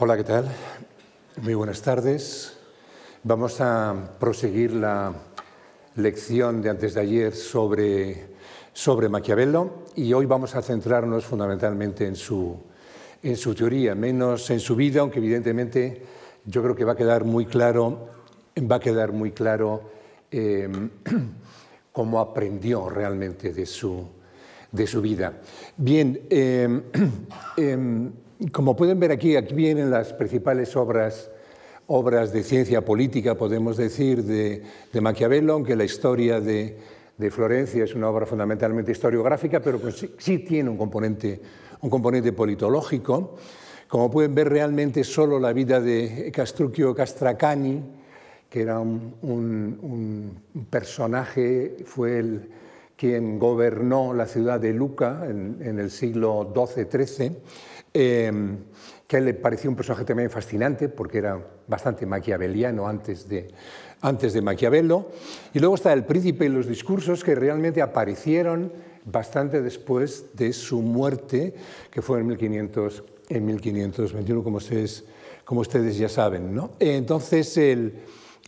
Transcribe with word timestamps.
Hola, 0.00 0.16
¿qué 0.16 0.22
tal? 0.22 0.48
Muy 1.42 1.54
buenas 1.54 1.82
tardes. 1.82 2.56
Vamos 3.24 3.60
a 3.60 4.12
proseguir 4.20 4.72
la 4.72 5.12
lección 5.96 6.62
de 6.62 6.70
antes 6.70 6.94
de 6.94 7.00
ayer 7.00 7.34
sobre, 7.34 8.28
sobre 8.72 9.08
Maquiavelo 9.08 9.86
y 9.96 10.12
hoy 10.12 10.24
vamos 10.26 10.54
a 10.54 10.62
centrarnos 10.62 11.24
fundamentalmente 11.24 12.06
en 12.06 12.14
su, 12.14 12.56
en 13.24 13.36
su 13.36 13.56
teoría, 13.56 13.96
menos 13.96 14.48
en 14.50 14.60
su 14.60 14.76
vida, 14.76 15.00
aunque 15.00 15.18
evidentemente 15.18 16.00
yo 16.44 16.62
creo 16.62 16.76
que 16.76 16.84
va 16.84 16.92
a 16.92 16.96
quedar 16.96 17.24
muy 17.24 17.46
claro, 17.46 18.08
va 18.70 18.76
a 18.76 18.80
quedar 18.80 19.10
muy 19.10 19.32
claro 19.32 19.82
eh, 20.30 20.68
cómo 21.92 22.20
aprendió 22.20 22.88
realmente 22.88 23.52
de 23.52 23.66
su, 23.66 24.06
de 24.70 24.86
su 24.86 25.02
vida. 25.02 25.40
Bien, 25.76 26.20
eh, 26.30 26.82
eh, 27.56 28.10
como 28.52 28.76
pueden 28.76 29.00
ver 29.00 29.10
aquí, 29.10 29.36
aquí 29.36 29.54
vienen 29.54 29.90
las 29.90 30.12
principales 30.12 30.76
obras, 30.76 31.30
obras 31.86 32.32
de 32.32 32.42
ciencia 32.42 32.84
política, 32.84 33.34
podemos 33.34 33.76
decir, 33.76 34.22
de, 34.24 34.62
de 34.92 35.00
Maquiavelo, 35.00 35.54
aunque 35.54 35.74
la 35.74 35.84
historia 35.84 36.40
de, 36.40 36.78
de, 37.16 37.30
Florencia 37.30 37.84
es 37.84 37.94
una 37.94 38.08
obra 38.08 38.26
fundamentalmente 38.26 38.92
historiográfica, 38.92 39.60
pero 39.60 39.80
sí, 39.90 40.38
tiene 40.38 40.70
un 40.70 40.76
componente, 40.76 41.40
un 41.80 41.90
componente 41.90 42.32
politológico. 42.32 43.36
Como 43.88 44.10
pueden 44.10 44.34
ver, 44.34 44.50
realmente 44.50 45.02
solo 45.02 45.40
la 45.40 45.52
vida 45.52 45.80
de 45.80 46.30
Castruccio 46.32 46.94
Castracani, 46.94 47.82
que 48.48 48.62
era 48.62 48.78
un, 48.78 49.14
un, 49.22 50.40
un 50.54 50.64
personaje, 50.66 51.76
fue 51.84 52.18
el, 52.18 52.48
quien 52.98 53.38
gobernó 53.38 54.12
la 54.12 54.26
ciudad 54.26 54.58
de 54.60 54.72
Luca 54.72 55.24
en, 55.24 55.58
en 55.62 55.78
el 55.78 55.90
siglo 55.90 56.52
XII-XIII, 56.52 57.32
eh, 57.94 58.32
que 59.06 59.20
le 59.20 59.34
pareció 59.34 59.70
un 59.70 59.76
personaje 59.76 60.04
también 60.04 60.30
fascinante 60.30 60.88
porque 60.88 61.18
era 61.18 61.42
bastante 61.66 62.04
maquiaveliano 62.04 62.86
antes 62.86 63.28
de, 63.28 63.48
antes 64.02 64.32
de 64.34 64.42
Maquiavelo. 64.42 65.08
Y 65.54 65.58
luego 65.58 65.74
está 65.74 65.92
El 65.92 66.04
príncipe 66.04 66.44
y 66.44 66.48
los 66.50 66.66
discursos 66.66 67.24
que 67.24 67.34
realmente 67.34 67.82
aparecieron 67.82 68.70
bastante 69.04 69.62
después 69.62 70.26
de 70.34 70.52
su 70.52 70.82
muerte, 70.82 71.54
que 71.90 72.02
fue 72.02 72.20
en, 72.20 72.26
1500, 72.26 73.04
en 73.30 73.46
1521, 73.46 74.44
como 74.44 74.58
ustedes, 74.58 75.04
como 75.44 75.62
ustedes 75.62 75.96
ya 75.96 76.10
saben. 76.10 76.54
¿no? 76.54 76.72
Entonces, 76.78 77.56
el, 77.56 78.00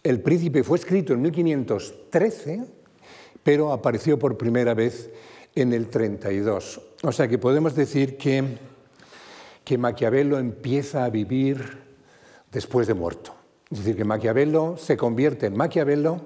el 0.02 0.20
príncipe 0.20 0.62
fue 0.62 0.76
escrito 0.76 1.14
en 1.14 1.22
1513, 1.22 2.64
pero 3.42 3.72
apareció 3.72 4.18
por 4.18 4.36
primera 4.36 4.74
vez 4.74 5.10
en 5.54 5.72
el 5.72 5.88
32. 5.88 6.80
O 7.02 7.12
sea 7.12 7.26
que 7.26 7.38
podemos 7.38 7.74
decir 7.74 8.18
que 8.18 8.44
que 9.70 9.78
Maquiavelo 9.78 10.36
empieza 10.36 11.04
a 11.04 11.10
vivir 11.10 11.78
después 12.50 12.88
de 12.88 12.94
muerto. 12.94 13.32
Es 13.70 13.78
decir, 13.78 13.94
que 13.94 14.02
Maquiavelo 14.02 14.76
se 14.76 14.96
convierte 14.96 15.46
en 15.46 15.56
Maquiavelo 15.56 16.22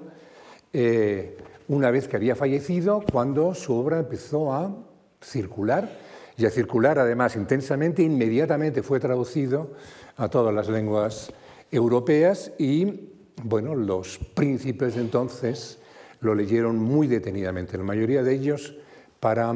eh, 0.73 1.37
una 1.67 1.91
vez 1.91 2.07
que 2.07 2.15
había 2.15 2.35
fallecido, 2.35 3.03
cuando 3.11 3.53
su 3.53 3.75
obra 3.75 3.99
empezó 3.99 4.51
a 4.51 4.75
circular 5.21 5.95
y 6.35 6.47
a 6.47 6.49
circular 6.49 6.97
además 6.97 7.35
intensamente, 7.35 8.01
inmediatamente 8.01 8.81
fue 8.81 8.99
traducido 8.99 9.73
a 10.17 10.27
todas 10.27 10.51
las 10.51 10.67
lenguas 10.67 11.31
europeas 11.69 12.51
y 12.57 13.11
bueno, 13.43 13.75
los 13.75 14.17
príncipes 14.17 14.95
de 14.95 15.01
entonces 15.01 15.77
lo 16.19 16.33
leyeron 16.33 16.79
muy 16.79 17.05
detenidamente, 17.05 17.77
la 17.77 17.83
mayoría 17.83 18.23
de 18.23 18.33
ellos 18.33 18.75
para 19.19 19.53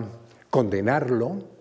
condenarlo 0.52 1.58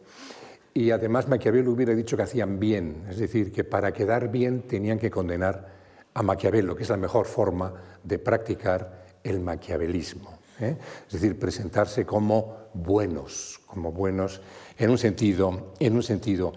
y 0.78 0.92
además 0.92 1.26
Maquiavelo 1.26 1.72
hubiera 1.72 1.92
dicho 1.92 2.16
que 2.16 2.22
hacían 2.22 2.60
bien, 2.60 3.04
es 3.10 3.18
decir, 3.18 3.50
que 3.50 3.64
para 3.64 3.92
quedar 3.92 4.30
bien 4.30 4.62
tenían 4.62 4.98
que 4.98 5.10
condenar 5.10 5.66
a 6.14 6.22
Maquiavelo, 6.22 6.76
que 6.76 6.84
es 6.84 6.88
la 6.88 6.96
mejor 6.96 7.26
forma 7.26 7.74
de 8.04 8.20
practicar 8.20 9.06
el 9.24 9.40
maquiavelismo. 9.40 10.38
¿eh? 10.60 10.76
Es 11.06 11.12
decir, 11.12 11.36
presentarse 11.36 12.06
como 12.06 12.68
buenos, 12.74 13.60
como 13.66 13.90
buenos 13.90 14.40
en 14.78 14.90
un 14.90 14.98
sentido, 14.98 15.72
en 15.80 15.96
un 15.96 16.02
sentido 16.04 16.52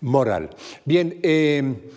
moral. 0.00 0.48
Bien, 0.86 1.20
eh, 1.22 1.92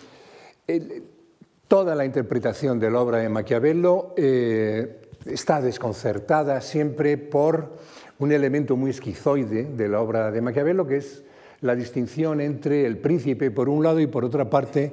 toda 1.66 1.94
la 1.94 2.04
interpretación 2.04 2.78
de 2.78 2.90
la 2.90 3.00
obra 3.00 3.18
de 3.18 3.28
Maquiavelo 3.30 4.12
eh, 4.18 5.00
está 5.24 5.62
desconcertada 5.62 6.60
siempre 6.60 7.16
por 7.16 7.78
un 8.18 8.32
elemento 8.32 8.76
muy 8.76 8.90
esquizoide 8.90 9.64
de 9.64 9.88
la 9.88 10.00
obra 10.00 10.30
de 10.30 10.42
Maquiavelo, 10.42 10.86
que 10.86 10.98
es 10.98 11.24
la 11.62 11.74
distinción 11.74 12.40
entre 12.40 12.86
el 12.86 12.98
príncipe 12.98 13.50
por 13.50 13.68
un 13.68 13.82
lado 13.82 14.00
y 14.00 14.06
por 14.06 14.24
otra 14.24 14.48
parte 14.48 14.92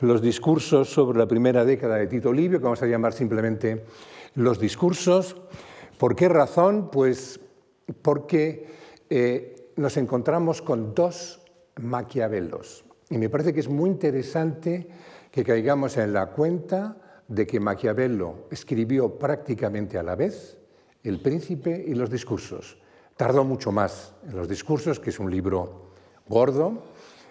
los 0.00 0.22
discursos 0.22 0.90
sobre 0.90 1.18
la 1.18 1.26
primera 1.26 1.64
década 1.64 1.96
de 1.96 2.06
Tito 2.06 2.32
Livio, 2.32 2.58
que 2.58 2.64
vamos 2.64 2.82
a 2.82 2.86
llamar 2.86 3.12
simplemente 3.12 3.84
los 4.34 4.58
discursos. 4.58 5.36
¿Por 5.98 6.14
qué 6.14 6.28
razón? 6.28 6.90
Pues 6.90 7.40
porque 8.02 8.66
eh, 9.08 9.72
nos 9.76 9.96
encontramos 9.96 10.62
con 10.62 10.94
dos 10.94 11.40
Maquiavelos. 11.80 12.84
Y 13.10 13.18
me 13.18 13.28
parece 13.28 13.52
que 13.52 13.60
es 13.60 13.68
muy 13.68 13.90
interesante 13.90 14.88
que 15.30 15.44
caigamos 15.44 15.96
en 15.98 16.12
la 16.12 16.26
cuenta 16.26 16.96
de 17.28 17.46
que 17.46 17.60
Maquiavelo 17.60 18.46
escribió 18.50 19.18
prácticamente 19.18 19.98
a 19.98 20.02
la 20.02 20.14
vez 20.14 20.56
El 21.02 21.20
príncipe 21.20 21.84
y 21.86 21.94
los 21.94 22.10
discursos. 22.10 22.78
Tardó 23.16 23.44
mucho 23.44 23.70
más 23.70 24.14
en 24.26 24.36
los 24.36 24.48
discursos, 24.48 24.98
que 24.98 25.10
es 25.10 25.18
un 25.20 25.30
libro 25.30 25.85
gordo, 26.28 26.82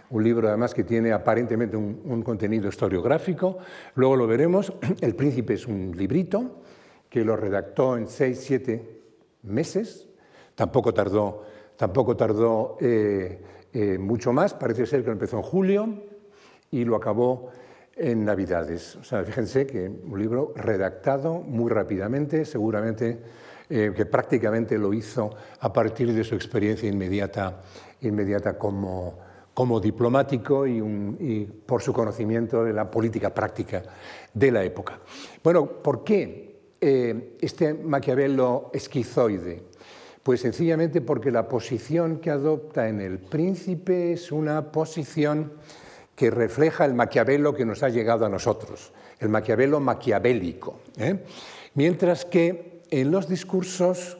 un 0.09 0.23
libro 0.23 0.47
además 0.47 0.73
que 0.73 0.83
tiene 0.83 1.11
aparentemente 1.11 1.75
un, 1.75 2.21
contenido 2.23 2.69
historiográfico. 2.69 3.57
Luego 3.95 4.15
lo 4.15 4.27
veremos. 4.27 4.73
El 5.01 5.15
Príncipe 5.15 5.53
es 5.53 5.67
un 5.67 5.93
librito 5.95 6.61
que 7.09 7.25
lo 7.25 7.35
redactó 7.35 7.97
en 7.97 8.07
seis, 8.07 8.39
siete 8.41 9.01
meses. 9.43 10.07
Tampoco 10.53 10.93
tardó, 10.93 11.43
tampoco 11.75 12.15
tardó 12.15 12.77
eh, 12.79 13.41
eh, 13.73 13.97
mucho 13.97 14.31
más. 14.31 14.53
Parece 14.53 14.85
ser 14.85 15.01
que 15.01 15.07
lo 15.07 15.13
empezó 15.13 15.37
en 15.37 15.43
julio 15.43 16.03
y 16.71 16.85
lo 16.85 16.95
acabó 16.95 17.49
en 17.95 18.25
Navidades. 18.25 18.95
O 18.97 19.03
sea, 19.03 19.23
fíjense 19.23 19.65
que 19.65 19.89
un 19.89 20.19
libro 20.19 20.53
redactado 20.55 21.39
muy 21.39 21.71
rápidamente, 21.71 22.45
seguramente 22.45 23.19
eh, 23.69 23.93
que 23.95 24.05
prácticamente 24.05 24.77
lo 24.77 24.93
hizo 24.93 25.31
a 25.59 25.73
partir 25.73 26.13
de 26.13 26.23
su 26.23 26.35
experiencia 26.35 26.87
inmediata 26.87 27.63
inmediata 28.07 28.57
como, 28.57 29.17
como 29.53 29.79
diplomático 29.79 30.67
y, 30.67 31.45
por 31.65 31.81
su 31.81 31.93
conocimiento 31.93 32.63
de 32.63 32.73
la 32.73 32.89
política 32.89 33.33
práctica 33.33 33.83
de 34.33 34.51
la 34.51 34.63
época. 34.63 34.99
Bueno, 35.43 35.65
¿por 35.65 36.03
qué 36.03 36.59
eh, 36.79 37.37
este 37.41 37.73
Maquiavelo 37.73 38.71
esquizoide? 38.73 39.63
Pues 40.23 40.41
sencillamente 40.41 41.01
porque 41.01 41.31
la 41.31 41.47
posición 41.47 42.17
que 42.17 42.31
adopta 42.31 42.89
en 42.89 42.99
El 42.99 43.19
Príncipe 43.19 44.13
es 44.13 44.31
una 44.31 44.71
posición 44.71 45.53
que 46.15 46.31
refleja 46.31 46.85
el 46.85 46.93
Maquiavelo 46.93 47.53
que 47.53 47.65
nos 47.65 47.83
ha 47.83 47.89
llegado 47.89 48.25
a 48.25 48.29
nosotros, 48.29 48.91
el 49.19 49.29
Maquiavelo 49.29 49.79
maquiavélico. 49.79 50.79
¿eh? 50.97 51.23
Mientras 51.75 52.25
que 52.25 52.81
en 52.89 53.11
los 53.11 53.27
discursos 53.27 54.17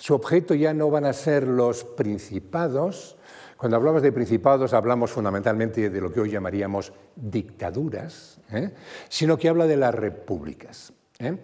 su 0.00 0.14
objeto 0.14 0.54
ya 0.54 0.72
no 0.72 0.90
van 0.90 1.04
a 1.04 1.12
ser 1.12 1.46
los 1.46 1.84
principados. 1.84 3.18
Cuando 3.60 3.76
hablamos 3.76 4.00
de 4.00 4.10
principados 4.10 4.72
hablamos 4.72 5.10
fundamentalmente 5.10 5.90
de 5.90 6.00
lo 6.00 6.10
que 6.10 6.20
hoy 6.20 6.30
llamaríamos 6.30 6.94
dictaduras, 7.14 8.40
¿eh? 8.50 8.70
sino 9.06 9.36
que 9.36 9.50
habla 9.50 9.66
de 9.66 9.76
las 9.76 9.94
repúblicas. 9.94 10.94
¿eh? 11.18 11.36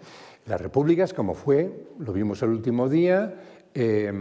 Las 0.47 0.59
repúblicas, 0.59 1.13
como 1.13 1.35
fue, 1.35 1.89
lo 1.99 2.11
vimos 2.13 2.41
el 2.41 2.49
último 2.49 2.89
día, 2.89 3.35
eh, 3.71 4.11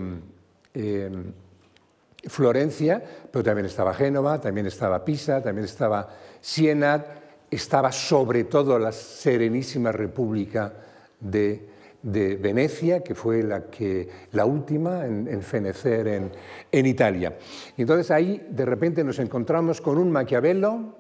Florencia, 2.27 3.03
pero 3.31 3.43
también 3.43 3.65
estaba 3.65 3.95
Génova, 3.95 4.43
también 4.43 4.67
estaba 4.67 5.03
Pisa, 5.03 5.43
también 5.43 5.65
estaba 5.65 6.07
Siena, 6.39 7.03
estaba 7.51 7.91
sobre 7.93 8.45
todo 8.45 8.79
la 8.79 8.93
Serenísima 8.93 9.91
República 9.91 10.71
de 11.19 11.76
de 12.07 12.37
Venecia, 12.37 13.03
que 13.03 13.17
fue 13.17 13.43
la, 13.43 13.65
que, 13.65 14.09
la 14.31 14.47
última 14.47 15.05
en, 15.07 15.27
en 15.27 15.43
fenecer 15.43 16.07
en, 16.07 16.31
en, 16.71 16.87
Italia. 16.87 17.37
Y 17.77 17.83
entonces 17.83 18.13
ahí 18.13 18.47
de 18.49 18.65
repente 18.65 19.03
nos 19.03 19.19
encontramos 19.19 19.81
con 19.81 19.99
un 19.99 20.13
Maquiavelo 20.13 20.95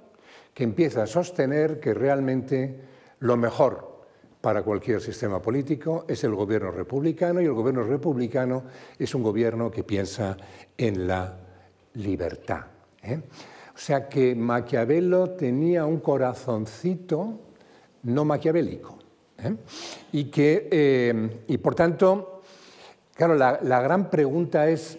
que 0.52 0.64
empieza 0.64 1.04
a 1.04 1.06
sostener 1.06 1.78
que 1.78 1.94
realmente 1.94 2.80
lo 3.20 3.36
mejor 3.36 4.04
para 4.40 4.64
cualquier 4.64 5.00
sistema 5.00 5.40
político 5.40 6.06
es 6.08 6.24
el 6.24 6.34
gobierno 6.34 6.72
republicano 6.72 7.40
y 7.40 7.44
el 7.44 7.52
gobierno 7.52 7.84
republicano 7.84 8.64
es 8.98 9.14
un 9.14 9.22
gobierno 9.22 9.70
que 9.70 9.84
piensa 9.84 10.36
en 10.76 11.06
la 11.06 11.38
libertad. 11.94 12.64
¿eh? 13.00 13.20
O 13.72 13.78
sea 13.78 14.08
que 14.08 14.34
Maquiavelo 14.34 15.30
tenía 15.30 15.84
un 15.84 16.00
corazoncito 16.00 17.42
no 18.02 18.24
maquiavélico. 18.24 19.05
¿Eh? 19.38 19.56
Y, 20.12 20.24
que, 20.24 20.68
eh, 20.70 21.42
y 21.48 21.58
por 21.58 21.74
tanto, 21.74 22.42
claro, 23.14 23.34
la, 23.34 23.58
la, 23.62 23.80
gran 23.80 24.10
pregunta 24.10 24.68
es, 24.68 24.98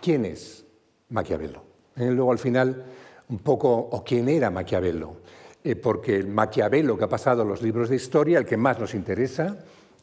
¿quién 0.00 0.24
es 0.24 0.64
Maquiavelo? 1.10 1.62
¿Eh? 1.96 2.10
Luego 2.10 2.32
al 2.32 2.38
final 2.38 2.84
un 3.28 3.38
poco, 3.38 3.72
o 3.72 4.04
quién 4.04 4.28
era 4.28 4.50
Maquiavelo, 4.50 5.16
eh, 5.62 5.76
porque 5.76 6.16
el 6.16 6.28
Maquiavelo 6.28 6.98
que 6.98 7.04
ha 7.04 7.08
pasado 7.08 7.42
a 7.42 7.44
los 7.44 7.62
libros 7.62 7.88
de 7.88 7.96
historia, 7.96 8.38
el 8.38 8.44
que 8.44 8.56
más 8.56 8.78
nos 8.78 8.94
interesa, 8.94 9.56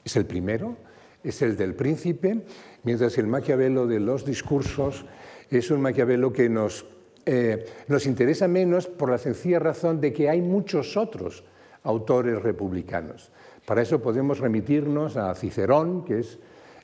es 0.03 0.15
el 0.15 0.25
primero, 0.25 0.77
es 1.23 1.41
el 1.41 1.55
del 1.55 1.75
príncipe, 1.75 2.41
mientras 2.83 3.17
el 3.17 3.27
Maquiavelo 3.27 3.85
de 3.85 3.99
los 3.99 4.25
discursos 4.25 5.05
es 5.49 5.69
un 5.69 5.81
Maquiavelo 5.81 6.33
que 6.33 6.49
nos, 6.49 6.85
eh, 7.25 7.65
nos 7.87 8.05
interesa 8.05 8.47
menos 8.47 8.87
por 8.87 9.11
la 9.11 9.17
sencilla 9.17 9.59
razón 9.59 10.01
de 10.01 10.11
que 10.11 10.29
hay 10.29 10.41
muchos 10.41 10.97
otros 10.97 11.43
autores 11.83 12.41
republicanos. 12.41 13.31
Para 13.71 13.83
eso 13.83 14.01
podemos 14.01 14.39
remitirnos 14.39 15.15
a 15.15 15.33
Cicerón, 15.33 16.03
que 16.03 16.19
es 16.19 16.37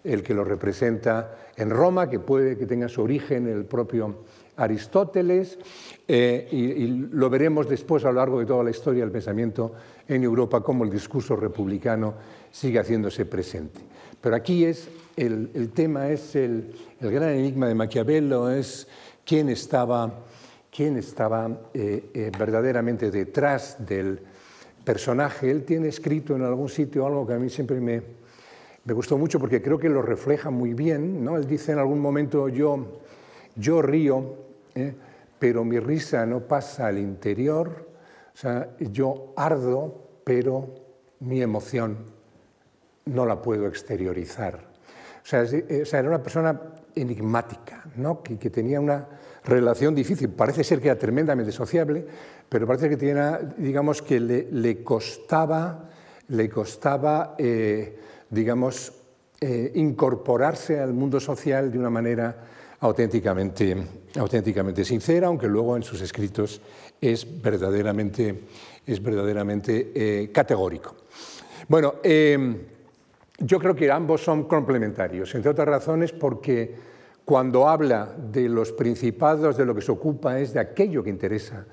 el 0.05 0.23
que 0.23 0.33
lo 0.33 0.45
representa 0.45 1.35
en 1.57 1.69
Roma, 1.69 2.09
que 2.09 2.21
puede 2.21 2.57
que 2.57 2.65
tenga 2.65 2.87
su 2.87 3.01
origen 3.01 3.45
en 3.45 3.57
el 3.57 3.65
propio 3.65 4.19
Aristóteles, 4.55 5.59
eh, 6.07 6.47
y, 6.49 6.87
lo 6.87 7.29
veremos 7.29 7.67
después 7.67 8.05
a 8.05 8.07
lo 8.07 8.13
largo 8.13 8.39
de 8.39 8.45
toda 8.45 8.63
la 8.63 8.69
historia 8.69 9.03
del 9.03 9.11
pensamiento 9.11 9.73
en 10.07 10.23
Europa, 10.23 10.61
cómo 10.61 10.85
el 10.85 10.89
discurso 10.89 11.35
republicano 11.35 12.13
sigue 12.51 12.79
haciéndose 12.79 13.25
presente. 13.25 13.81
Pero 14.21 14.37
aquí 14.37 14.63
es, 14.63 14.87
el, 15.17 15.71
tema 15.73 16.07
es 16.07 16.37
el, 16.37 16.73
gran 17.01 17.31
enigma 17.31 17.67
de 17.67 17.75
Maquiavelo, 17.75 18.49
es 18.49 18.87
quién 19.25 19.49
estaba, 19.49 20.21
quién 20.73 20.95
estaba 20.95 21.49
eh, 21.73 22.11
eh, 22.13 22.31
verdaderamente 22.39 23.11
detrás 23.11 23.75
del 23.85 24.21
personaje. 24.87 25.51
Él 25.51 25.65
tiene 25.65 25.89
escrito 25.89 26.33
en 26.33 26.43
algún 26.43 26.69
sitio 26.69 27.05
algo 27.05 27.27
que 27.27 27.33
a 27.33 27.37
mí 27.37 27.49
siempre 27.49 27.81
me, 27.81 28.01
me 28.85 28.93
gustó 28.93 29.17
mucho 29.17 29.37
porque 29.37 29.61
creo 29.61 29.77
que 29.77 29.89
lo 29.89 30.01
refleja 30.01 30.49
muy 30.49 30.73
bien. 30.73 31.25
¿no? 31.25 31.35
Él 31.35 31.45
dice 31.45 31.73
en 31.73 31.79
algún 31.79 31.99
momento, 31.99 32.47
yo, 32.47 33.01
yo 33.57 33.81
río, 33.81 34.35
¿eh? 34.75 34.95
pero 35.37 35.65
mi 35.65 35.77
risa 35.77 36.25
no 36.25 36.39
pasa 36.39 36.87
al 36.87 36.99
interior, 36.99 37.89
o 38.33 38.37
sea, 38.37 38.69
yo 38.79 39.33
ardo, 39.35 40.21
pero 40.23 40.73
mi 41.19 41.41
emoción 41.41 41.97
no 43.07 43.25
la 43.25 43.41
puedo 43.41 43.67
exteriorizar. 43.67 44.55
O 45.21 45.25
sea, 45.25 45.43
era 45.99 46.07
una 46.07 46.23
persona 46.23 46.57
enigmática, 46.95 47.83
¿no? 47.97 48.23
que, 48.23 48.37
tenía 48.49 48.79
una 48.79 49.05
relación 49.47 49.95
difícil. 49.95 50.29
Parece 50.29 50.63
ser 50.63 50.81
que 50.81 50.89
era 50.89 50.99
tremendamente 50.99 51.51
sociable, 51.51 52.05
pero 52.47 52.67
parece 52.67 52.89
que 52.89 52.97
tenía, 52.97 53.39
digamos, 53.57 54.01
que 54.01 54.19
le, 54.19 54.83
costaba, 54.83 55.89
le 56.27 56.49
costaba 56.49 57.35
eh, 57.37 57.97
digamos, 58.29 58.93
eh, 59.39 59.71
incorporarse 59.75 60.79
al 60.79 60.93
mundo 60.93 61.19
social 61.19 61.71
de 61.71 61.79
una 61.79 61.89
manera 61.89 62.35
auténticamente, 62.79 63.75
auténticamente 64.19 64.83
sincera, 64.83 65.27
aunque 65.27 65.47
luego 65.47 65.77
en 65.77 65.83
sus 65.83 66.01
escritos 66.01 66.61
es 66.99 67.25
verdaderamente, 67.41 68.43
es 68.85 69.01
verdaderamente 69.01 69.91
eh, 69.95 70.31
categórico. 70.31 70.95
Bueno, 71.67 71.95
yo 73.39 73.59
creo 73.59 73.75
que 73.75 73.91
ambos 73.91 74.23
son 74.23 74.45
complementarios, 74.45 75.35
entre 75.35 75.51
otras 75.51 75.67
razones 75.67 76.13
porque 76.13 76.75
cuando 77.27 77.67
habla 77.67 78.15
de 78.31 78.47
los 78.47 78.71
principados, 78.71 79.57
de 79.57 79.65
lo 79.65 79.75
que 79.75 79.81
se 79.81 79.91
ocupa 79.91 80.39
es 80.39 80.53
de 80.53 80.61
aquello 80.61 81.03
que 81.03 81.09
interesa 81.09 81.65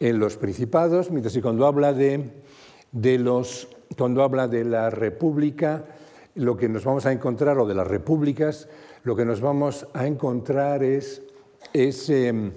en 0.00 0.18
los 0.18 0.36
principados, 0.36 1.12
mientras 1.12 1.32
que 1.32 1.40
cuando 1.40 1.68
habla 1.68 1.92
de, 1.92 2.32
de 2.90 3.16
los 3.16 3.68
cuando 3.96 4.24
habla 4.24 4.48
de 4.48 4.64
la 4.64 4.90
república, 4.90 5.84
lo 6.34 6.56
que 6.56 6.68
nos 6.68 6.84
vamos 6.84 7.06
a 7.06 7.12
encontrar, 7.12 7.60
o 7.60 7.66
de 7.68 7.76
las 7.76 7.86
repúblicas, 7.86 8.68
lo 9.04 9.14
que 9.14 9.24
nos 9.24 9.40
vamos 9.40 9.86
a 9.94 10.04
encontrar 10.04 10.82
es, 10.82 11.22
em, 11.72 12.50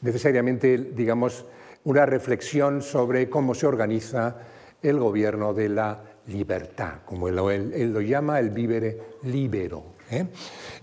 necesariamente, 0.00 0.78
digamos, 0.78 1.46
una 1.82 2.06
reflexión 2.06 2.80
sobre 2.80 3.28
cómo 3.28 3.56
se 3.56 3.66
organiza 3.66 4.36
el 4.80 5.00
gobierno 5.00 5.52
de 5.52 5.68
la 5.68 6.00
libertad, 6.28 7.00
como 7.04 7.26
él, 7.26 7.92
lo 7.92 8.00
llama 8.02 8.38
el 8.38 8.50
vivere 8.50 9.00
libero. 9.24 9.98
¿eh? 10.12 10.26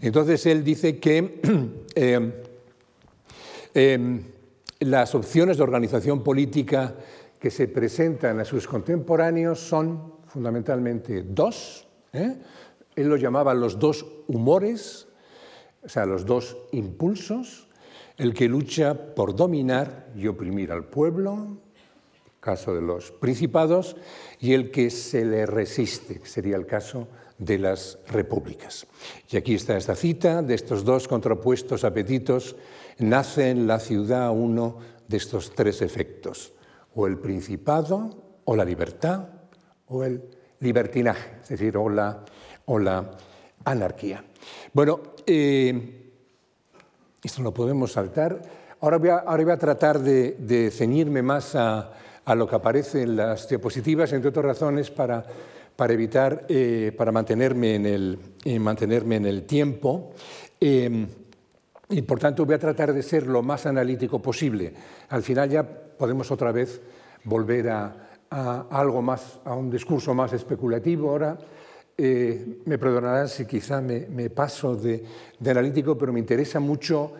Entonces 0.02 0.46
él 0.46 0.64
dice 0.64 0.98
que 1.00 1.40
em, 1.96 2.32
em, 3.74 4.24
las 4.80 5.16
opciones 5.16 5.58
de 5.58 5.64
organización 5.64 6.24
política 6.24 6.96
que 7.40 7.52
se 7.52 7.68
presentan 7.68 8.40
a 8.40 8.46
sus 8.46 8.68
contemporáneos 8.68 9.60
son 9.60 10.16
fundamentalmente 10.28 11.24
dos. 11.24 11.88
¿eh? 12.14 12.36
Él 12.96 13.08
lo 13.08 13.18
llamaba 13.18 13.54
los 13.54 13.80
dos 13.80 14.06
humores, 14.28 15.08
o 15.84 15.90
sea, 15.90 16.06
los 16.06 16.26
dos 16.26 16.58
impulsos, 16.72 17.68
el 18.18 18.34
que 18.34 18.48
lucha 18.48 19.16
por 19.16 19.36
dominar 19.36 20.08
y 20.16 20.28
oprimir 20.28 20.72
al 20.72 20.86
pueblo, 20.86 21.58
caso 22.40 22.74
de 22.74 22.82
los 22.82 23.12
principados, 23.12 23.96
y 24.40 24.54
el 24.54 24.72
que 24.72 24.90
se 24.90 25.26
le 25.26 25.46
resiste, 25.46 26.20
que 26.20 26.28
sería 26.28 26.56
el 26.56 26.66
caso 26.66 27.00
de 27.02 27.25
las 27.40 28.00
repúblicas. 28.08 28.88
Y 29.30 29.38
aquí 29.38 29.56
está 29.56 29.78
esta 29.78 29.96
cita, 29.96 30.42
de 30.42 30.56
estos 30.56 30.84
dos 30.84 31.08
contrapuestos 31.08 31.84
apetitos, 31.84 32.56
nace 33.00 33.50
en 33.50 33.68
la 33.68 33.80
ciudad 33.80 34.32
uno 34.32 34.80
de 35.08 35.18
estos 35.18 35.54
tres 35.54 35.82
efectos, 35.82 36.54
o 36.94 37.08
el 37.08 37.18
principado, 37.18 38.40
o 38.46 38.56
la 38.56 38.66
libertad, 38.66 39.28
o 39.88 40.04
el 40.04 40.22
libertinaje, 40.60 41.38
es 41.44 41.50
decir, 41.50 41.78
o 41.78 41.90
la, 41.90 42.24
o 42.66 42.80
la 42.80 43.12
anarquía. 43.66 44.24
Bueno, 44.74 45.02
eh, 45.26 46.12
esto 47.22 47.42
lo 47.42 47.54
podemos 47.54 47.92
saltar. 47.92 48.42
Ahora 48.82 48.98
voy 48.98 49.10
a, 49.10 49.18
ahora 49.18 49.44
voy 49.44 49.54
a 49.54 49.58
tratar 49.58 50.00
de, 50.00 50.72
ceñirme 50.72 51.22
más 51.22 51.56
a, 51.56 51.92
lo 52.36 52.48
que 52.48 52.56
aparece 52.56 53.04
en 53.04 53.16
las 53.16 53.48
diapositivas, 53.50 54.14
entre 54.14 54.30
otras 54.30 54.46
razones, 54.46 54.92
para, 54.92 55.26
para 55.76 55.94
evitar, 55.94 56.46
eh, 56.50 56.94
para 56.98 57.12
mantenerme 57.12 57.76
en 57.76 57.86
el, 57.86 58.60
mantenerme 58.60 59.18
en 59.18 59.26
el 59.26 59.44
tiempo. 59.44 60.12
Eh, 60.60 61.08
y 61.90 62.02
por 62.02 62.20
tanto 62.20 62.46
voy 62.46 62.56
a 62.56 62.60
tratar 62.60 62.94
de 62.94 63.04
ser 63.04 63.28
lo 63.28 63.44
más 63.44 63.66
analítico 63.66 64.22
posible. 64.22 64.74
Al 65.10 65.22
final 65.22 65.50
ya 65.50 65.64
podemos 65.64 66.32
otra 66.32 66.52
vez 66.52 66.82
volver 67.24 67.70
a, 67.70 68.02
algo 68.30 69.02
más, 69.02 69.40
a 69.46 69.54
un 69.54 69.70
discurso 69.70 70.14
más 70.14 70.34
especulativo. 70.34 71.10
Ahora 71.10 71.38
eh, 71.98 72.60
me 72.66 72.78
perdonarán 72.78 73.30
si 73.30 73.46
quizá 73.46 73.82
me, 73.82 74.30
paso 74.30 74.76
de, 74.76 75.04
analítico, 75.46 75.98
pero 75.98 76.12
me 76.12 76.20
interesa 76.20 76.60
mucho 76.60 77.14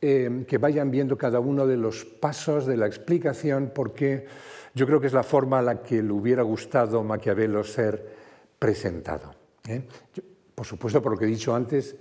eh, 0.00 0.44
que 0.46 0.58
vayan 0.58 0.90
viendo 0.90 1.18
cada 1.18 1.40
uno 1.40 1.66
de 1.66 1.76
los 1.76 2.04
pasos 2.04 2.66
de 2.66 2.76
la 2.76 2.86
explicación, 2.86 3.72
porque 3.74 4.26
yo 4.74 4.86
creo 4.86 5.00
que 5.00 5.06
es 5.06 5.12
la 5.12 5.22
forma 5.22 5.58
a 5.58 5.62
la 5.62 5.82
que 5.82 6.02
le 6.02 6.12
hubiera 6.12 6.42
gustado 6.42 7.02
Maquiavelo 7.02 7.62
ser 7.64 8.16
presentado. 8.58 9.34
¿eh? 9.66 9.86
por 10.54 10.66
supuesto, 10.66 11.02
por 11.02 11.12
lo 11.12 11.18
que 11.18 11.24
he 11.24 11.28
dicho 11.28 11.54
antes, 11.54 11.96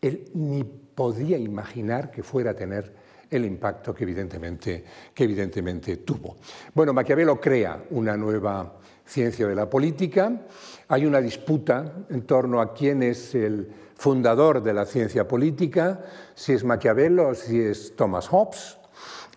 él 0.00 0.30
ni 0.34 0.64
podía 0.64 1.38
imaginar 1.38 2.10
que 2.10 2.22
fuera 2.22 2.50
a 2.50 2.54
tener 2.54 2.92
el 3.30 3.44
impacto 3.44 3.94
que 3.94 4.04
evidentemente, 4.04 4.84
que 5.14 5.24
evidentemente 5.24 5.98
tuvo. 5.98 6.36
Bueno, 6.74 6.92
Maquiavelo 6.92 7.40
crea 7.40 7.84
una 7.90 8.16
nueva 8.16 8.78
ciencia 9.06 9.46
de 9.46 9.54
la 9.54 9.70
política. 9.70 10.42
Hay 10.88 11.06
una 11.06 11.20
disputa 11.20 12.04
en 12.10 12.22
torno 12.22 12.60
a 12.60 12.74
quién 12.74 13.02
es 13.02 13.34
el 13.34 13.72
fundador 13.94 14.62
de 14.62 14.74
la 14.74 14.84
ciencia 14.84 15.26
política, 15.28 16.00
si 16.34 16.52
es 16.52 16.64
Maquiavelo 16.64 17.28
o 17.28 17.34
si 17.34 17.60
es 17.60 17.94
Thomas 17.96 18.28
Hobbes. 18.28 18.78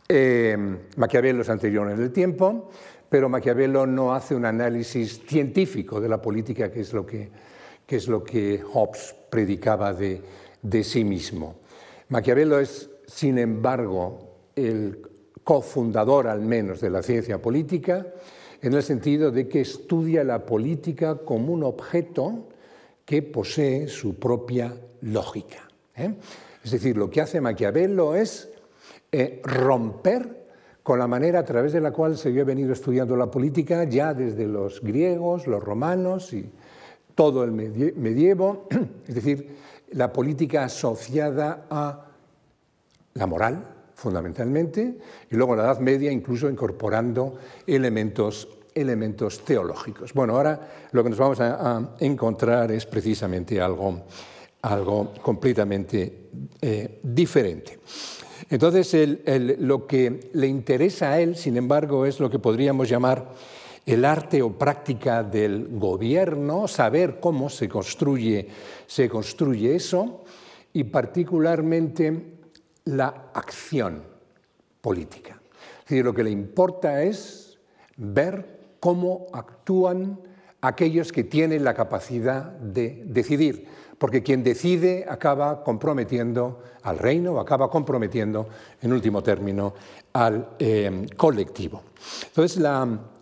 Eh, 0.08 0.56
Maquiavelo 0.98 1.42
es 1.42 1.50
anterior 1.50 1.90
en 1.90 2.00
el 2.00 2.12
tiempo, 2.12 2.70
pero 3.10 3.28
Maquiavelo 3.28 3.88
no 3.88 4.14
hace 4.14 4.36
un 4.36 4.46
análisis 4.46 5.22
científico 5.26 6.00
de 6.00 6.10
la 6.10 6.22
política, 6.22 6.72
que 6.72 6.82
es 6.82 6.94
lo 6.94 7.06
que, 7.06 7.30
es 7.88 8.08
lo 8.08 8.24
que 8.24 8.62
Hobbes 8.62 9.16
predicaba 9.30 9.94
de, 9.94 10.22
de 10.62 10.84
sí 10.84 11.04
mismo. 11.04 11.56
Maquiavelo 12.10 12.60
es, 12.60 12.90
sin 13.08 13.40
embargo, 13.40 14.36
el 14.56 15.02
cofundador 15.44 16.28
al 16.28 16.42
menos 16.42 16.82
de 16.82 16.90
la 16.90 17.02
ciencia 17.02 17.42
política, 17.42 18.06
en 18.62 18.74
el 18.74 18.84
sentido 18.84 19.32
de 19.32 19.48
que 19.48 19.62
estudia 19.62 20.24
la 20.24 20.46
política 20.46 21.16
como 21.18 21.54
un 21.54 21.64
objeto 21.64 22.48
que 23.06 23.22
posee 23.22 23.88
su 23.88 24.16
propia 24.16 24.76
lógica. 25.02 25.68
¿eh? 25.96 26.14
Es 26.64 26.72
decir, 26.72 26.98
lo 26.98 27.10
que 27.10 27.22
hace 27.22 27.42
Maquiavelo 27.42 28.16
es 28.16 28.50
eh, 29.18 29.42
romper 29.44 30.46
con 30.84 31.00
la 31.00 31.08
manera 31.08 31.40
a 31.40 31.46
través 31.46 31.72
de 31.72 31.80
la 31.80 31.92
cual 31.92 32.18
se 32.18 32.28
había 32.28 32.44
venido 32.44 32.74
estudiando 32.74 33.16
la 33.16 33.32
política 33.32 33.86
ya 33.86 34.14
desde 34.14 34.46
los 34.46 34.82
griegos, 34.82 35.48
los 35.48 35.64
romanos 35.64 36.34
y 36.34 36.52
todo 37.16 37.46
el 37.46 37.54
medievo, 37.54 38.68
es 39.08 39.16
decir, 39.16 39.56
la 39.94 40.12
política 40.12 40.66
asociada 40.66 41.66
a 41.70 42.08
la 43.14 43.26
moral, 43.26 43.66
fundamentalmente, 43.94 44.98
y 45.32 45.36
luego 45.38 45.56
la 45.56 45.64
Edad 45.64 45.80
Media 45.80 46.12
incluso 46.12 46.50
incorporando 46.50 47.38
elementos, 47.66 48.50
elementos 48.74 49.46
teológicos. 49.46 50.14
Bueno, 50.14 50.36
ahora 50.36 50.90
lo 50.92 51.04
que 51.06 51.10
nos 51.10 51.20
vamos 51.20 51.40
a, 51.40 51.96
encontrar 52.00 52.70
es 52.74 52.86
precisamente 52.86 53.62
algo, 53.62 54.02
algo 54.62 55.14
completamente 55.22 56.28
eh, 56.62 57.00
diferente. 57.02 57.80
Entonces, 58.50 58.96
lo 59.60 59.88
que 59.88 60.30
le 60.34 60.48
interesa 60.48 61.14
a 61.14 61.20
él, 61.20 61.36
sin 61.36 61.58
embargo, 61.58 62.06
es 62.06 62.20
lo 62.20 62.30
que 62.30 62.40
podríamos 62.40 62.88
llamar 62.88 63.32
el 63.86 64.04
arte 64.04 64.42
o 64.42 64.52
práctica 64.52 65.24
del 65.24 65.68
gobierno, 65.72 66.68
saber 66.68 67.20
cómo 67.20 67.50
se 67.50 67.70
construye, 67.70 68.48
se 68.88 69.08
construye 69.10 69.76
eso 69.76 70.24
y 70.74 70.86
particularmente 70.86 72.34
la 72.86 73.30
acción 73.34 74.04
política. 74.82 75.40
Es 75.84 75.90
decir, 75.90 76.06
lo 76.06 76.14
que 76.14 76.24
le 76.24 76.32
importa 76.32 77.04
es 77.04 77.60
ver 77.98 78.60
cómo 78.80 79.28
actúan 79.34 80.20
aquellos 80.62 81.12
que 81.12 81.24
tienen 81.24 81.64
la 81.64 81.76
capacidad 81.76 82.44
de 82.44 83.04
decidir, 83.06 83.68
porque 83.98 84.24
quien 84.24 84.44
decide 84.44 85.06
acaba 85.08 85.64
comprometiendo 85.64 86.62
al 86.84 86.98
reino, 86.98 87.40
acaba 87.40 87.70
comprometiendo, 87.70 88.48
en 88.82 88.94
último 88.94 89.24
término, 89.24 89.74
al 90.14 90.56
eh, 90.60 91.08
colectivo. 91.16 91.84
Entonces, 92.28 92.62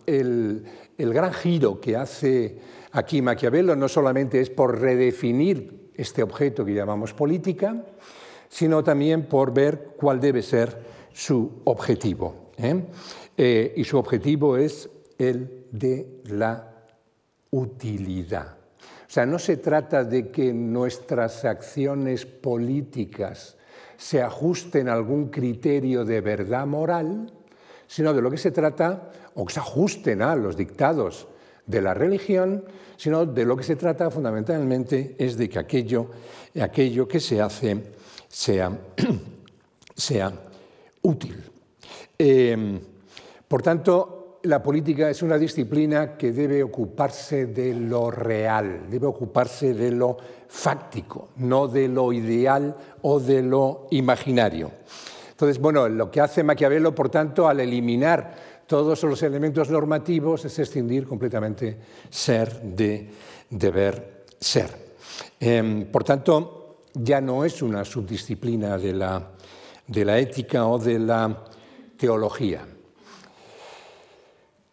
el, 0.06 0.64
el 0.98 1.14
gran 1.14 1.32
giro 1.32 1.80
que 1.80 1.96
hace 1.96 2.58
aquí 2.92 3.22
Maquiavelo 3.22 3.76
no 3.76 3.88
solamente 3.88 4.40
es 4.40 4.50
por 4.50 4.80
redefinir 4.80 5.90
este 5.94 6.22
objeto 6.22 6.64
que 6.64 6.74
llamamos 6.74 7.14
política, 7.14 7.84
sino 8.48 8.82
también 8.84 9.26
por 9.26 9.52
ver 9.52 9.94
cuál 9.96 10.20
debe 10.20 10.42
ser 10.42 10.78
su 11.12 11.62
objetivo. 11.64 12.50
¿eh? 12.56 12.84
Eh, 13.36 13.74
y 13.76 13.84
su 13.84 13.98
objetivo 13.98 14.56
es 14.56 14.88
el 15.18 15.66
de 15.70 16.20
la 16.26 16.72
utilidad. 17.50 18.63
Sea, 19.14 19.26
no 19.26 19.38
se 19.38 19.58
trata 19.58 20.02
de 20.02 20.26
que 20.32 20.52
nuestras 20.52 21.44
acciones 21.44 22.26
políticas 22.26 23.54
se 23.96 24.20
ajusten 24.20 24.88
a 24.88 24.94
algún 24.94 25.28
criterio 25.28 26.04
de 26.04 26.20
verdad 26.20 26.66
moral, 26.66 27.32
sino 27.86 28.12
de 28.12 28.20
lo 28.20 28.28
que 28.28 28.38
se 28.38 28.50
trata, 28.50 29.12
o 29.36 29.46
que 29.46 29.54
se 29.54 29.60
ajusten 29.60 30.20
a 30.20 30.34
los 30.34 30.56
dictados 30.56 31.28
de 31.64 31.80
la 31.80 31.94
religión, 31.94 32.64
sino 32.96 33.24
de 33.24 33.44
lo 33.44 33.56
que 33.56 33.62
se 33.62 33.76
trata 33.76 34.10
fundamentalmente 34.10 35.14
es 35.16 35.36
de 35.36 35.48
que 35.48 35.60
aquello, 35.60 36.10
aquello 36.60 37.06
que 37.06 37.20
se 37.20 37.40
hace 37.40 37.84
sea, 38.26 38.76
sea 39.94 40.32
útil. 41.02 41.40
Eh, 42.18 42.80
por 43.46 43.62
tanto, 43.62 44.13
la 44.44 44.62
política 44.62 45.08
es 45.08 45.22
una 45.22 45.38
disciplina 45.38 46.16
que 46.16 46.32
debe 46.32 46.62
ocuparse 46.62 47.46
de 47.46 47.74
lo 47.74 48.10
real, 48.10 48.90
debe 48.90 49.06
ocuparse 49.06 49.72
de 49.72 49.90
lo 49.90 50.16
fáctico, 50.48 51.30
no 51.36 51.66
de 51.66 51.88
lo 51.88 52.12
ideal 52.12 52.76
o 53.02 53.18
de 53.18 53.42
lo 53.42 53.86
imaginario. 53.90 54.70
Entonces, 55.30 55.58
bueno, 55.58 55.88
lo 55.88 56.10
que 56.10 56.20
hace 56.20 56.42
Maquiavelo, 56.42 56.94
por 56.94 57.08
tanto, 57.08 57.48
al 57.48 57.60
eliminar 57.60 58.34
todos 58.66 59.02
los 59.04 59.22
elementos 59.22 59.70
normativos 59.70 60.44
es 60.44 60.58
escindir 60.58 61.06
completamente 61.06 61.78
ser 62.10 62.60
de 62.60 63.10
deber 63.48 64.24
ser. 64.38 64.68
Em, 65.40 65.86
por 65.86 66.04
tanto, 66.04 66.76
ya 66.92 67.20
no 67.20 67.44
es 67.44 67.62
una 67.62 67.84
subdisciplina 67.84 68.76
de 68.78 68.92
la, 68.92 69.30
de 69.86 70.04
la 70.04 70.18
ética 70.18 70.66
o 70.66 70.78
de 70.78 70.98
la 70.98 71.44
teología. 71.96 72.73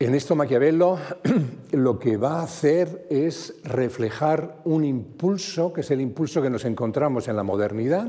En 0.01 0.15
esto 0.15 0.36
Maquiavelo 0.36 0.98
lo 1.74 2.00
que 2.00 2.17
va 2.17 2.39
a 2.39 2.43
hacer 2.46 3.05
es 3.12 3.53
reflejar 3.63 4.58
un 4.63 4.84
impulso, 4.84 5.72
que 5.72 5.81
es 5.81 5.91
el 5.91 6.01
impulso 6.01 6.41
que 6.41 6.50
nos 6.50 6.65
encontramos 6.65 7.27
en 7.27 7.36
la 7.36 7.43
modernidad, 7.43 8.08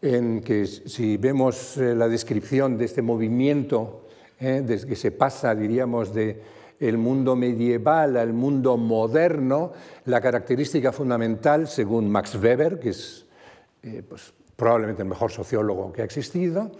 en 0.00 0.42
que 0.42 0.64
si 0.64 1.16
vemos 1.16 1.76
eh, 1.76 1.96
la 1.96 2.06
descripción 2.06 2.78
de 2.78 2.84
este 2.84 3.02
movimiento 3.02 4.06
¿eh? 4.38 4.64
que 4.64 4.94
se 4.94 5.10
pasa, 5.10 5.56
diríamos, 5.56 6.14
de 6.14 6.40
mundo 6.96 7.34
medieval 7.34 8.16
al 8.16 8.32
mundo 8.32 8.76
moderno, 8.76 9.72
la 10.04 10.20
característica 10.20 10.92
fundamental, 10.92 11.66
según 11.66 12.12
Max 12.12 12.36
Weber, 12.36 12.78
que 12.78 12.90
es 12.90 13.26
eh, 13.82 14.04
pues, 14.08 14.32
probablemente 14.54 15.02
el 15.02 15.08
mejor 15.08 15.32
sociólogo 15.32 15.92
que 15.92 16.02
ha 16.02 16.04
existido, 16.04 16.70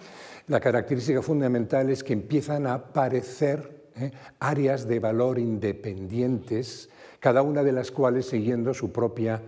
la 0.46 0.60
característica 0.60 1.22
fundamental 1.22 1.90
es 1.90 2.04
que 2.04 2.12
empiezan 2.12 2.68
a 2.68 2.74
aparecer 2.74 3.81
¿eh? 3.96 4.12
áreas 4.40 4.86
de 4.86 4.98
valor 4.98 5.38
independientes, 5.38 6.88
cada 7.20 7.42
una 7.42 7.62
de 7.62 7.72
las 7.72 7.90
cuales 7.90 8.26
siguiendo 8.26 8.74
su 8.74 8.92
propia 8.92 9.40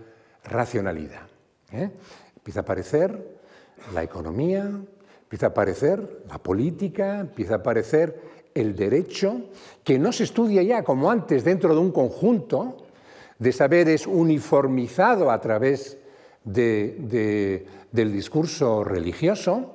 racionalidad. 0.43 1.27
Empieza 1.71 2.61
a 2.61 2.63
aparecer 2.63 3.35
la 3.93 4.03
economía, 4.03 4.69
Empieza 5.25 5.47
a 5.47 5.49
aparecer 5.49 6.21
la 6.29 6.37
política, 6.37 7.19
empieza 7.19 7.55
a 7.55 7.57
aparecer 7.57 8.21
el 8.53 8.75
derecho, 8.75 9.49
que 9.83 9.97
no 9.97 10.11
se 10.11 10.23
estudia 10.23 10.61
ya 10.61 10.83
como 10.83 11.09
antes 11.09 11.43
dentro 11.43 11.73
de 11.73 11.81
un 11.81 11.91
conjunto 11.91 12.77
de 13.39 13.51
saberes 13.51 14.05
uniformizado 14.05 15.31
a 15.31 15.41
través 15.41 15.97
del 16.43 17.65
discurso 17.91 18.83
religioso. 18.83 19.74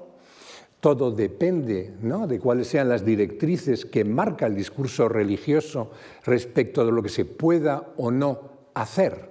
Todo 0.81 1.11
depende 1.11 1.95
de 2.01 2.41
cuáles 2.41 2.69
sean 2.69 2.89
las 2.89 3.05
directrices 3.05 3.85
que 3.85 4.05
marca 4.05 4.47
el 4.47 4.55
discurso 4.55 5.09
religioso 5.09 5.91
respecto 6.25 6.87
de 6.87 6.93
lo 6.93 7.03
que 7.03 7.11
se 7.11 7.27
pueda 7.27 7.93
o 7.99 8.11
no 8.11 8.41
hacer. 8.73 9.31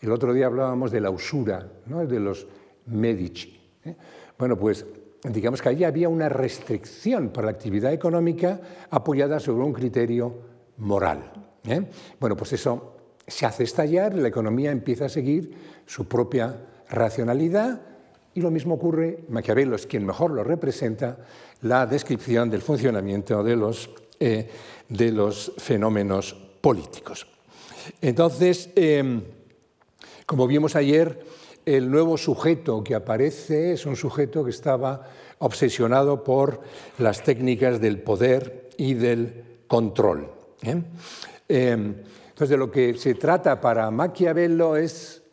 El 0.00 0.10
otro 0.10 0.32
día 0.32 0.46
hablábamos 0.46 0.90
de 0.90 1.00
la 1.00 1.10
usura, 1.10 1.70
de 1.86 2.20
los 2.20 2.46
Medici. 2.86 3.60
¿eh? 3.84 3.94
Bueno, 4.38 4.56
pues 4.56 4.86
digamos 5.22 5.62
que 5.62 5.68
allí 5.68 5.84
había 5.84 6.08
una 6.08 6.28
restricción 6.28 7.28
para 7.28 7.46
la 7.46 7.52
actividad 7.52 7.92
económica 7.92 8.60
apoyada 8.90 9.38
sobre 9.38 9.64
un 9.64 9.72
criterio 9.72 10.34
moral. 10.78 11.32
¿eh? 11.64 11.82
Bueno, 12.18 12.36
pues 12.36 12.52
eso 12.54 12.96
se 13.26 13.46
hace 13.46 13.64
estallar, 13.64 14.14
la 14.14 14.28
economía 14.28 14.70
empieza 14.70 15.04
a 15.04 15.08
seguir 15.08 15.52
su 15.86 16.08
propia 16.08 16.56
racionalidad 16.88 17.82
y 18.38 18.40
lo 18.40 18.52
mismo 18.52 18.74
ocurre, 18.74 19.24
Maquiavelo 19.30 19.74
es 19.74 19.88
quien 19.88 20.06
mejor 20.06 20.30
lo 20.30 20.44
representa, 20.44 21.18
la 21.62 21.86
descripción 21.86 22.48
del 22.48 22.62
funcionamiento 22.62 23.42
de 23.42 23.56
los, 23.56 23.90
eh, 24.20 24.48
de 24.88 25.10
los 25.10 25.54
fenómenos 25.58 26.34
políticos. 26.60 27.26
Entonces, 28.00 28.70
em, 28.76 29.22
como 30.24 30.46
vimos 30.46 30.76
ayer, 30.76 31.18
el 31.66 31.90
nuevo 31.90 32.16
sujeto 32.16 32.84
que 32.84 32.94
aparece 32.94 33.72
es 33.72 33.86
un 33.86 33.96
sujeto 33.96 34.44
que 34.44 34.50
estaba 34.50 35.08
obsesionado 35.40 36.22
por 36.22 36.60
las 36.98 37.24
técnicas 37.24 37.80
del 37.80 37.98
poder 38.02 38.70
y 38.76 38.94
del 38.94 39.62
control. 39.66 40.30
¿eh? 40.62 40.80
Em, 41.48 41.94
entonces, 42.28 42.50
de 42.50 42.56
lo 42.56 42.70
que 42.70 42.94
se 42.94 43.16
trata 43.16 43.60
para 43.60 43.90
Maquiavelo 43.90 44.76
es 44.76 45.24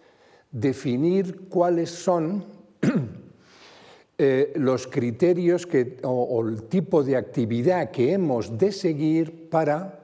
definir 0.51 1.47
cuáles 1.49 1.91
son 1.91 2.54
eh, 4.17 4.53
los 4.55 4.87
criterios 4.87 5.67
o 6.03 6.45
el 6.47 6.63
tipo 6.63 7.03
de 7.03 7.15
actividad 7.17 7.91
que 7.91 8.13
hemos 8.13 8.57
de 8.57 8.71
seguir 8.71 9.49
para 9.49 9.99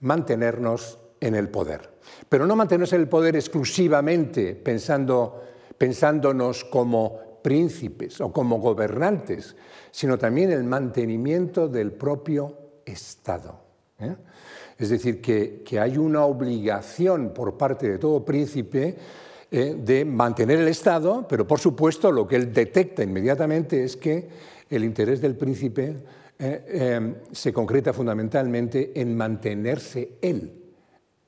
mantenernos 0.00 0.98
en 1.20 1.34
el 1.34 1.48
poder. 1.48 1.90
Pero 2.28 2.46
no 2.46 2.56
mantenernos 2.56 2.92
en 2.92 3.00
el 3.00 3.08
poder 3.08 3.36
exclusivamente 3.36 4.54
pensando 4.54 5.42
pensándonos 5.78 6.64
como 6.64 7.40
príncipes 7.42 8.20
o 8.20 8.32
como 8.32 8.58
gobernantes, 8.58 9.56
sino 9.90 10.18
también 10.18 10.50
el 10.50 10.64
mantenimiento 10.64 11.68
del 11.68 11.92
propio 11.92 12.66
Estado. 12.84 13.60
¿eh? 13.98 14.14
Es 14.78 14.90
decir, 14.90 15.20
que, 15.20 15.64
hay 15.80 15.96
una 15.98 16.24
obligación 16.24 17.32
por 17.32 17.56
parte 17.56 17.88
de 17.88 17.98
todo 17.98 18.24
príncipe 18.24 18.96
de 19.50 20.04
mantener 20.04 20.58
el 20.58 20.68
Estado, 20.68 21.26
pero 21.28 21.46
por 21.46 21.60
supuesto 21.60 22.10
lo 22.10 22.26
que 22.26 22.36
él 22.36 22.52
detecta 22.52 23.04
inmediatamente 23.04 23.84
es 23.84 23.96
que 23.96 24.28
el 24.68 24.84
interés 24.84 25.20
del 25.20 25.36
príncipe 25.36 25.96
eh, 26.38 27.14
se 27.32 27.52
concreta 27.52 27.92
fundamentalmente 27.92 28.92
en 29.00 29.16
mantenerse 29.16 30.18
él 30.20 30.52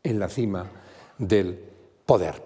en 0.02 0.18
la 0.18 0.28
cima 0.28 0.70
del 1.16 1.58
poder. 2.04 2.42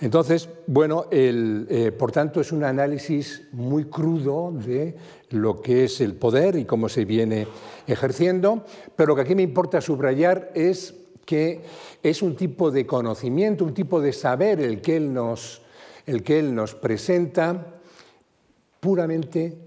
Entonces, 0.00 0.48
bueno, 0.66 1.06
eh, 1.10 1.92
por 1.98 2.12
tanto, 2.12 2.40
es 2.40 2.52
un 2.52 2.64
análisis 2.64 3.42
muy 3.52 3.86
crudo 3.86 4.52
de 4.52 4.96
lo 5.30 5.60
que 5.60 5.84
es 5.84 6.00
el 6.00 6.14
poder 6.14 6.56
y 6.56 6.64
cómo 6.64 6.88
se 6.88 7.04
viene 7.04 7.46
ejerciendo, 7.86 8.64
pero 8.96 9.08
lo 9.08 9.16
que 9.16 9.22
aquí 9.22 9.34
me 9.34 9.42
importa 9.42 9.80
subrayar 9.80 10.50
es 10.54 10.94
que 11.28 11.60
es 12.02 12.22
un 12.22 12.34
tipo 12.34 12.70
de 12.70 12.86
conocimiento, 12.86 13.62
un 13.62 13.74
tipo 13.74 14.00
de 14.00 14.14
saber 14.14 14.60
el 14.60 14.80
que 14.80 14.96
él 14.96 15.12
nos, 15.12 15.60
el 16.06 16.22
que 16.22 16.38
él 16.38 16.54
nos 16.54 16.74
presenta 16.74 17.80
puramente 18.80 19.58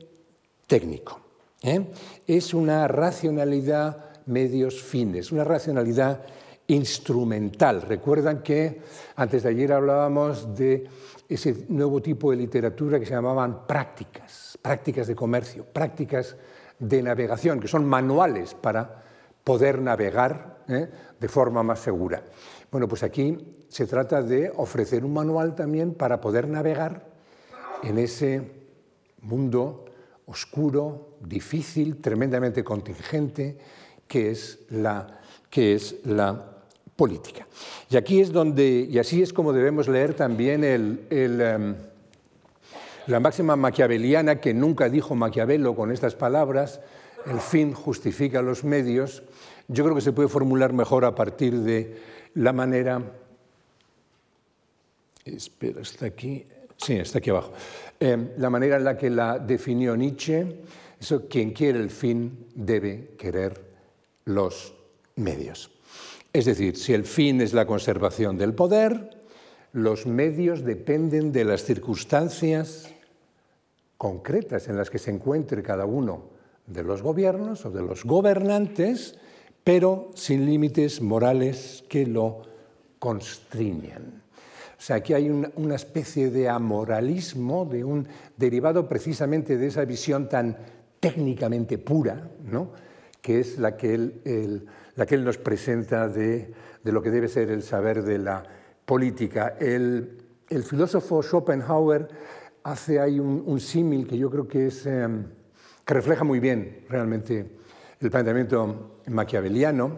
técnico. 0.65 1.21
¿eh? 1.61 1.85
Es 2.25 2.55
una 2.55 2.87
racionalidad 2.87 4.23
medios 4.25 4.81
fines, 4.81 5.31
una 5.31 5.43
racionalidad 5.43 6.25
instrumental. 6.65 7.83
Recuerdan 7.83 8.41
que 8.41 8.81
antes 9.17 9.43
de 9.43 9.49
ayer 9.49 9.71
hablábamos 9.71 10.55
de 10.55 10.89
ese 11.29 11.65
nuevo 11.69 12.01
tipo 12.01 12.31
de 12.31 12.37
literatura 12.37 12.99
que 12.99 13.05
se 13.05 13.13
llamaban 13.13 13.67
prácticas, 13.67 14.57
prácticas 14.59 15.05
de 15.05 15.13
comercio, 15.13 15.63
prácticas 15.63 16.35
de 16.79 17.03
navegación, 17.03 17.59
que 17.59 17.67
son 17.67 17.85
manuales 17.85 18.55
para 18.55 19.10
poder 19.43 19.81
navegar 19.81 20.63
¿eh? 20.67 20.89
de 21.19 21.27
forma 21.27 21.63
más 21.63 21.79
segura. 21.79 22.23
Bueno, 22.71 22.87
pues 22.87 23.03
aquí 23.03 23.37
se 23.67 23.85
trata 23.85 24.21
de 24.21 24.51
ofrecer 24.55 25.03
un 25.03 25.13
manual 25.13 25.55
también 25.55 25.93
para 25.93 26.21
poder 26.21 26.47
navegar 26.47 27.05
en 27.83 27.97
ese 27.97 28.41
mundo 29.21 29.85
oscuro, 30.25 31.17
difícil, 31.21 31.97
tremendamente 31.97 32.63
contingente, 32.63 33.57
que 34.07 34.31
es 34.31 34.59
la, 34.69 35.19
que 35.49 35.73
es 35.73 36.05
la 36.05 36.51
política. 36.95 37.47
Y 37.89 37.97
aquí 37.97 38.21
es 38.21 38.31
donde, 38.31 38.87
y 38.89 38.99
así 38.99 39.21
es 39.21 39.33
como 39.33 39.53
debemos 39.53 39.87
leer 39.87 40.13
también 40.13 40.63
el, 40.63 41.07
em, 41.09 41.75
la 43.07 43.19
máxima 43.19 43.55
maquiaveliana 43.55 44.39
que 44.39 44.53
nunca 44.53 44.89
dijo 44.89 45.15
Maquiavelo 45.15 45.75
con 45.75 45.91
estas 45.91 46.15
palabras, 46.15 46.79
el 47.25 47.39
fin 47.39 47.73
justifica 47.73 48.41
los 48.41 48.63
medios, 48.63 49.23
yo 49.67 49.83
creo 49.83 49.95
que 49.95 50.01
se 50.01 50.11
puede 50.11 50.27
formular 50.27 50.73
mejor 50.73 51.05
a 51.05 51.15
partir 51.15 51.59
de 51.59 51.97
la 52.35 52.53
manera... 52.53 53.01
Espera, 55.23 55.81
está 55.81 56.07
aquí. 56.07 56.45
Sí, 56.77 56.95
está 56.95 57.19
aquí 57.19 57.29
abajo. 57.29 57.53
Em, 57.99 58.31
la 58.37 58.49
manera 58.49 58.77
en 58.77 58.83
la 58.83 58.97
que 58.97 59.09
la 59.09 59.37
definió 59.37 59.95
Nietzsche, 59.95 60.61
eso, 60.99 61.27
quien 61.27 61.51
quiere 61.51 61.79
el 61.79 61.91
fin 61.91 62.47
debe 62.55 63.11
querer 63.17 63.61
los 64.25 64.73
medios. 65.15 65.71
Es 66.33 66.45
decir, 66.45 66.77
si 66.77 66.93
el 66.93 67.05
fin 67.05 67.41
es 67.41 67.53
la 67.53 67.67
conservación 67.67 68.37
del 68.37 68.55
poder, 68.55 69.21
los 69.73 70.05
medios 70.05 70.63
dependen 70.63 71.31
de 71.31 71.45
las 71.45 71.63
circunstancias 71.63 72.89
concretas 73.97 74.67
en 74.67 74.77
las 74.77 74.89
que 74.89 74.97
se 74.97 75.11
encuentre 75.11 75.61
cada 75.61 75.85
uno 75.85 76.30
de 76.71 76.83
los 76.83 77.01
gobiernos 77.01 77.65
o 77.65 77.71
de 77.71 77.81
los 77.81 78.05
gobernantes, 78.05 79.17
pero 79.63 80.11
sin 80.15 80.45
límites 80.45 81.01
morales 81.01 81.83
que 81.89 82.05
lo 82.05 82.43
constriñan. 82.99 84.21
O 84.77 84.83
sea, 84.83 84.95
aquí 84.95 85.13
hay 85.13 85.29
una, 85.29 85.75
especie 85.75 86.31
de 86.31 86.49
amoralismo, 86.49 87.65
de 87.65 87.83
un 87.83 88.07
derivado 88.35 88.89
precisamente 88.89 89.57
de 89.57 89.67
esa 89.67 89.85
visión 89.85 90.27
tan 90.27 90.57
técnicamente 90.99 91.77
pura, 91.77 92.29
¿no? 92.43 92.71
que 93.21 93.39
es 93.39 93.59
la 93.59 93.77
que 93.77 93.93
él, 93.93 94.65
la 94.95 95.05
que 95.05 95.15
él 95.15 95.23
nos 95.23 95.37
presenta 95.37 96.07
de, 96.07 96.51
de, 96.83 96.91
lo 96.91 97.03
que 97.03 97.11
debe 97.11 97.27
ser 97.27 97.51
el 97.51 97.61
saber 97.61 98.01
de 98.01 98.17
la 98.17 98.43
política. 98.85 99.55
El, 99.59 100.17
el 100.49 100.63
filósofo 100.63 101.21
Schopenhauer 101.21 102.09
hace 102.63 102.99
ahí 102.99 103.19
un, 103.19 103.59
símil 103.59 104.07
que 104.07 104.17
yo 104.17 104.29
creo 104.29 104.47
que, 104.47 104.67
es, 104.67 104.85
em, 104.85 105.25
que 105.91 105.95
refleja 105.95 106.23
muy 106.23 106.39
bien 106.39 106.85
realmente 106.87 107.45
el 107.99 108.09
planteamiento 108.09 109.01
maquiaveliano. 109.07 109.97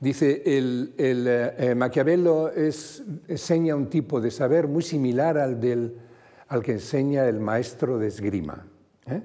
Dice, 0.00 0.42
el, 0.44 0.92
el 0.98 1.26
eh, 1.28 1.74
Maquiavelo 1.76 2.50
es, 2.50 3.00
enseña 3.28 3.76
un 3.76 3.88
tipo 3.88 4.20
de 4.20 4.32
saber 4.32 4.66
muy 4.66 4.82
similar 4.82 5.38
al, 5.38 5.60
del, 5.60 6.00
al 6.48 6.64
que 6.64 6.72
enseña 6.72 7.28
el 7.28 7.38
maestro 7.38 7.96
de 7.96 8.08
esgrima. 8.08 8.66
¿eh? 9.06 9.22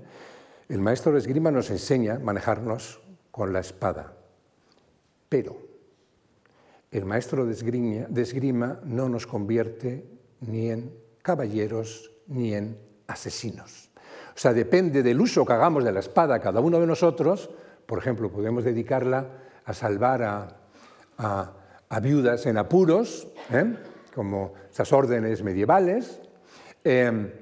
El 0.68 0.80
maestro 0.80 1.12
de 1.12 1.18
esgrima 1.18 1.50
nos 1.50 1.72
enseña 1.72 2.18
a 2.18 2.20
manejarnos 2.20 3.02
con 3.32 3.52
la 3.52 3.62
espada, 3.62 4.14
pero 5.28 5.58
el 6.92 7.06
maestro 7.06 7.48
de 7.48 8.22
esgrima 8.22 8.80
no 8.84 9.10
nos 9.10 9.26
convierte 9.26 10.06
ni 10.42 10.70
en 10.70 10.94
caballeros 11.24 12.12
ni 12.28 12.54
en 12.54 12.78
asesinos. 13.08 13.89
O 14.40 14.42
sea, 14.42 14.54
depende 14.54 15.04
del 15.04 15.20
uso 15.20 15.46
que 15.46 15.52
hagamos 15.52 15.84
de 15.84 15.92
la 15.92 16.00
espada 16.00 16.40
cada 16.40 16.62
uno 16.62 16.80
de 16.80 16.88
nosotros, 16.88 17.50
por 17.86 18.00
ejemplo, 18.00 18.32
podemos 18.32 18.64
dedicarla 18.64 19.28
a 19.66 19.74
salvar 19.74 20.56
a, 21.18 22.00
viudas 22.02 22.46
en 22.46 22.58
apuros, 22.58 23.28
¿eh? 23.52 23.76
como 24.16 24.54
esas 24.72 24.94
órdenes 24.94 25.44
medievales, 25.44 26.22
eh, 26.86 27.34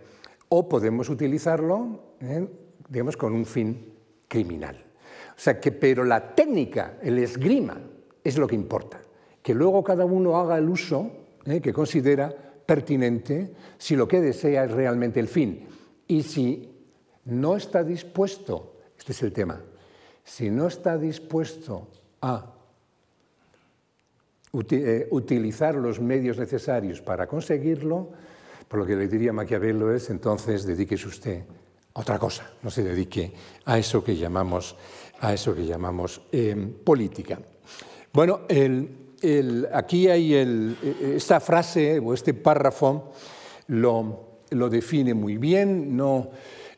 o 0.50 0.68
podemos 0.68 1.10
utilizarlo, 1.10 2.16
¿eh? 2.20 2.48
digamos, 2.90 3.16
con 3.16 3.34
un 3.34 3.46
fin 3.46 3.94
criminal. 4.28 4.84
O 5.36 5.40
sea 5.40 5.60
que, 5.60 5.72
pero 5.72 6.04
la 6.04 6.34
técnica, 6.34 6.98
el 7.04 7.20
esgrima, 7.20 7.80
es 8.24 8.40
lo 8.40 8.48
que 8.48 8.56
importa. 8.56 9.00
Que 9.44 9.54
luego 9.54 9.84
cada 9.84 10.04
uno 10.04 10.36
haga 10.40 10.58
el 10.58 10.68
uso 10.68 11.12
que 11.62 11.72
considera 11.72 12.34
pertinente 12.66 13.54
si 13.78 13.96
lo 13.96 14.08
que 14.08 14.20
desea 14.20 14.64
es 14.64 14.72
realmente 14.72 15.20
el 15.20 15.28
fin. 15.28 15.68
Y 16.08 16.24
si 16.24 16.74
no 17.28 17.56
está 17.56 17.84
dispuesto, 17.84 18.74
este 18.98 19.12
es 19.12 19.24
el 19.24 19.32
tema, 19.32 19.62
si 20.24 20.50
no 20.50 20.68
está 20.68 20.98
dispuesto 20.98 21.88
a 22.22 22.54
eh, 24.72 25.08
utilizar 25.12 25.76
los 25.76 26.00
medios 26.00 26.38
necesarios 26.38 27.02
para 27.02 27.28
conseguirlo, 27.28 28.10
por 28.68 28.80
lo 28.80 28.86
que 28.86 28.96
le 28.96 29.08
diría 29.08 29.34
Maquiavelo 29.34 29.94
es 29.94 30.10
entonces 30.10 30.66
dedíquese 30.66 31.08
usted 31.08 31.44
a 31.94 32.00
otra 32.00 32.18
cosa, 32.18 32.50
no 32.64 32.70
se 32.70 32.84
dedique 32.84 33.34
a 33.66 33.78
eso 33.78 34.04
que 34.04 34.16
llamamos, 34.16 34.76
a 35.20 35.34
eso 35.34 35.54
que 35.54 35.66
llamamos 35.66 36.22
em, 36.32 36.74
política. 36.74 37.40
Bueno, 38.14 38.42
aquí 39.74 40.08
hay 40.08 40.34
esta 41.16 41.40
frase 41.40 42.00
o 42.00 42.14
este 42.14 42.34
párrafo 42.34 43.12
lo, 43.68 44.40
lo 44.52 44.70
define 44.70 45.14
muy 45.14 45.38
bien, 45.38 45.96
no, 45.96 46.32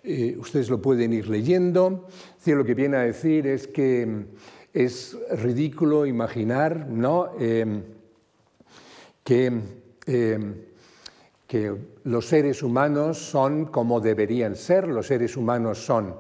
eh, 0.03 0.35
ustedes 0.37 0.69
lo 0.69 0.81
pueden 0.81 1.13
ir 1.13 1.27
leyendo. 1.27 2.07
lo 2.45 2.63
que 2.63 2.73
viene 2.73 2.97
a 2.97 3.01
decir 3.01 3.47
es 3.47 3.67
que 3.67 4.25
es 4.73 5.17
ridículo 5.31 6.05
imaginar 6.05 6.87
¿no? 6.87 7.31
Em, 7.39 7.83
que, 9.23 9.51
em, 10.05 10.55
que 11.45 11.75
los 12.05 12.25
seres 12.27 12.63
humanos 12.63 13.17
son 13.17 13.65
como 13.65 13.99
deberían 13.99 14.55
ser, 14.55 14.87
los 14.87 15.07
seres 15.07 15.35
humanos 15.35 15.83
son 15.83 16.15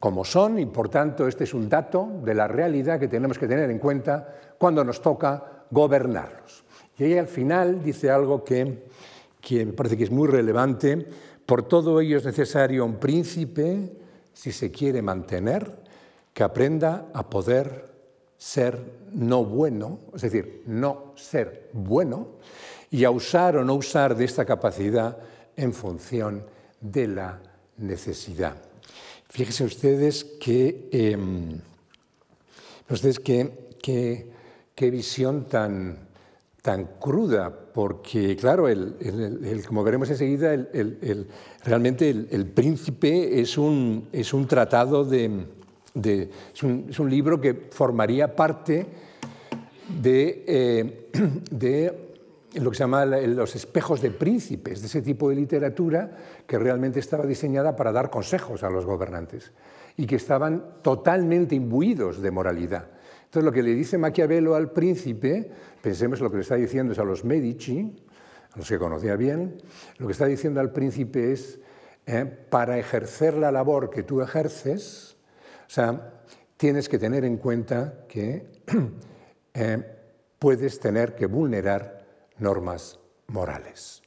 como 0.00 0.24
son 0.24 0.58
y 0.58 0.66
por 0.66 0.88
tanto 0.88 1.28
este 1.28 1.44
es 1.44 1.54
un 1.54 1.68
dato 1.68 2.20
de 2.24 2.34
la 2.34 2.48
realidad 2.48 2.98
que 2.98 3.08
tenemos 3.08 3.38
que 3.38 3.46
tener 3.46 3.70
en 3.70 3.78
cuenta 3.78 4.54
cuando 4.58 4.82
nos 4.82 5.00
toca 5.00 5.64
gobernarlos. 5.70 6.64
Y 6.98 7.04
ahí 7.04 7.18
al 7.18 7.28
final 7.28 7.82
dice 7.82 8.10
algo 8.10 8.42
que 8.42 8.84
me 9.50 9.72
parece 9.72 9.96
que 9.96 10.04
es 10.04 10.10
muy 10.10 10.28
relevante 10.28 11.06
por 11.50 11.64
todo 11.64 12.00
ello 12.00 12.16
es 12.16 12.24
necesario 12.24 12.84
un 12.84 13.00
príncipe, 13.00 13.90
si 14.32 14.52
se 14.52 14.70
quiere 14.70 15.02
mantener, 15.02 15.82
que 16.32 16.44
aprenda 16.44 17.08
a 17.12 17.28
poder 17.28 17.90
ser 18.38 18.78
no 19.10 19.44
bueno, 19.44 19.98
es 20.14 20.22
decir, 20.22 20.62
no 20.66 21.12
ser 21.16 21.70
bueno, 21.72 22.38
y 22.92 23.02
a 23.02 23.10
usar 23.10 23.56
o 23.56 23.64
no 23.64 23.74
usar 23.74 24.16
de 24.16 24.26
esta 24.26 24.44
capacidad 24.44 25.18
en 25.56 25.74
función 25.74 26.46
de 26.80 27.08
la 27.08 27.40
necesidad. 27.78 28.54
Fíjense 29.28 29.64
ustedes 29.64 30.22
que, 30.22 30.88
em, 30.92 31.58
ustedes 32.88 33.18
qué 33.18 34.30
visión 34.78 35.46
tan, 35.46 36.09
tan 36.62 36.84
cruda, 36.98 37.50
porque 37.72 38.36
claro, 38.36 38.68
el, 38.68 38.94
como 39.66 39.82
veremos 39.82 40.10
enseguida, 40.10 40.54
realmente 41.64 42.10
el, 42.10 42.46
príncipe 42.46 43.40
es 43.40 43.56
un, 43.56 44.08
es 44.12 44.34
un 44.34 44.46
tratado 44.46 45.04
de... 45.04 45.46
es, 45.94 46.62
un, 46.62 47.10
libro 47.10 47.40
que 47.40 47.68
formaría 47.70 48.36
parte 48.36 48.86
de, 50.02 50.44
eh, 50.46 51.10
de 51.50 52.10
lo 52.54 52.70
que 52.70 52.76
se 52.76 52.82
llama 52.82 53.06
los 53.06 53.56
espejos 53.56 54.02
de 54.02 54.10
príncipes, 54.10 54.80
de 54.80 54.86
ese 54.86 55.02
tipo 55.02 55.30
de 55.30 55.36
literatura 55.36 56.10
que 56.46 56.58
realmente 56.58 57.00
estaba 57.00 57.24
diseñada 57.24 57.74
para 57.74 57.92
dar 57.92 58.10
consejos 58.10 58.62
a 58.64 58.70
los 58.70 58.84
gobernantes 58.84 59.52
y 59.96 60.06
que 60.06 60.16
estaban 60.16 60.64
totalmente 60.82 61.54
imbuidos 61.54 62.20
de 62.20 62.30
moralidad. 62.30 62.99
Entonces, 63.30 63.44
lo 63.44 63.52
que 63.52 63.62
le 63.62 63.76
dice 63.76 63.96
Maquiavelo 63.96 64.56
al 64.56 64.72
príncipe, 64.72 65.48
pensemos 65.80 66.20
lo 66.20 66.32
que 66.32 66.38
le 66.38 66.42
está 66.42 66.56
diciendo 66.56 66.94
es 66.94 66.98
a 66.98 67.04
los 67.04 67.24
Medici, 67.24 67.94
a 68.50 68.58
los 68.58 68.68
que 68.68 68.76
conocía 68.76 69.14
bien, 69.14 69.62
lo 69.98 70.08
que 70.08 70.12
está 70.12 70.26
diciendo 70.26 70.58
al 70.58 70.72
príncipe 70.72 71.30
es, 71.30 71.60
eh, 72.06 72.24
para 72.24 72.76
ejercer 72.76 73.34
la 73.34 73.52
labor 73.52 73.88
que 73.88 74.02
tú 74.02 74.20
ejerces, 74.20 75.16
o 75.64 75.70
sea, 75.70 76.24
tienes 76.56 76.88
que 76.88 76.98
tener 76.98 77.24
en 77.24 77.36
cuenta 77.36 78.04
que 78.08 78.48
eh, 79.54 79.96
puedes 80.40 80.80
tener 80.80 81.14
que 81.14 81.26
vulnerar 81.26 82.04
normas 82.38 82.98
morales. 83.28 84.02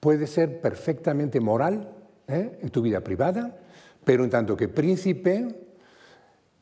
Puede 0.00 0.26
ser 0.26 0.60
perfectamente 0.60 1.40
moral 1.40 1.94
eh, 2.28 2.58
en 2.60 2.68
tu 2.68 2.82
vida 2.82 3.00
privada, 3.00 3.58
pero 4.04 4.22
en 4.22 4.28
tanto 4.28 4.54
que 4.54 4.68
príncipe 4.68 5.65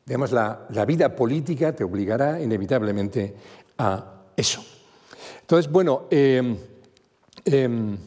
Digamos, 0.05 0.31
la, 0.31 0.85
vida 0.85 1.15
política 1.15 1.73
te 1.73 1.83
obligará 1.83 2.39
inevitablemente 2.39 3.33
a 3.79 4.21
eso. 4.37 4.63
Entonces, 5.41 5.71
bueno, 5.71 6.05
em, 6.11 6.55
em, 7.43 7.97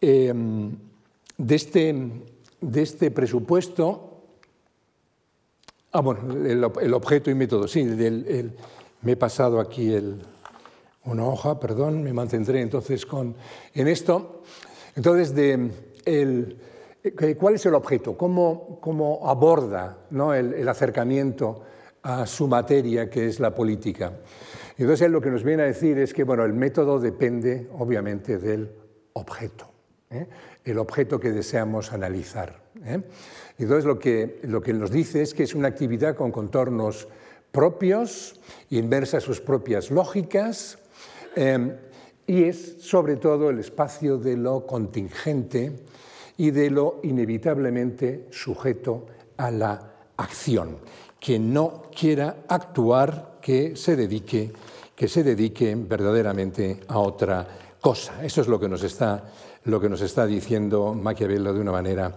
em, 0.00 0.76
de, 1.38 1.54
este, 1.54 1.94
de 2.60 2.82
este 2.82 3.12
presupuesto, 3.12 4.24
ah, 5.92 6.00
bueno, 6.00 6.44
el, 6.44 6.92
objeto 6.94 7.30
y 7.30 7.34
método, 7.36 7.68
sí, 7.68 7.84
me 7.84 9.12
he 9.12 9.16
pasado 9.16 9.60
aquí 9.60 9.94
una 11.04 11.24
hoja, 11.24 11.60
perdón, 11.60 12.02
me 12.02 12.12
mantendré 12.12 12.62
entonces 12.62 13.06
con, 13.06 13.36
en 13.74 13.86
esto. 13.86 14.42
Entonces, 14.96 15.36
de, 15.36 15.70
el, 16.04 16.56
¿cuál 17.38 17.54
es 17.54 17.66
el 17.66 17.74
objeto? 17.74 18.16
¿Cómo, 18.16 18.78
cómo 18.80 19.28
aborda 19.28 19.98
¿no? 20.10 20.34
el 20.34 20.68
acercamiento 20.68 21.62
a 22.02 22.26
su 22.26 22.48
materia, 22.48 23.10
que 23.10 23.26
es 23.26 23.40
la 23.40 23.54
política? 23.54 24.12
Entonces, 24.78 25.06
él 25.06 25.12
lo 25.12 25.20
que 25.20 25.30
nos 25.30 25.42
viene 25.42 25.62
a 25.62 25.66
decir 25.66 25.98
es 25.98 26.12
que 26.12 26.24
bueno, 26.24 26.44
el 26.44 26.52
método 26.52 27.00
depende, 27.00 27.68
obviamente, 27.78 28.36
del 28.36 28.70
objeto, 29.14 29.70
¿eh? 30.10 30.26
el 30.64 30.78
objeto 30.78 31.18
que 31.18 31.32
deseamos 31.32 31.92
analizar. 31.92 32.60
¿eh? 32.84 33.00
Entonces, 33.58 33.86
lo 33.86 33.98
que, 33.98 34.40
lo 34.42 34.60
que 34.60 34.74
nos 34.74 34.90
dice 34.90 35.22
es 35.22 35.32
que 35.32 35.44
es 35.44 35.54
una 35.54 35.68
actividad 35.68 36.14
con 36.14 36.30
contornos 36.30 37.08
propios, 37.52 38.38
inversa 38.68 39.16
a 39.16 39.20
sus 39.20 39.40
propias 39.40 39.90
lógicas, 39.90 40.78
eh, 41.36 41.74
y 42.26 42.44
es 42.44 42.76
sobre 42.80 43.16
todo 43.16 43.48
el 43.48 43.58
espacio 43.60 44.18
de 44.18 44.36
lo 44.36 44.66
contingente 44.66 45.72
y 46.36 46.50
de 46.50 46.70
lo 46.70 47.00
inevitablemente 47.02 48.26
sujeto 48.30 49.06
a 49.36 49.50
la 49.50 49.92
acción. 50.16 50.78
Quien 51.20 51.52
no 51.52 51.82
quiera 51.94 52.44
actuar, 52.48 53.38
que 53.40 53.76
se 53.76 53.96
dedique 53.96 54.52
que 54.96 55.08
se 55.08 55.22
dediquen 55.22 55.86
verdaderamente 55.86 56.80
a 56.88 56.98
otra 56.98 57.46
cosa. 57.80 58.24
Eso 58.24 58.40
es 58.40 58.48
lo 58.48 58.58
que 58.58 58.68
nos 58.68 58.82
está, 58.82 59.30
lo 59.64 59.78
que 59.78 59.90
nos 59.90 60.00
está 60.00 60.26
diciendo 60.26 60.94
Maquiavelo 60.94 61.52
de 61.52 61.60
una 61.60 61.72
manera, 61.72 62.16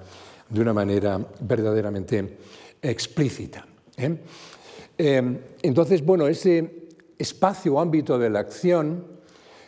de 0.50 0.62
una 0.62 0.74
manera 0.74 1.20
verdaderamente 1.42 2.38
explícita. 2.82 3.68
¿eh? 3.98 4.18
Eh, 4.98 5.40
entonces, 5.62 6.06
bueno, 6.06 6.26
ese 6.28 6.88
espacio 7.18 7.76
o 7.76 7.82
ámbito 7.82 8.18
de 8.18 8.30
la 8.30 8.40
acción 8.40 9.20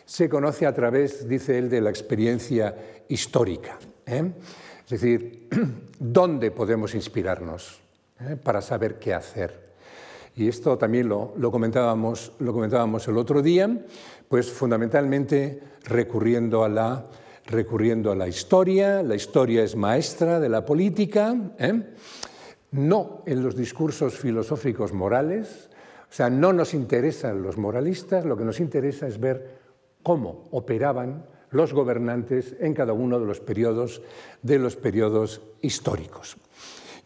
se 0.06 0.28
conoce 0.30 0.64
a 0.64 0.74
través, 0.74 1.28
dice 1.28 1.58
él, 1.58 1.68
de 1.68 1.82
la 1.82 1.90
experiencia 1.90 3.04
histórica. 3.08 3.78
¿Eh? 4.06 4.32
Es 4.84 4.90
decir, 4.90 5.48
¿dónde 5.98 6.50
podemos 6.50 6.94
inspirarnos 6.94 7.80
para 8.42 8.60
saber 8.60 8.98
qué 8.98 9.14
hacer? 9.14 9.72
y 10.34 10.48
esto 10.48 10.78
también 10.78 11.08
lo, 11.08 11.34
comentábamos, 11.50 12.32
lo 12.38 12.52
comentábamos 12.52 13.06
el 13.08 13.18
otro 13.18 13.42
día, 13.42 13.68
pues 14.28 14.50
fundamentalmente 14.50 15.60
recurriendo 15.84 16.64
a 16.64 16.68
la, 16.68 17.06
recurriendo 17.46 18.12
a 18.12 18.16
la 18.16 18.28
historia, 18.28 19.02
la 19.02 19.14
historia 19.14 19.62
es 19.62 19.76
maestra 19.76 20.40
de 20.40 20.48
la 20.48 20.64
política, 20.64 21.36
¿eh? 21.58 21.82
no 22.70 23.22
en 23.26 23.42
los 23.42 23.54
discursos 23.54 24.14
filosóficos 24.14 24.92
morales, 24.92 25.68
o 26.10 26.14
sea, 26.14 26.30
no 26.30 26.52
nos 26.52 26.72
interesan 26.72 27.42
los 27.42 27.58
moralistas, 27.58 28.24
lo 28.24 28.36
que 28.36 28.44
nos 28.44 28.60
interesa 28.60 29.06
es 29.06 29.20
ver 29.20 29.60
cómo 30.02 30.48
operaban 30.50 31.26
los 31.52 31.72
gobernantes 31.72 32.56
en 32.58 32.74
cada 32.74 32.92
uno 32.92 33.20
de 33.20 33.26
los 33.26 33.40
periodos, 33.40 34.02
de 34.42 34.58
los 34.58 34.76
periodos 34.76 35.40
históricos. 35.60 36.36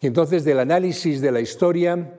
Y 0.01 0.07
entonces 0.07 0.43
del 0.43 0.59
análisis 0.59 1.21
de 1.21 1.31
la 1.31 1.41
historia 1.41 2.17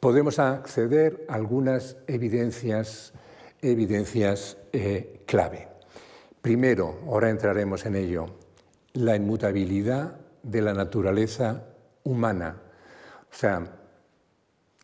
podemos 0.00 0.38
acceder 0.38 1.24
a 1.28 1.34
algunas 1.34 1.96
evidencias, 2.06 3.12
evidencias 3.60 4.58
eh, 4.72 5.22
clave. 5.26 5.68
Primero, 6.40 6.98
ahora 7.06 7.30
entraremos 7.30 7.86
en 7.86 7.96
ello, 7.96 8.26
la 8.94 9.16
inmutabilidad 9.16 10.16
de 10.42 10.60
la 10.60 10.74
naturaleza 10.74 11.64
humana. 12.02 12.60
O 13.30 13.34
sea, 13.34 13.62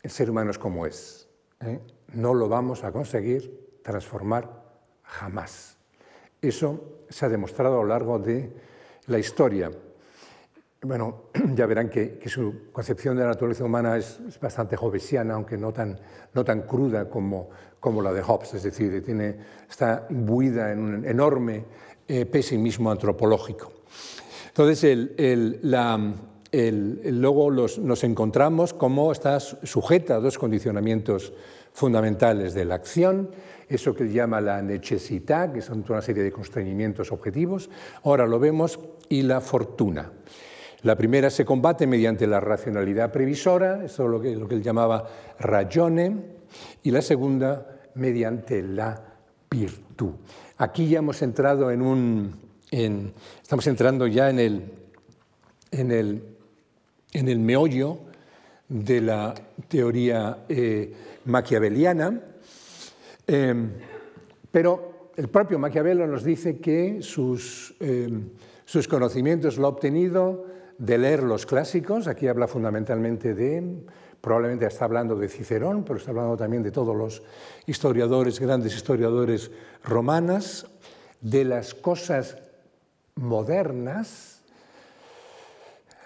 el 0.02 0.10
ser 0.10 0.30
humano 0.30 0.52
es 0.52 0.58
como 0.58 0.86
es. 0.86 1.28
¿eh? 1.60 1.80
No 2.12 2.32
lo 2.32 2.48
vamos 2.48 2.84
a 2.84 2.92
conseguir 2.92 3.80
transformar 3.82 4.62
jamás. 5.02 5.77
Eso 6.40 7.04
se 7.08 7.26
ha 7.26 7.28
demostrado 7.28 7.78
a 7.78 7.82
lo 7.82 7.88
largo 7.88 8.18
de 8.18 8.52
la 9.06 9.18
historia. 9.18 9.70
Bueno, 10.82 11.24
ya 11.54 11.66
verán 11.66 11.88
que, 11.88 12.20
su 12.26 12.70
concepción 12.72 13.16
de 13.16 13.22
la 13.22 13.30
naturaleza 13.30 13.64
humana 13.64 13.96
es, 13.96 14.20
bastante 14.40 14.76
hobbesiana, 14.76 15.34
aunque 15.34 15.56
no 15.56 15.72
tan, 15.72 15.98
no 16.34 16.44
tan 16.44 16.62
cruda 16.62 17.08
como, 17.08 17.50
como, 17.80 18.00
la 18.02 18.12
de 18.12 18.22
Hobbes, 18.22 18.54
es 18.54 18.62
decir, 18.62 19.04
tiene, 19.04 19.36
está 19.68 20.06
imbuida 20.10 20.72
en 20.72 20.78
un 20.78 21.04
enorme 21.04 21.64
eh, 22.06 22.26
pesimismo 22.26 22.90
antropológico. 22.90 23.72
Entonces, 24.48 24.84
el, 24.84 25.58
la, 25.62 26.14
luego 26.52 27.50
nos 27.50 28.04
encontramos 28.04 28.72
como 28.72 29.12
está 29.12 29.40
sujeta 29.40 30.16
a 30.16 30.20
dos 30.20 30.38
condicionamientos 30.38 31.32
fundamentales 31.78 32.54
de 32.54 32.64
la 32.64 32.74
acción, 32.74 33.30
eso 33.68 33.94
que 33.94 34.10
llama 34.10 34.40
la 34.40 34.60
necesidad, 34.60 35.52
que 35.52 35.62
son 35.62 35.84
toda 35.84 35.98
una 35.98 36.02
serie 36.02 36.24
de 36.24 36.32
constreñimientos 36.32 37.12
objetivos, 37.12 37.70
ahora 38.02 38.26
lo 38.26 38.40
vemos, 38.40 38.80
y 39.08 39.22
la 39.22 39.40
fortuna. 39.40 40.10
La 40.82 40.96
primera 40.96 41.30
se 41.30 41.44
combate 41.44 41.86
mediante 41.86 42.26
la 42.26 42.40
racionalidad 42.40 43.12
previsora, 43.12 43.84
eso 43.84 44.04
es 44.04 44.10
lo 44.10 44.48
que, 44.48 44.54
él 44.54 44.62
llamaba 44.62 45.08
ragione, 45.38 46.16
y 46.82 46.90
la 46.90 47.00
segunda 47.00 47.78
mediante 47.94 48.60
la 48.60 49.00
virtud. 49.48 50.14
Aquí 50.56 50.88
ya 50.88 50.98
hemos 50.98 51.22
entrado 51.22 51.70
en 51.70 51.82
un, 51.82 52.34
estamos 52.72 53.66
entrando 53.68 54.08
ya 54.08 54.30
en 54.30 54.40
el, 54.40 54.72
en 55.70 55.92
el, 55.92 56.22
en 57.12 57.28
el 57.28 57.38
meollo 57.38 57.98
de 58.68 59.00
la 59.00 59.34
teoría 59.68 60.44
eh, 60.48 60.92
maquiaveliana, 61.24 62.20
em, 63.26 63.70
pero 64.50 65.10
el 65.16 65.28
propio 65.28 65.58
Maquiavelo 65.58 66.06
nos 66.06 66.22
dice 66.22 66.58
que 66.58 67.02
sus, 67.02 67.74
em, 67.80 68.30
sus 68.64 68.86
conocimientos 68.86 69.58
lo 69.58 69.66
ha 69.66 69.70
obtenido 69.70 70.46
de 70.78 70.96
leer 70.96 71.24
los 71.24 71.44
clásicos, 71.44 72.06
aquí 72.06 72.28
habla 72.28 72.46
fundamentalmente 72.46 73.34
de, 73.34 73.82
probablemente 74.20 74.66
está 74.66 74.84
hablando 74.84 75.16
de 75.16 75.28
Cicerón, 75.28 75.84
pero 75.84 75.98
está 75.98 76.10
hablando 76.12 76.36
también 76.36 76.62
de 76.62 76.70
todos 76.70 76.96
los 76.96 77.22
historiadores, 77.66 78.38
grandes 78.38 78.76
historiadores 78.76 79.50
romanas, 79.82 80.66
de 81.20 81.44
las 81.44 81.74
cosas 81.74 82.36
modernas, 83.16 84.37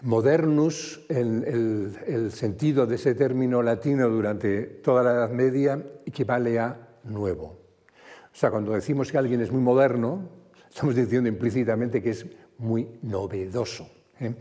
modernus, 0.03 1.05
el, 1.09 1.97
el, 2.07 2.33
sentido 2.33 2.87
de 2.87 2.97
ese 2.97 3.15
término 3.15 3.63
latino 3.63 4.09
durante 4.09 4.63
toda 4.63 5.03
la 5.03 5.13
Edad 5.13 5.31
Media, 5.31 5.83
equivale 6.05 6.59
a 6.59 6.77
nuevo. 7.05 7.45
O 8.33 8.37
sea, 8.37 8.51
cuando 8.51 8.73
decimos 8.73 9.13
que 9.13 9.19
alguien 9.19 9.41
es 9.41 9.53
muy 9.53 9.61
moderno, 9.61 10.29
estamos 10.69 10.95
diciendo 10.95 11.29
implícitamente 11.29 12.03
que 12.03 12.11
es 12.11 12.27
muy 12.59 12.89
novedoso. 13.03 13.89
¿eh? 14.19 14.35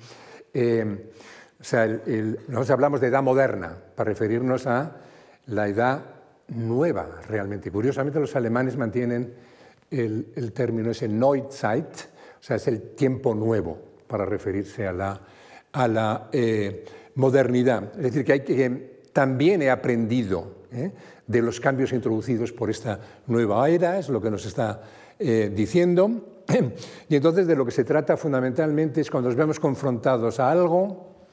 Eh, 0.53 1.11
o 1.59 1.63
sea, 1.63 1.85
nosotros 1.87 2.71
hablamos 2.71 3.01
de 3.01 3.07
edad 3.07 3.21
moderna 3.21 3.77
para 3.95 4.09
referirnos 4.09 4.65
a 4.65 4.97
la 5.47 5.67
edad 5.67 6.01
nueva 6.47 7.21
realmente. 7.27 7.71
Curiosamente 7.71 8.19
los 8.19 8.35
alemanes 8.35 8.77
mantienen 8.77 9.33
el, 9.91 10.53
término 10.53 10.91
ese 10.91 11.07
Neuzeit, 11.07 11.85
o 11.85 12.43
sea, 12.43 12.55
es 12.55 12.67
el 12.67 12.95
tiempo 12.95 13.35
nuevo 13.35 13.77
para 14.07 14.25
referirse 14.25 14.87
a 14.87 14.93
la, 14.93 15.21
a 15.73 15.87
la 15.87 16.29
eh, 16.31 16.85
modernidad. 17.15 17.91
Es 17.97 18.13
decir, 18.13 18.25
que, 18.25 19.01
también 19.13 19.61
he 19.61 19.69
aprendido 19.69 20.61
de 21.27 21.41
los 21.41 21.59
cambios 21.59 21.91
introducidos 21.91 22.53
por 22.53 22.69
esta 22.69 22.97
nueva 23.27 23.67
era, 23.67 23.99
es 23.99 24.07
lo 24.07 24.21
que 24.21 24.31
nos 24.31 24.45
está 24.45 24.81
diciendo. 25.19 26.43
Y 27.09 27.15
entonces 27.15 27.45
de 27.45 27.55
lo 27.55 27.65
que 27.65 27.71
se 27.71 27.83
trata 27.83 28.15
fundamentalmente 28.17 29.01
es 29.01 29.11
cuando 29.11 29.29
nos 29.29 29.37
vemos 29.37 29.59
confrontados 29.59 30.39
a 30.39 30.49
algo, 30.49 31.27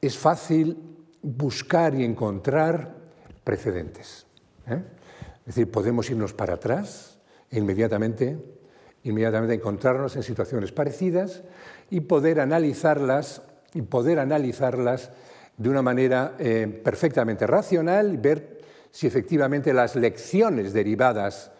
es 0.00 0.16
fácil 0.16 0.76
buscar 1.22 1.94
y 1.94 2.04
encontrar 2.04 2.94
precedentes. 3.42 4.26
¿eh? 4.68 4.82
Es 5.40 5.54
decir, 5.54 5.70
podemos 5.70 6.08
irnos 6.10 6.32
para 6.32 6.54
atrás 6.54 7.18
e 7.50 7.58
inmediatamente, 7.58 8.38
inmediatamente 9.04 9.54
encontrarnos 9.54 10.16
en 10.16 10.22
situaciones 10.22 10.72
parecidas 10.72 11.42
y 11.90 12.00
poder 12.00 12.40
analizarlas 12.40 13.42
y 13.74 13.82
poder 13.82 14.20
analizarlas 14.20 15.10
de 15.56 15.68
una 15.68 15.82
manera 15.82 16.34
eh, 16.38 16.80
perfectamente 16.82 17.46
racional 17.46 18.16
ver 18.18 18.60
si 18.90 19.06
efectivamente 19.06 19.72
las 19.72 19.96
lecciones 19.96 20.72
derivadas, 20.72 21.50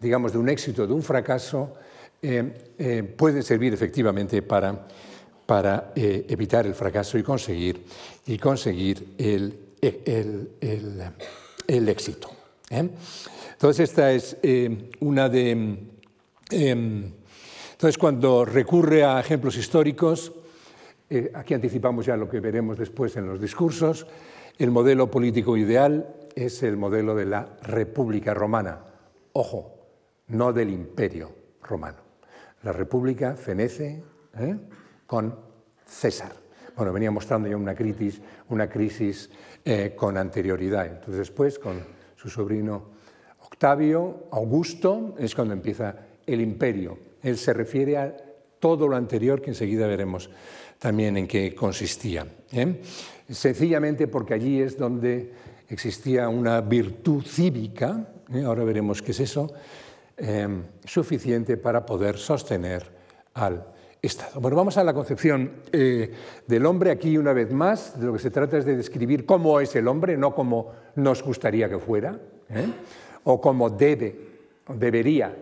digamos, 0.00 0.32
de 0.32 0.38
un 0.38 0.48
éxito 0.48 0.84
o 0.84 0.86
de 0.86 0.92
un 0.92 1.02
fracaso 1.02 1.74
eh, 2.22 2.72
eh, 2.78 3.02
pueden 3.02 3.42
servir 3.42 3.74
efectivamente 3.74 4.42
para, 4.42 4.86
para 5.44 5.92
evitar 5.96 6.66
el 6.66 6.74
fracaso 6.74 7.18
y 7.18 7.22
conseguir, 7.22 7.84
y 8.26 8.38
conseguir 8.38 9.14
el, 9.18 9.58
el, 9.82 10.50
el, 11.66 11.88
éxito. 11.88 12.30
Entonces, 12.70 13.90
esta 13.90 14.12
es 14.12 14.36
una 15.00 15.28
de... 15.28 15.78
Entonces, 17.74 17.98
cuando 17.98 18.44
recurre 18.44 19.04
a 19.04 19.20
ejemplos 19.20 19.56
históricos, 19.56 20.32
aquí 21.34 21.54
anticipamos 21.54 22.06
ya 22.06 22.16
lo 22.16 22.28
que 22.28 22.40
veremos 22.40 22.78
después 22.78 23.16
en 23.16 23.26
los 23.26 23.40
discursos, 23.40 24.06
el 24.58 24.70
modelo 24.70 25.10
político 25.10 25.56
ideal 25.56 26.14
es 26.34 26.62
el 26.62 26.76
modelo 26.76 27.14
de 27.14 27.26
la 27.26 27.56
República 27.62 28.32
Romana. 28.34 28.78
Ojo, 29.32 29.74
no 30.28 30.52
del 30.52 30.70
Imperio 30.70 31.32
Romano. 31.62 31.98
La 32.62 32.72
República 32.72 33.34
fenece 33.34 34.02
¿eh? 34.38 34.56
con 35.06 35.36
César. 35.84 36.32
Bueno, 36.76 36.92
venía 36.92 37.10
mostrando 37.10 37.48
ya 37.48 37.56
una 37.56 37.74
crisis, 37.74 38.20
una 38.48 38.68
crisis 38.68 39.30
eh, 39.64 39.94
con 39.96 40.16
anterioridad. 40.16 40.86
Entonces 40.86 41.16
después, 41.16 41.58
con 41.58 41.80
su 42.16 42.28
sobrino 42.28 42.94
Octavio, 43.40 44.28
Augusto, 44.32 45.14
es 45.18 45.34
cuando 45.34 45.54
empieza 45.54 45.94
el 46.26 46.40
imperio. 46.40 46.98
Él 47.24 47.36
se 47.36 47.52
refiere 47.52 47.96
a 47.96 48.16
todo 48.60 48.86
lo 48.86 48.96
anterior, 48.96 49.42
que 49.42 49.50
enseguida 49.50 49.86
veremos 49.88 50.30
también 50.78 51.16
en 51.16 51.26
qué 51.26 51.54
consistía. 51.54 52.26
¿eh? 52.52 52.80
Sencillamente 53.28 54.06
porque 54.06 54.34
allí 54.34 54.60
es 54.60 54.78
donde 54.78 55.32
existía 55.68 56.28
una 56.28 56.60
virtud 56.60 57.24
cívica, 57.24 58.06
ahora 58.44 58.62
veremos 58.64 59.02
qué 59.02 59.10
es 59.10 59.20
eso, 59.20 59.52
suficiente 60.84 61.56
para 61.56 61.84
poder 61.84 62.18
sostener 62.18 62.86
al 63.34 63.74
Estado. 64.00 64.38
Bueno, 64.38 64.56
vamos 64.56 64.76
a 64.76 64.84
la 64.84 64.92
concepción 64.92 65.50
eh, 65.72 66.12
del 66.46 66.66
hombre. 66.66 66.90
Aquí, 66.90 67.16
una 67.16 67.32
vez 67.32 67.50
más, 67.50 67.98
de 67.98 68.06
lo 68.06 68.12
que 68.12 68.18
se 68.18 68.30
trata 68.30 68.58
es 68.58 68.66
de 68.66 68.76
describir 68.76 69.24
cómo 69.24 69.60
es 69.60 69.74
el 69.76 69.88
hombre, 69.88 70.16
no 70.18 70.34
cómo 70.34 70.72
nos 70.96 71.22
gustaría 71.22 71.68
que 71.70 71.78
fuera, 71.78 72.18
¿eh? 72.50 72.66
o 73.24 73.40
cómo 73.40 73.70
debe, 73.70 74.14
debería, 74.68 75.34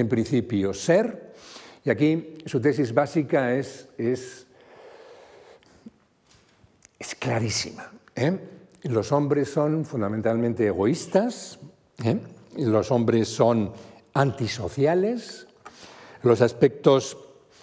en 0.00 0.08
principio, 0.08 0.72
ser. 0.72 1.32
Y 1.84 1.90
aquí 1.90 2.38
su 2.46 2.60
tesis 2.60 2.92
básica 2.92 3.54
es, 3.54 3.88
es, 3.98 4.46
es 6.98 7.14
clarísima. 7.14 7.90
¿eh? 8.14 8.38
Los 8.84 9.12
hombres 9.12 9.48
son 9.48 9.84
fundamentalmente 9.84 10.66
egoístas, 10.66 11.58
los 12.56 12.90
hombres 12.90 13.28
son 13.28 13.72
antisociales, 14.14 15.46
los 16.22 16.40
aspectos 16.40 17.16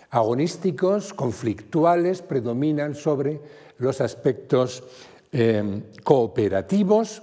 agonísticos, 0.10 1.14
conflictuales, 1.14 2.22
predominan 2.22 2.96
sobre 2.96 3.40
los 3.78 4.02
aspectos 4.02 4.84
eh, 5.32 5.84
cooperativos. 6.04 7.22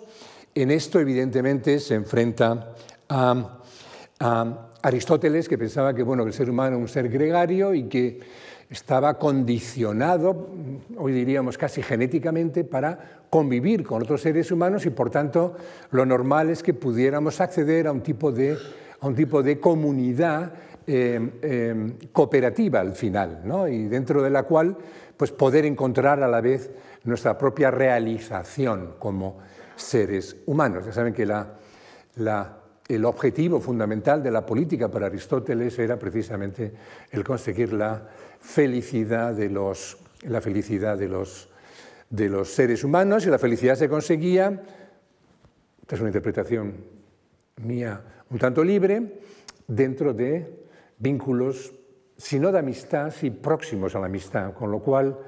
En 0.55 0.71
esto, 0.71 1.01
evidentemente, 1.01 1.81
se 1.81 1.95
enfrenta 1.95 2.75
a, 3.09 4.69
Aristóteles, 4.83 5.49
que 5.49 5.57
pensaba 5.57 5.95
que, 5.95 6.03
bueno, 6.03 6.25
el 6.25 6.33
ser 6.33 6.51
humano 6.51 6.77
es 6.77 6.83
un 6.83 6.89
ser 6.89 7.09
gregario 7.09 7.73
y 7.75 7.85
que 7.85 8.21
estaba 8.69 9.19
condicionado, 9.19 10.49
hoy 10.97 11.13
diríamos 11.13 11.57
casi 11.59 11.83
genéticamente, 11.83 12.65
para 12.65 13.23
convivir 13.31 13.85
con 13.85 14.03
otros 14.03 14.23
seres 14.23 14.51
humanos 14.51 14.85
y, 14.87 14.91
por 14.91 15.11
tanto, 15.11 15.55
lo 15.91 16.07
normal 16.07 16.51
es 16.51 16.63
que 16.63 16.75
pudiéramos 16.75 17.41
acceder 17.41 17.87
a 17.87 17.93
un 17.93 18.03
tipo 18.03 18.33
de, 18.33 18.57
a 19.01 19.07
un 19.07 19.15
tipo 19.15 19.43
de 19.43 19.61
comunidad 19.61 20.53
Em, 20.85 21.31
em, 21.43 21.97
cooperativa 22.11 22.81
al 22.81 22.93
final, 22.97 23.43
¿no? 23.45 23.69
y 23.69 23.87
dentro 23.87 24.21
de 24.21 24.31
la 24.31 24.43
cual 24.43 24.77
pues, 25.17 25.31
poder 25.31 25.65
encontrar 25.65 26.21
a 26.25 26.27
la 26.27 26.41
vez 26.41 26.73
nuestra 27.05 27.39
propia 27.39 27.71
realización 27.71 28.97
como 28.99 29.39
seres 29.77 30.37
humanos. 30.45 30.85
Ya 30.85 30.93
saben 30.93 31.15
que 31.15 31.25
la, 31.25 32.59
el 32.89 33.05
objetivo 33.05 33.61
fundamental 33.61 34.23
de 34.23 34.31
la 34.31 34.45
política 34.45 34.89
para 34.89 35.07
Aristóteles 35.07 35.79
era 35.79 35.99
precisamente 35.99 36.73
el 37.11 37.25
conseguir 37.25 37.73
la 37.73 38.09
felicidad 38.41 39.35
de 39.35 39.49
los, 39.49 39.99
la 40.23 40.41
felicidad 40.41 40.99
de 40.99 41.09
los, 41.09 41.49
de 42.11 42.29
los 42.29 42.53
seres 42.53 42.85
humanos 42.85 43.27
y 43.27 43.31
la 43.31 43.39
felicidad 43.39 43.77
se 43.77 43.89
conseguía, 43.89 44.63
esta 45.81 45.95
es 45.95 46.01
una 46.01 46.11
interpretación 46.11 46.75
mía 47.63 48.03
un 48.33 48.39
tanto 48.39 48.65
libre, 48.65 49.21
dentro 49.69 50.15
de 50.15 50.65
vínculos, 50.99 51.73
si 52.17 52.41
no 52.41 52.51
de 52.51 52.61
amistad, 52.61 53.13
sí 53.13 53.31
próximos 53.31 53.95
a 53.95 54.01
la 54.01 54.07
amistad, 54.07 54.55
con 54.55 54.71
lo 54.71 54.79
cual 54.79 55.19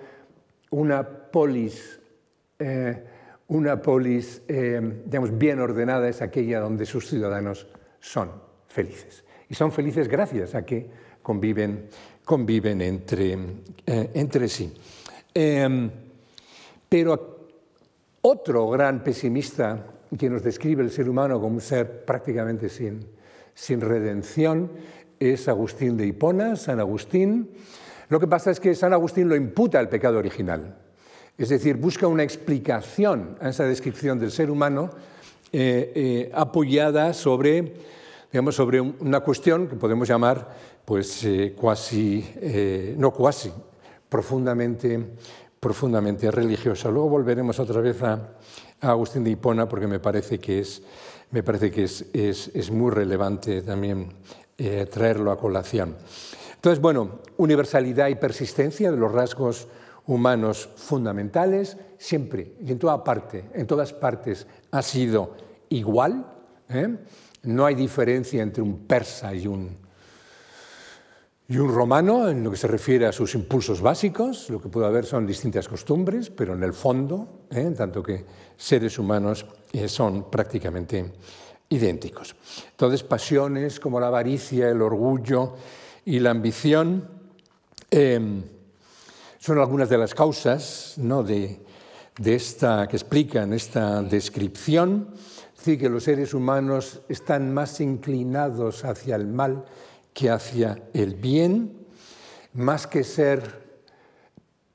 una 0.70 1.06
polis, 1.06 2.00
eh, 2.58 3.04
una 3.48 3.80
polis 3.80 4.42
eh, 4.48 4.80
digamos, 5.04 5.36
bien 5.36 5.60
ordenada 5.60 6.08
es 6.08 6.22
aquella 6.22 6.60
donde 6.60 6.86
sus 6.86 7.08
ciudadanos 7.08 7.66
son 8.00 8.30
felices. 8.68 9.24
Y 9.48 9.54
son 9.54 9.72
felices 9.72 10.08
gracias 10.08 10.54
a 10.54 10.64
que 10.64 10.86
conviven, 11.22 11.88
conviven 12.24 12.80
entre, 12.80 13.38
eh, 13.86 14.10
entre 14.14 14.48
sí. 14.48 14.72
Em, 15.32 15.90
pero 16.88 17.48
otro 18.22 18.70
gran 18.70 19.02
pesimista 19.02 19.86
que 20.16 20.30
nos 20.30 20.42
describe 20.42 20.82
el 20.82 20.90
ser 20.90 21.08
humano 21.08 21.40
como 21.40 21.56
un 21.56 21.60
ser 21.60 22.04
prácticamente 22.04 22.68
sin, 22.68 23.04
sin 23.54 23.80
redención 23.80 24.70
es 25.18 25.48
Agustín 25.48 25.96
de 25.96 26.06
Hipona, 26.06 26.56
San 26.56 26.80
Agustín. 26.80 27.50
Lo 28.08 28.20
que 28.20 28.26
pasa 28.26 28.50
es 28.50 28.60
que 28.60 28.74
San 28.74 28.92
Agustín 28.92 29.28
lo 29.28 29.36
imputa 29.36 29.78
al 29.78 29.88
pecado 29.88 30.18
original, 30.18 30.76
es 31.36 31.48
decir, 31.48 31.76
busca 31.76 32.06
una 32.06 32.22
explicación 32.22 33.36
a 33.40 33.48
esa 33.48 33.64
descripción 33.64 34.18
del 34.18 34.30
ser 34.30 34.50
humano 34.50 34.90
eh, 35.52 35.92
eh, 35.94 36.30
apoyada 36.32 37.12
sobre, 37.12 37.74
digamos, 38.32 38.54
sobre 38.54 38.80
una 38.80 39.20
cuestión 39.20 39.66
que 39.66 39.76
podemos 39.76 40.08
llamar 40.08 40.48
pues, 40.84 41.24
eh, 41.24 41.54
cuasi, 41.56 42.24
no 42.96 43.12
cuasi, 43.12 43.52
profundamente, 44.08 45.00
profundamente 45.58 46.30
religiosa. 46.30 46.88
Luego 46.90 47.08
volveremos 47.08 47.58
otra 47.58 47.80
vez 47.80 48.02
a, 48.02 48.30
Agustín 48.80 49.24
de 49.24 49.30
Hipona 49.30 49.66
porque 49.66 49.86
me 49.86 49.98
parece 49.98 50.38
que 50.38 50.58
es, 50.60 50.82
me 51.30 51.42
parece 51.42 51.70
que 51.70 51.84
es, 51.84 52.04
es, 52.12 52.50
es 52.52 52.70
muy 52.70 52.90
relevante 52.90 53.62
también 53.62 54.08
traerlo 54.90 55.30
a 55.30 55.38
colación. 55.38 55.96
Entonces, 56.54 56.82
bueno, 56.82 57.20
universalidad 57.38 58.08
y 58.08 58.16
persistencia 58.16 58.90
de 58.90 58.98
los 58.98 59.10
rasgos 59.10 59.68
humanos 60.06 60.68
fundamentales, 60.76 61.76
siempre 61.98 62.54
y 62.60 62.72
en 62.72 62.78
toda 62.78 63.02
parte, 63.02 63.44
en 63.54 63.66
todas 63.66 63.92
partes 63.92 64.46
ha 64.70 64.82
sido 64.82 65.34
igual. 65.70 66.26
¿eh? 66.68 66.96
No 67.44 67.66
hay 67.66 67.74
diferencia 67.74 68.42
entre 68.42 68.62
un 68.62 68.86
persa 68.86 69.34
y 69.34 69.46
un, 69.46 69.76
y 71.48 71.56
un 71.56 71.74
romano 71.74 72.28
en 72.28 72.42
lo 72.44 72.50
que 72.50 72.56
se 72.56 72.66
refiere 72.66 73.06
a 73.06 73.12
sus 73.12 73.34
impulsos 73.34 73.80
básicos. 73.80 74.50
Lo 74.50 74.60
que 74.60 74.68
puede 74.68 74.86
haber 74.86 75.06
son 75.06 75.26
distintas 75.26 75.68
costumbres, 75.68 76.30
pero 76.30 76.54
en 76.54 76.62
el 76.62 76.72
fondo, 76.72 77.46
¿eh? 77.50 77.60
en 77.60 77.74
tanto 77.74 78.02
que 78.02 78.24
seres 78.56 78.98
humanos 78.98 79.46
son 79.86 80.30
prácticamente 80.30 81.12
idénticos. 81.70 82.36
Entonces, 82.70 83.02
pasiones 83.02 83.80
como 83.80 83.98
la 83.98 84.08
avaricia, 84.08 84.68
el 84.68 84.82
orgullo 84.82 85.54
y 86.04 86.20
la 86.20 86.30
ambición 86.30 87.08
son 89.44 89.58
algunas 89.58 89.90
de 89.90 89.98
las 89.98 90.14
causas 90.14 90.94
¿no? 90.96 91.22
de, 91.22 91.60
esta, 92.24 92.88
que 92.88 92.96
explican 92.96 93.52
esta 93.52 94.00
descripción. 94.00 95.10
Es 95.52 95.58
decir, 95.58 95.78
que 95.78 95.90
los 95.90 96.04
seres 96.04 96.32
humanos 96.32 97.02
están 97.10 97.52
más 97.52 97.78
inclinados 97.82 98.86
hacia 98.86 99.16
el 99.16 99.26
mal 99.26 99.66
que 100.14 100.30
hacia 100.30 100.84
el 100.94 101.16
bien. 101.16 101.76
Más 102.54 102.86
que 102.86 103.04
ser 103.04 103.82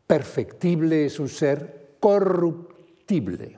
perfectible, 0.06 1.08
es 1.08 1.20
un 1.20 1.30
ser 1.30 1.96
corruptible. 2.00 3.58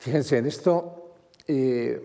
Fíjense, 0.00 0.38
en 0.38 0.46
esto 0.46 1.14
eh, 1.46 2.02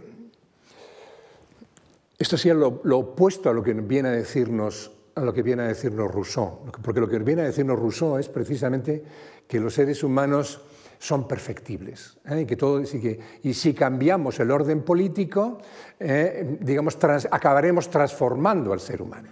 esto 2.20 2.38
sería 2.38 2.54
lo, 2.54 2.98
opuesto 3.00 3.50
a 3.50 3.54
lo 3.54 3.64
que 3.64 3.74
viene 3.74 4.10
a 4.10 4.12
decirnos 4.12 4.92
a 5.18 5.22
lo 5.22 5.34
que 5.34 5.42
viene 5.42 5.64
a 5.64 5.68
decirnos 5.68 6.12
Rousseau, 6.12 6.66
porque 6.84 7.00
lo 7.00 7.10
que 7.10 7.18
viene 7.18 7.42
a 7.42 7.46
decirnos 7.46 7.80
Rousseau 7.80 8.18
es 8.18 8.30
precisamente 8.30 9.04
que 9.48 9.60
los 9.60 9.74
seres 9.74 10.04
humanos 10.04 10.62
son 11.00 11.28
perfectibles 11.28 12.18
¿eh? 12.30 12.42
y, 12.42 12.46
que 12.46 12.56
todo, 12.56 12.82
y, 12.82 12.86
que, 12.86 13.20
y, 13.42 13.54
si 13.54 13.74
cambiamos 13.74 14.40
el 14.40 14.52
orden 14.52 14.84
político, 14.84 15.58
eh, 16.00 16.58
digamos, 16.62 16.98
acabaremos 17.32 17.90
transformando 17.90 18.74
al 18.74 18.80
ser 18.80 19.02
humano, 19.02 19.30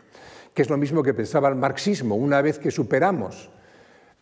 que 0.54 0.63
es 0.63 0.69
lo 0.69 0.78
mismo 0.78 1.04
que 1.04 1.13
pensaba 1.13 1.50
el 1.50 1.56
marxismo. 1.56 2.15
Una 2.15 2.41
vez 2.41 2.58
que 2.58 2.71
superamos 2.71 3.52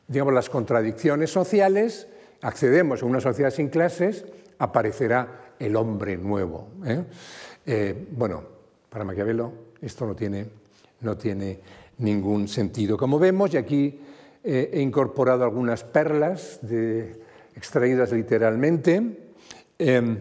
digamos, 0.07 0.33
las 0.33 0.49
contradicciones 0.49 1.31
sociales, 1.31 2.07
accedemos 2.41 3.03
a 3.03 3.05
una 3.05 3.21
sociedad 3.21 3.51
sin 3.51 3.69
clases, 3.69 4.25
aparecerá 4.59 5.53
el 5.59 5.77
hombre 5.77 6.17
nuevo. 6.17 6.67
¿eh? 7.65 8.05
bueno, 8.11 8.43
para 8.89 9.05
Maquiavelo 9.05 9.53
esto 9.81 10.05
no 10.05 10.15
tiene, 10.15 10.62
no 11.03 11.17
tiene 11.17 11.59
ningún 11.97 12.47
sentido. 12.47 12.97
Como 12.97 13.19
vemos, 13.19 13.53
y 13.53 13.57
aquí 13.57 13.99
eh, 14.43 14.71
he 14.73 14.81
incorporado 14.81 15.43
algunas 15.43 15.83
perlas 15.83 16.59
extraídas 17.55 18.11
literalmente, 18.11 19.31
em, 19.77 20.17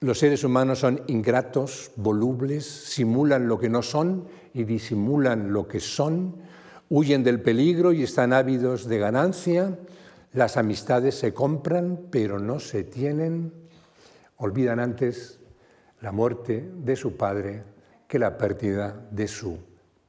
los 0.00 0.18
seres 0.18 0.42
humanos 0.44 0.80
son 0.80 1.02
ingratos, 1.06 1.92
volubles, 1.96 2.66
simulan 2.66 3.46
lo 3.46 3.58
que 3.58 3.68
no 3.68 3.82
son 3.82 4.26
y 4.52 4.64
disimulan 4.64 5.52
lo 5.52 5.68
que 5.68 5.80
son, 5.80 6.36
huyen 6.90 7.22
del 7.22 7.40
peligro 7.40 7.92
y 7.92 8.02
están 8.02 8.32
ávidos 8.32 8.88
de 8.88 8.98
ganancia, 8.98 9.78
las 10.32 10.56
amistades 10.56 11.14
se 11.14 11.32
compran 11.32 12.06
pero 12.10 12.38
no 12.38 12.58
se 12.58 12.84
tienen, 12.84 13.52
olvidan 14.36 14.80
antes 14.80 15.40
la 16.00 16.10
muerte 16.10 16.68
de 16.78 16.96
su 16.96 17.16
padre 17.16 17.62
que 18.08 18.18
la 18.18 18.36
pérdida 18.36 19.06
de 19.10 19.28
su 19.28 19.56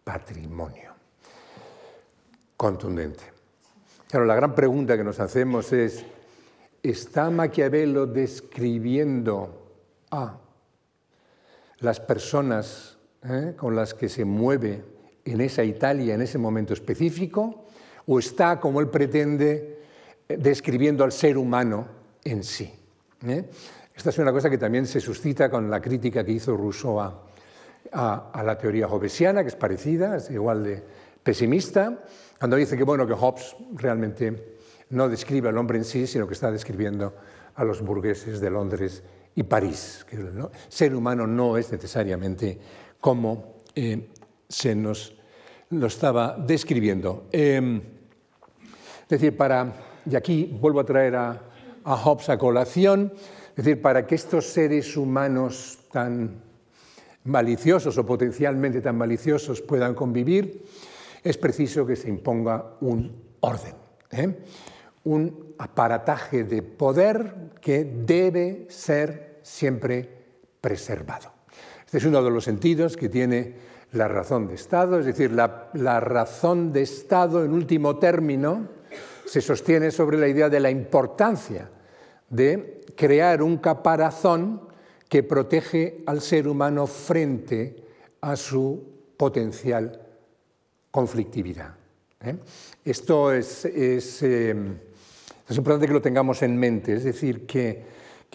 patrimonio. 0.04 0.92
Contundente. 2.58 3.24
Claro, 4.10 4.26
la 4.26 4.36
gran 4.36 4.54
pregunta 4.54 4.96
que 4.96 5.04
nos 5.04 5.20
hacemos 5.20 5.74
es, 5.74 6.06
¿está 6.82 7.30
Maquiavelo 7.30 8.06
describiendo 8.06 9.72
a 10.12 10.38
las 11.80 12.00
personas 12.00 12.98
¿eh? 13.24 13.54
con 13.58 13.76
las 13.76 13.94
que 13.94 14.10
se 14.10 14.24
mueve 14.24 14.84
en 15.26 15.42
esa 15.42 15.64
Italia 15.64 16.14
en 16.14 16.22
ese 16.22 16.38
momento 16.38 16.74
específico, 16.74 17.66
o 18.06 18.20
está, 18.20 18.60
como 18.60 18.82
él 18.82 18.90
pretende, 18.90 19.80
describiendo 20.28 21.04
al 21.04 21.12
ser 21.12 21.38
humano 21.38 21.88
en 22.24 22.44
sí. 22.44 22.72
¿eh? 23.26 23.50
Esta 23.96 24.10
es 24.10 24.18
una 24.18 24.32
cosa 24.32 24.50
que 24.50 24.58
también 24.58 24.86
se 24.86 25.00
suscita 25.00 25.50
con 25.50 25.70
la 25.70 25.82
crítica 25.82 26.24
que 26.24 26.34
hizo 26.34 26.58
Rousseau 26.58 27.00
a, 27.00 27.22
la 27.94 28.58
teoría 28.58 28.88
hobbesiana, 28.88 29.42
que 29.42 29.50
es 29.50 29.56
parecida, 29.56 30.18
es 30.18 30.30
igual 30.30 30.64
de 30.64 30.84
pesimista, 31.24 32.04
cuando 32.40 32.58
dice 32.58 32.76
que, 32.76 32.84
bueno, 32.84 33.08
que 33.08 33.14
Hobbes 33.14 33.56
realmente 33.74 34.58
no 34.90 35.08
describe 35.08 35.50
al 35.50 35.58
hombre 35.58 35.78
en 35.78 35.86
sí, 35.86 36.08
sino 36.08 36.28
que 36.28 36.34
está 36.34 36.52
describiendo 36.52 37.14
a 37.56 37.64
los 37.64 37.82
burgueses 37.82 38.40
de 38.40 38.50
Londres 38.50 39.04
y 39.36 39.44
París. 39.44 40.06
Que 40.10 40.18
el 40.18 40.50
ser 40.68 40.96
humano 40.96 41.26
no 41.26 41.58
es 41.58 41.72
necesariamente 41.72 42.60
como 43.00 43.56
eh, 43.76 44.10
se 44.48 44.76
nos 44.76 45.16
lo 45.70 45.88
estaba 45.88 46.36
describiendo. 46.38 47.28
Em, 47.32 47.82
es 49.04 49.10
decir, 49.10 49.36
para, 49.36 49.74
y 50.10 50.16
aquí 50.16 50.58
vuelvo 50.60 50.80
a 50.80 50.86
traer 50.86 51.16
a, 51.16 51.42
a 51.84 51.98
Hobbes 51.98 52.30
a 52.30 52.38
colación, 52.38 53.14
es 53.50 53.66
decir, 53.66 53.82
para 53.82 54.06
que 54.06 54.16
estos 54.16 54.48
seres 54.48 54.98
humanos 54.98 55.80
tan 55.92 56.42
maliciosos 57.26 57.98
o 57.98 58.06
potencialmente 58.06 58.82
tan 58.82 58.98
maliciosos 58.98 59.62
puedan 59.62 59.96
convivir, 59.96 60.64
es 61.24 61.38
preciso 61.38 61.86
que 61.86 61.96
se 61.96 62.10
imponga 62.10 62.76
un 62.82 63.38
orden. 63.40 63.76
¿eh? 64.12 64.38
un 65.06 65.56
aparataje 65.58 66.44
de 66.44 66.62
poder 66.62 67.52
que 67.60 67.84
debe 67.84 68.68
ser 68.70 69.40
siempre 69.42 70.10
preservado. 70.62 71.32
Este 71.86 71.98
es 71.98 72.06
uno 72.06 72.24
de 72.24 72.32
los 72.32 72.44
sentidos 72.44 72.96
que 72.96 73.10
tiene 73.10 73.74
la 73.92 74.08
razón 74.08 74.48
de 74.48 74.56
Estado, 74.56 75.00
es 75.00 75.06
decir, 75.06 75.32
la, 75.32 75.70
la, 75.74 76.00
razón 76.00 76.72
de 76.72 76.82
Estado 76.82 77.44
en 77.44 77.54
último 77.54 77.98
término 77.98 78.68
se 79.26 79.42
sostiene 79.42 79.92
sobre 79.92 80.18
la 80.18 80.28
idea 80.28 80.50
de 80.50 80.60
la 80.60 80.72
importancia 80.72 81.70
de 82.30 82.82
crear 82.96 83.44
un 83.44 83.58
caparazón 83.58 84.62
que 85.10 85.24
protege 85.24 86.04
al 86.06 86.22
ser 86.22 86.48
humano 86.48 86.88
frente 86.88 87.76
a 88.22 88.36
su 88.36 88.84
potencial 89.18 90.00
conflictividad. 90.92 91.76
¿eh? 92.22 92.36
Esto 92.86 93.32
es, 93.32 93.66
es 93.66 94.24
eh, 94.24 94.56
es 95.50 95.58
importante 95.58 95.88
que 95.88 95.94
lo 95.94 96.02
tengamos 96.02 96.42
en 96.42 96.58
mente, 96.58 96.94
es 96.94 97.04
decir, 97.04 97.46
que, 97.46 97.84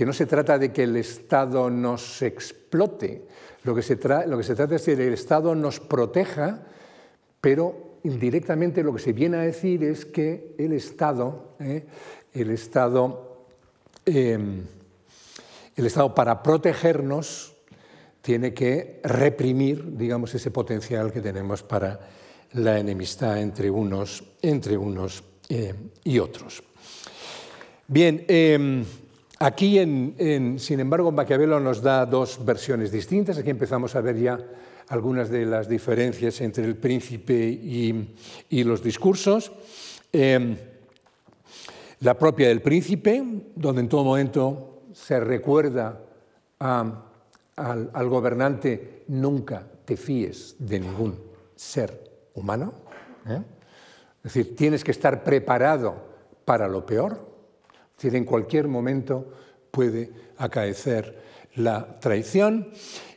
no 0.04 0.12
se 0.12 0.26
trata 0.26 0.58
de 0.58 0.72
que 0.72 0.84
el 0.84 0.96
Estado 0.96 1.70
nos 1.70 2.22
explote, 2.22 3.22
lo 3.64 3.74
que, 3.74 3.82
se 3.82 3.98
lo 4.26 4.36
que 4.36 4.44
se 4.44 4.54
trata 4.54 4.76
es 4.76 4.82
que 4.82 4.92
el 4.92 5.12
Estado 5.12 5.54
nos 5.54 5.80
proteja, 5.80 6.66
pero 7.40 7.98
indirectamente 8.04 8.82
lo 8.82 8.92
que 8.94 9.00
se 9.00 9.12
viene 9.12 9.38
a 9.38 9.40
decir 9.40 9.82
es 9.82 10.04
que 10.04 10.54
el 10.58 10.72
Estado, 10.72 11.54
¿eh? 11.58 11.86
el 12.34 12.50
Estado, 12.50 13.46
el 15.78 15.86
Estado 15.86 16.12
para 16.12 16.42
protegernos 16.42 17.54
tiene 18.20 18.52
que 18.52 19.00
reprimir, 19.04 19.96
digamos, 19.96 20.34
ese 20.34 20.50
potencial 20.50 21.12
que 21.12 21.20
tenemos 21.20 21.62
para 21.62 22.00
la 22.54 22.80
enemistad 22.80 23.40
entre 23.40 23.70
unos, 23.70 24.24
entre 24.42 24.76
unos 24.76 25.22
eh, 25.48 25.72
y 26.02 26.18
otros. 26.18 26.64
Bien, 27.86 28.24
em, 28.26 28.84
aquí, 29.38 29.78
sin 30.58 30.80
embargo, 30.80 31.12
Maquiavelo 31.12 31.60
nos 31.60 31.80
da 31.80 32.04
dos 32.04 32.44
versiones 32.44 32.90
distintas. 32.90 33.38
Aquí 33.38 33.50
empezamos 33.50 33.94
a 33.94 34.00
ver 34.00 34.18
ya 34.18 34.38
algunas 34.88 35.30
de 35.30 35.46
las 35.46 35.68
diferencias 35.68 36.40
entre 36.40 36.64
el 36.64 36.76
príncipe 36.76 37.48
y, 37.48 38.64
los 38.64 38.82
discursos. 38.82 39.52
Em, 40.12 40.56
la 42.00 42.18
propia 42.18 42.48
del 42.48 42.62
príncipe, 42.62 43.22
donde 43.54 43.82
en 43.82 43.88
todo 43.88 44.02
momento 44.02 44.77
se 44.98 45.20
recuerda 45.20 46.00
al, 46.58 48.08
gobernante, 48.08 49.04
nunca 49.08 49.64
te 49.84 49.96
fíes 49.96 50.56
de 50.58 50.80
ningún 50.80 51.16
ser 51.54 52.02
humano. 52.34 52.72
¿eh? 53.28 53.40
Es 54.24 54.34
decir, 54.34 54.56
tienes 54.56 54.82
que 54.82 54.90
estar 54.90 55.22
preparado 55.22 55.94
para 56.44 56.66
lo 56.66 56.84
peor, 56.84 57.12
es 57.90 58.02
decir, 58.02 58.16
en 58.16 58.24
cualquier 58.24 58.66
momento 58.66 59.32
puede 59.70 60.10
acaecer 60.36 61.22
la 61.54 61.98
traición 62.00 62.68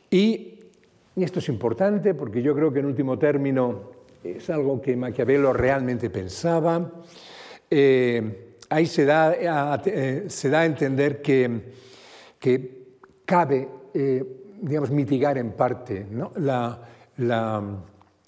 y, 0.08 0.60
esto 1.16 1.40
es 1.40 1.48
importante 1.50 2.14
porque 2.14 2.40
yo 2.40 2.54
creo 2.54 2.72
que 2.72 2.78
en 2.78 2.86
último 2.86 3.18
término 3.18 3.90
es 4.24 4.48
algo 4.48 4.80
que 4.80 4.96
Maquiavelo 4.96 5.52
realmente 5.52 6.08
pensaba. 6.08 6.90
Eh, 7.68 8.51
ahí 8.72 8.86
se 8.86 9.04
da, 9.04 9.28
a, 9.28 9.82
eh, 9.84 10.24
se 10.28 10.50
da 10.50 10.60
a 10.60 10.66
entender 10.66 11.20
que, 11.22 11.72
que 12.38 12.82
cabe 13.24 13.68
eh, 13.94 14.24
digamos, 14.60 14.90
mitigar 14.90 15.38
en 15.38 15.52
parte 15.52 16.06
la, 16.36 16.78
la, 17.18 17.62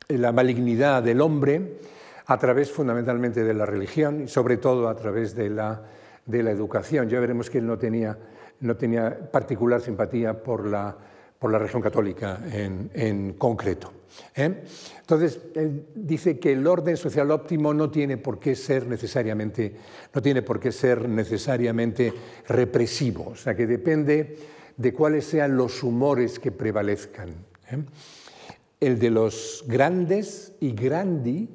la 0.08 0.32
malignidad 0.32 1.02
del 1.02 1.20
hombre 1.20 1.78
a 2.26 2.38
través 2.38 2.70
fundamentalmente 2.70 3.44
de 3.44 3.54
la 3.54 3.66
religión 3.66 4.22
y 4.22 4.28
sobre 4.28 4.56
todo 4.56 4.88
a 4.88 4.96
través 4.96 5.34
de 5.34 5.50
la 5.50 5.82
de 6.26 6.42
la 6.42 6.50
educación. 6.50 7.08
Ya 7.08 7.20
veremos 7.20 7.50
que 7.50 7.58
él 7.58 7.66
no 7.66 7.78
tenía, 7.78 8.16
no 8.60 8.76
tenía 8.76 9.30
particular 9.30 9.80
simpatía 9.80 10.42
por 10.42 10.66
la, 10.66 10.96
por 11.38 11.50
la 11.50 11.58
región 11.58 11.82
católica 11.82 12.40
en, 12.50 13.34
concreto. 13.34 13.92
¿Eh? 14.34 14.64
Entonces, 15.00 15.40
él 15.54 15.86
dice 15.94 16.38
que 16.38 16.52
el 16.52 16.66
orden 16.66 16.96
social 16.96 17.30
óptimo 17.30 17.74
no 17.74 17.90
tiene 17.90 18.16
por 18.16 18.38
qué 18.38 18.54
ser 18.56 18.86
necesariamente, 18.86 19.74
no 20.12 20.22
tiene 20.22 20.42
por 20.42 20.60
qué 20.60 20.72
ser 20.72 21.08
necesariamente 21.08 22.12
represivo, 22.48 23.30
o 23.30 23.36
sea, 23.36 23.54
que 23.54 23.66
depende 23.66 24.38
de 24.76 24.92
cuáles 24.92 25.24
sean 25.24 25.56
los 25.56 25.82
humores 25.82 26.38
que 26.38 26.52
prevalezcan. 26.52 27.30
¿eh? 27.70 27.84
El 28.80 28.98
de 28.98 29.10
los 29.10 29.64
grandes 29.66 30.52
y 30.60 30.72
grandi, 30.72 31.48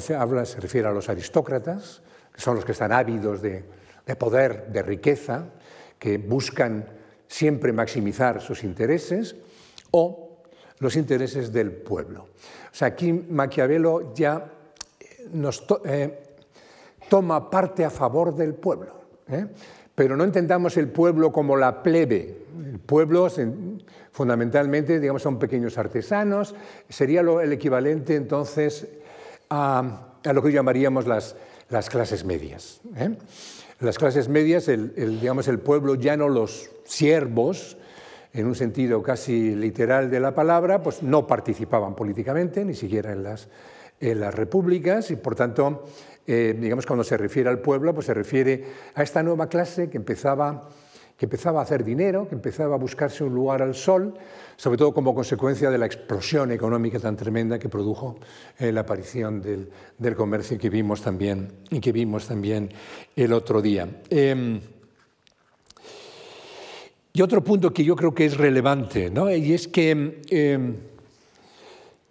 se, 0.00 0.14
habla, 0.14 0.44
se 0.44 0.60
refiere 0.60 0.88
a 0.88 0.92
los 0.92 1.08
aristócratas, 1.08 2.02
que 2.32 2.40
son 2.40 2.56
los 2.56 2.64
que 2.64 2.72
están 2.72 2.92
ávidos 2.92 3.40
de, 3.40 3.64
de 4.04 4.16
poder, 4.16 4.66
de 4.72 4.82
riqueza, 4.82 5.50
que 5.98 6.18
buscan 6.18 6.86
siempre 7.28 7.72
maximizar 7.72 8.40
sus 8.40 8.64
intereses, 8.64 9.36
o 9.90 10.23
los 10.84 10.96
intereses 10.96 11.52
del 11.52 11.72
pueblo. 11.72 12.22
O 12.22 12.74
sea, 12.76 12.88
aquí 12.88 13.12
Maquiavelo 13.12 14.14
ya 14.14 14.52
eh, 15.00 15.28
eh, 15.84 16.18
toma 17.08 17.50
parte 17.50 17.84
a 17.84 17.90
favor 17.90 18.34
del 18.34 18.54
pueblo, 18.54 18.94
¿eh? 19.28 19.46
pero 19.94 20.16
no 20.16 20.24
entendamos 20.24 20.76
el 20.76 20.88
pueblo 20.88 21.32
como 21.32 21.56
la 21.56 21.82
plebe. 21.82 22.44
El 22.72 22.78
pueblo, 22.78 23.28
fundamentalmente, 24.12 25.00
digamos, 25.00 25.22
son 25.22 25.38
pequeños 25.38 25.76
artesanos, 25.78 26.54
sería 26.88 27.20
el 27.20 27.52
equivalente 27.52 28.14
entonces 28.14 28.86
a, 29.50 30.08
lo 30.24 30.42
que 30.42 30.52
llamaríamos 30.52 31.06
las, 31.06 31.36
las 31.68 31.90
clases 31.90 32.24
medias 32.24 32.80
las 33.80 33.98
clases 33.98 34.28
medias, 34.28 34.68
el, 34.68 35.20
digamos, 35.20 35.48
el 35.48 35.58
pueblo 35.58 35.94
los 36.28 36.70
siervos, 36.84 37.76
en 38.34 38.46
un 38.46 38.54
sentido 38.54 39.02
casi 39.02 39.54
literal 39.54 40.10
de 40.10 40.20
la 40.20 40.34
palabra, 40.34 40.82
pues 40.82 41.02
no 41.02 41.26
participaban 41.26 41.94
políticamente, 41.94 42.64
ni 42.64 42.74
siquiera 42.74 43.12
en 43.12 43.22
las, 43.22 43.48
en 44.00 44.20
las 44.20 44.34
repúblicas, 44.34 45.10
y 45.12 45.16
por 45.16 45.36
tanto, 45.36 45.84
eh, 46.26 46.54
digamos, 46.58 46.84
cuando 46.84 47.04
se 47.04 47.16
refiere 47.16 47.48
al 47.48 47.60
pueblo, 47.60 47.94
pues 47.94 48.06
se 48.06 48.14
refiere 48.14 48.64
a 48.96 49.02
esta 49.04 49.22
nueva 49.22 49.48
clase 49.48 49.88
que 49.88 49.96
empezaba 49.96 50.68
que 51.16 51.26
empezaba 51.26 51.60
a 51.60 51.62
hacer 51.62 51.84
dinero, 51.84 52.26
que 52.28 52.34
empezaba 52.34 52.74
a 52.74 52.78
buscarse 52.78 53.22
un 53.22 53.34
lugar 53.34 53.62
al 53.62 53.74
sol, 53.74 54.14
sobre 54.56 54.78
todo 54.78 54.92
como 54.92 55.14
consecuencia 55.14 55.70
de 55.70 55.78
la 55.78 55.86
explosión 55.86 56.50
económica 56.50 56.98
tan 56.98 57.16
tremenda 57.16 57.58
que 57.58 57.68
produjo 57.68 58.18
eh, 58.58 58.72
la 58.72 58.80
aparición 58.80 59.40
del, 59.40 60.16
comercio 60.16 60.58
que 60.58 60.70
vimos 60.70 61.02
también, 61.02 61.52
y 61.70 61.78
que 61.78 61.92
vimos 61.92 62.26
también 62.26 62.70
el 63.14 63.32
otro 63.32 63.62
día. 63.62 63.88
Em, 64.10 64.60
Y 67.16 67.22
otro 67.22 67.44
punto 67.44 67.72
que 67.72 67.84
yo 67.84 67.94
creo 67.94 68.12
que 68.12 68.24
es 68.24 68.36
relevante, 68.36 69.08
¿no? 69.08 69.30
y 69.30 69.52
es 69.52 69.68
que 69.68 70.20
em, 70.30 70.76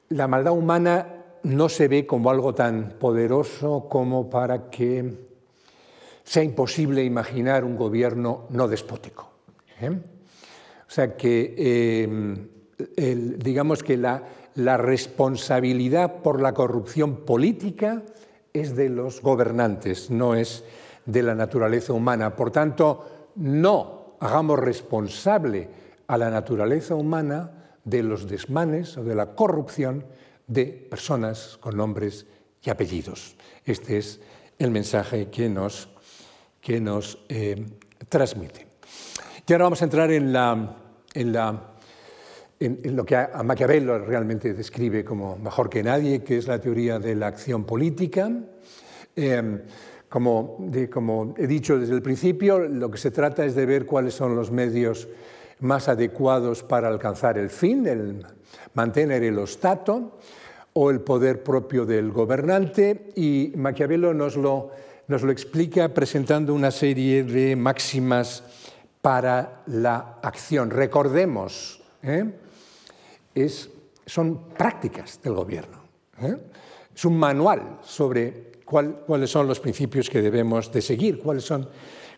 la 0.08 0.30
maldad 0.30 0.54
humana 0.54 1.26
no 1.43 1.68
se 1.68 1.89
ve 1.89 2.08
como 2.08 2.30
algo 2.30 2.56
tan 2.56 2.93
poderoso 2.99 3.89
como 3.89 4.30
para 4.30 4.70
que 4.70 5.14
sea 6.24 6.41
imposible 6.41 7.04
imaginar 7.04 7.66
un 7.66 7.76
gobierno 7.76 8.45
no 8.51 8.70
despótico. 8.70 9.30
¿eh? 9.82 9.89
O 9.89 10.89
sea 10.89 11.18
que, 11.18 11.54
em, 12.06 12.47
digamos 13.39 13.84
que 13.84 13.97
la, 13.97 14.24
la 14.56 14.78
responsabilidad 14.78 16.22
por 16.22 16.41
la 16.41 16.54
corrupción 16.54 17.26
política 17.26 18.04
es 18.54 18.74
de 18.78 18.88
los 18.88 19.22
gobernantes, 19.22 20.10
no 20.10 20.34
es 20.34 20.64
de 21.06 21.24
la 21.24 21.36
naturaleza 21.36 21.91
humana. 21.91 22.38
Por 22.38 22.51
tanto, 22.51 23.32
no 23.36 24.03
hagamos 24.24 24.57
responsable 24.57 25.67
a 26.07 26.17
la 26.17 26.30
naturaleza 26.30 26.95
humana 26.95 27.76
de 27.84 28.03
los 28.03 28.26
desmanes 28.26 28.97
o 28.97 29.03
de 29.03 29.15
la 29.15 29.36
corrupción 29.36 30.05
de 30.47 30.65
personas 30.65 31.57
con 31.59 31.76
nombres 31.76 32.26
y 32.63 32.69
apellidos. 32.69 33.36
Este 33.65 33.97
es 33.97 34.21
el 34.57 34.71
mensaje 34.71 35.30
que 35.30 35.49
nos, 35.49 35.89
que 36.61 36.80
nos 36.80 37.19
eh, 37.28 37.65
transmite. 38.07 38.67
Y 39.45 39.51
ahora 39.51 39.65
vamos 39.65 39.82
a 39.82 39.86
entrar 39.86 40.09
en, 40.09 40.32
la, 40.32 40.78
en, 41.13 41.34
la, 41.34 41.74
en, 42.61 42.95
lo 42.95 43.05
que 43.05 43.28
Maquiavelo 43.43 43.99
realmente 43.99 44.53
describe 44.53 45.03
como 45.03 45.36
mejor 45.36 45.69
que 45.69 45.84
nadie, 45.84 46.24
que 46.24 46.38
es 46.38 46.47
la 46.47 46.61
teoría 46.61 46.97
de 46.97 47.15
la 47.15 47.28
acción 47.28 47.65
política. 47.65 48.32
Eh, 49.17 49.63
como, 50.14 51.34
he 51.39 51.47
dicho 51.47 51.80
desde 51.80 51.95
el 51.95 52.03
principio, 52.03 52.59
lo 52.59 52.91
que 52.91 52.99
se 52.99 53.09
trata 53.09 53.43
es 53.45 53.55
de 53.55 53.66
ver 53.66 53.88
cuáles 53.88 54.14
son 54.14 54.36
los 54.36 54.51
medios 54.51 55.07
más 55.61 55.89
adecuados 55.89 56.61
para 56.61 56.88
alcanzar 56.88 57.39
el 57.39 57.49
fin, 57.49 57.88
el 57.88 58.24
mantener 58.76 59.24
el 59.24 59.39
ostato 59.39 60.20
o 60.74 60.91
el 60.91 61.01
poder 61.01 61.41
propio 61.41 61.84
del 61.88 62.11
gobernante. 62.11 63.09
Y 63.16 63.53
Maquiavelo 63.55 64.14
nos 64.14 64.38
lo, 64.38 64.70
nos 65.07 65.24
lo 65.24 65.32
explica 65.32 65.91
presentando 65.91 66.53
una 66.53 66.70
serie 66.70 67.24
de 67.24 67.55
máximas 67.55 68.43
para 69.01 69.64
la 69.66 70.20
acción. 70.22 70.70
Recordemos, 70.70 71.82
¿eh? 72.03 72.24
es, 73.34 73.68
son 74.05 74.49
prácticas 74.49 75.20
del 75.24 75.34
gobierno. 75.34 75.80
¿eh? 76.22 76.38
Es 76.95 77.03
un 77.03 77.18
manual 77.18 77.80
sobre 77.82 78.53
cuáles 79.05 79.30
son 79.30 79.47
los 79.47 79.59
principios 79.59 80.09
que 80.09 80.21
debemos 80.21 80.71
de 80.71 80.82
seguir, 80.82 81.19
cuáles 81.19 81.43
son, 81.43 81.69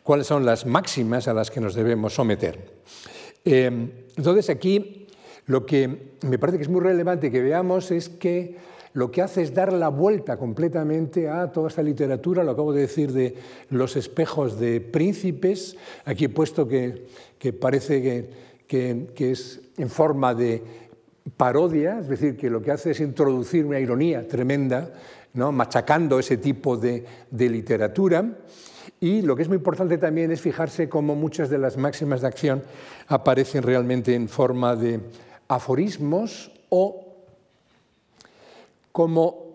cuáles 0.04 0.28
son 0.28 0.46
las 0.46 0.66
máximas 0.66 1.28
a 1.28 1.34
las 1.34 1.52
que 1.52 1.60
nos 1.60 1.76
debemos 1.76 2.14
someter. 2.14 2.74
Eh, 3.44 4.06
entonces 4.16 4.50
aquí 4.50 5.08
lo 5.48 5.66
que 5.66 6.14
me 6.24 6.40
parece 6.40 6.58
que 6.58 6.64
es 6.64 6.70
muy 6.70 6.82
relevante 6.82 7.32
que 7.32 7.42
veamos 7.42 7.92
es 7.92 8.10
que 8.10 8.58
lo 8.94 9.12
que 9.12 9.22
hace 9.22 9.42
es 9.42 9.54
dar 9.54 9.74
la 9.74 9.90
vuelta 9.90 10.38
completamente 10.38 11.28
a 11.28 11.52
toda 11.52 11.68
esta 11.68 11.84
literatura, 11.84 12.44
lo 12.44 12.52
acabo 12.52 12.72
de 12.72 12.82
decir 12.82 13.12
de 13.12 13.36
los 13.70 13.98
espejos 13.98 14.58
de 14.58 14.80
príncipes, 14.80 15.76
aquí 16.06 16.26
he 16.26 16.30
puesto 16.30 16.66
que, 16.66 17.06
que 17.38 17.52
parece 17.52 18.02
que, 18.02 18.30
que, 18.68 19.08
que, 19.14 19.32
es 19.32 19.60
en 19.78 19.90
forma 19.90 20.34
de 20.34 20.64
parodia, 21.36 22.00
es 22.00 22.08
decir, 22.08 22.38
que 22.38 22.50
lo 22.50 22.62
que 22.62 22.72
hace 22.72 22.92
es 22.92 23.02
introducir 23.02 23.66
una 23.66 23.82
ironía 23.82 24.26
tremenda 24.28 24.94
machacando 25.36 26.20
ese 26.20 26.38
tipo 26.38 26.78
de, 26.78 27.06
literatura. 27.32 28.38
Y 29.00 29.22
lo 29.22 29.36
que 29.36 29.44
es 29.44 29.48
muy 29.48 29.58
importante 29.58 29.98
también 29.98 30.32
es 30.32 30.42
fijarse 30.42 30.90
cómo 30.90 31.16
muchas 31.16 31.50
de 31.50 31.58
las 31.58 31.78
máximas 31.78 32.22
de 32.22 32.28
acción 32.28 32.64
aparecen 33.08 33.62
realmente 33.62 34.16
en 34.16 34.30
forma 34.30 34.76
de 34.76 35.02
aforismos 35.48 36.52
o 36.70 37.02
como 38.92 39.46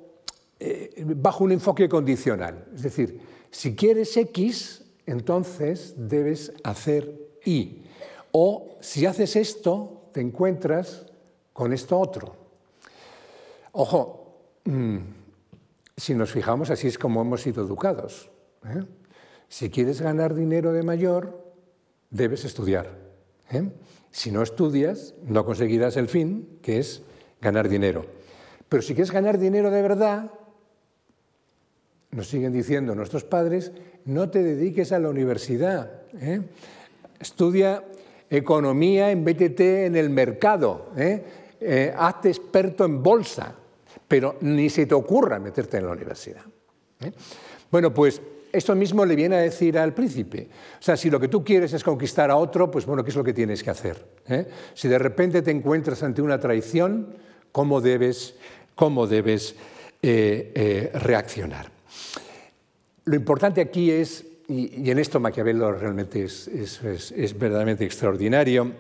eh, 0.58 1.04
bajo 1.16 1.44
un 1.44 1.52
enfoque 1.52 1.88
condicional. 1.88 2.66
Es 2.74 2.82
decir, 2.82 3.20
si 3.50 3.74
quieres 3.74 4.16
X, 4.16 4.84
entonces 5.06 5.94
debes 5.96 6.52
hacer 6.62 7.30
Y. 7.44 7.82
O 8.32 8.76
si 8.80 9.06
haces 9.06 9.36
esto, 9.36 10.10
te 10.12 10.20
encuentras 10.20 11.06
con 11.52 11.72
esto 11.72 11.98
otro. 11.98 12.36
Ojo, 13.72 14.36
mm, 14.64 14.98
si 16.00 16.14
nos 16.14 16.32
fijamos, 16.32 16.70
así 16.70 16.88
es 16.88 16.98
como 16.98 17.20
hemos 17.20 17.42
sido 17.42 17.62
educados. 17.62 18.30
¿eh? 18.64 18.84
Si 19.48 19.68
quieres 19.68 20.00
ganar 20.00 20.34
dinero 20.34 20.72
de 20.72 20.82
mayor, 20.82 21.44
debes 22.08 22.44
estudiar. 22.44 22.98
¿eh? 23.50 23.70
Si 24.10 24.32
no 24.32 24.42
estudias, 24.42 25.14
no 25.24 25.44
conseguirás 25.44 25.98
el 25.98 26.08
fin, 26.08 26.58
que 26.62 26.78
es 26.78 27.02
ganar 27.42 27.68
dinero. 27.68 28.06
Pero 28.68 28.82
si 28.82 28.94
quieres 28.94 29.12
ganar 29.12 29.38
dinero 29.38 29.70
de 29.70 29.82
verdad, 29.82 30.30
nos 32.12 32.28
siguen 32.28 32.52
diciendo 32.52 32.94
nuestros 32.94 33.24
padres, 33.24 33.70
no 34.06 34.30
te 34.30 34.42
dediques 34.42 34.92
a 34.92 34.98
la 34.98 35.10
universidad. 35.10 36.02
¿eh? 36.18 36.40
Estudia 37.20 37.84
economía 38.30 39.10
en 39.10 39.22
BTT 39.24 39.60
en 39.60 39.96
el 39.96 40.08
mercado. 40.08 40.92
hazte 41.96 42.28
experto 42.30 42.86
en 42.86 43.02
bolsa 43.02 43.59
pero 44.10 44.38
ni 44.40 44.68
se 44.68 44.86
te 44.86 44.94
ocurra 44.96 45.38
meterte 45.38 45.76
en 45.76 45.86
la 45.86 45.92
universidad. 45.92 46.42
¿eh? 47.00 47.12
Bueno, 47.70 47.94
pues 47.94 48.20
esto 48.52 48.74
mismo 48.74 49.06
le 49.06 49.14
viene 49.14 49.36
a 49.36 49.38
decir 49.38 49.78
al 49.78 49.94
príncipe. 49.94 50.48
O 50.80 50.82
sea, 50.82 50.96
si 50.96 51.08
lo 51.10 51.20
que 51.20 51.28
tú 51.28 51.44
quieres 51.44 51.72
es 51.74 51.84
conquistar 51.84 52.28
a 52.28 52.34
otro, 52.34 52.68
pues 52.72 52.84
bueno, 52.86 53.04
¿qué 53.04 53.10
es 53.10 53.16
lo 53.16 53.22
que 53.22 53.32
tienes 53.32 53.62
que 53.62 53.70
hacer? 53.70 54.04
¿Eh? 54.28 54.48
Si 54.74 54.88
de 54.88 54.98
repente 54.98 55.42
te 55.42 55.52
encuentras 55.52 56.02
ante 56.02 56.22
una 56.22 56.40
traición, 56.40 57.14
¿cómo 57.52 57.80
debes, 57.80 58.34
cómo 58.74 59.06
debes 59.06 59.54
eh, 60.02 60.90
reaccionar? 60.94 61.70
Lo 63.04 63.14
importante 63.14 63.60
aquí 63.60 63.92
es, 63.92 64.26
y, 64.48 64.90
en 64.90 64.98
esto 64.98 65.20
Maquiavelo 65.20 65.70
realmente 65.70 66.24
es, 66.24 66.48
es 66.48 67.38
verdaderamente 67.38 67.84
extraordinario, 67.84 68.72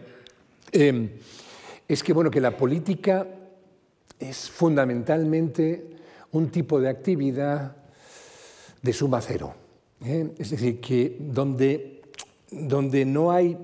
es 0.72 2.02
que, 2.02 2.12
bueno, 2.12 2.32
que 2.32 2.40
la 2.40 2.56
política 2.56 3.28
es 4.20 4.50
fundamentalmente 4.50 5.84
un 6.32 6.50
tipo 6.50 6.80
de 6.80 6.88
actividad 6.88 7.76
de 8.82 8.92
suma 8.92 9.20
cero. 9.20 9.54
¿eh? 10.04 10.30
Es 10.38 10.50
decir, 10.50 10.80
que 10.80 11.16
donde, 11.18 12.02
donde 12.50 13.04
no 13.04 13.32
hay 13.32 13.56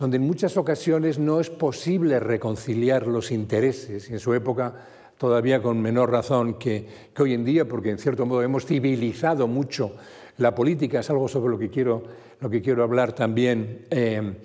donde 0.00 0.16
en 0.16 0.26
muchas 0.26 0.56
ocasiones 0.56 1.18
no 1.18 1.40
es 1.40 1.50
posible 1.50 2.18
reconciliar 2.18 3.06
los 3.06 3.30
intereses, 3.30 4.08
y 4.08 4.14
en 4.14 4.18
su 4.18 4.32
época 4.32 4.74
todavía 5.18 5.60
con 5.60 5.80
menor 5.82 6.10
razón 6.10 6.54
que, 6.54 6.86
hoy 7.18 7.34
en 7.34 7.44
día, 7.44 7.68
porque 7.68 7.90
en 7.90 7.98
cierto 7.98 8.24
modo 8.24 8.42
hemos 8.42 8.64
civilizado 8.64 9.46
mucho 9.46 9.92
la 10.38 10.54
política, 10.54 11.00
es 11.00 11.10
algo 11.10 11.28
sobre 11.28 11.50
lo 11.50 11.58
que 11.58 11.68
quiero, 11.68 12.02
lo 12.40 12.48
que 12.48 12.62
quiero 12.62 12.82
hablar 12.82 13.12
también 13.12 13.84
eh, 13.90 14.36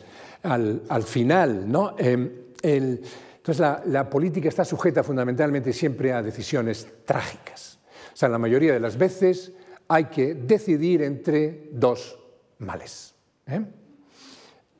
al, 0.43 1.03
final. 1.03 1.71
¿no? 1.71 1.95
Eh, 1.97 2.99
entonces 3.47 3.91
la, 3.91 4.09
política 4.09 4.49
está 4.49 4.65
sujeta 4.65 5.03
fundamentalmente 5.03 5.71
siempre 5.71 6.11
a 6.11 6.23
decisiones 6.23 6.87
trágicas. 7.05 7.77
O 8.11 8.17
sea, 8.17 8.27
la 8.27 8.39
mayoría 8.39 8.73
de 8.73 8.79
las 8.79 8.97
veces 8.97 9.51
hay 9.87 10.05
que 10.05 10.33
decidir 10.33 11.03
entre 11.03 11.69
dos 11.71 12.17
males, 12.57 13.13
¿eh? 13.45 13.61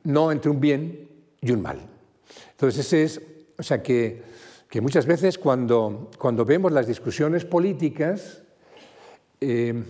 no 0.02 0.32
entre 0.32 0.50
un 0.50 0.58
bien 0.58 1.08
y 1.40 1.52
un 1.52 1.62
mal. 1.62 1.78
Entonces 2.50 2.84
ese 2.84 3.04
es, 3.04 3.22
o 3.56 3.62
sea 3.62 3.80
que, 3.80 4.20
muchas 4.82 5.06
veces 5.06 5.38
cuando, 5.38 6.10
cuando 6.18 6.44
vemos 6.44 6.72
las 6.72 6.88
discusiones 6.88 7.44
políticas, 7.44 8.42
eh, 9.40 9.80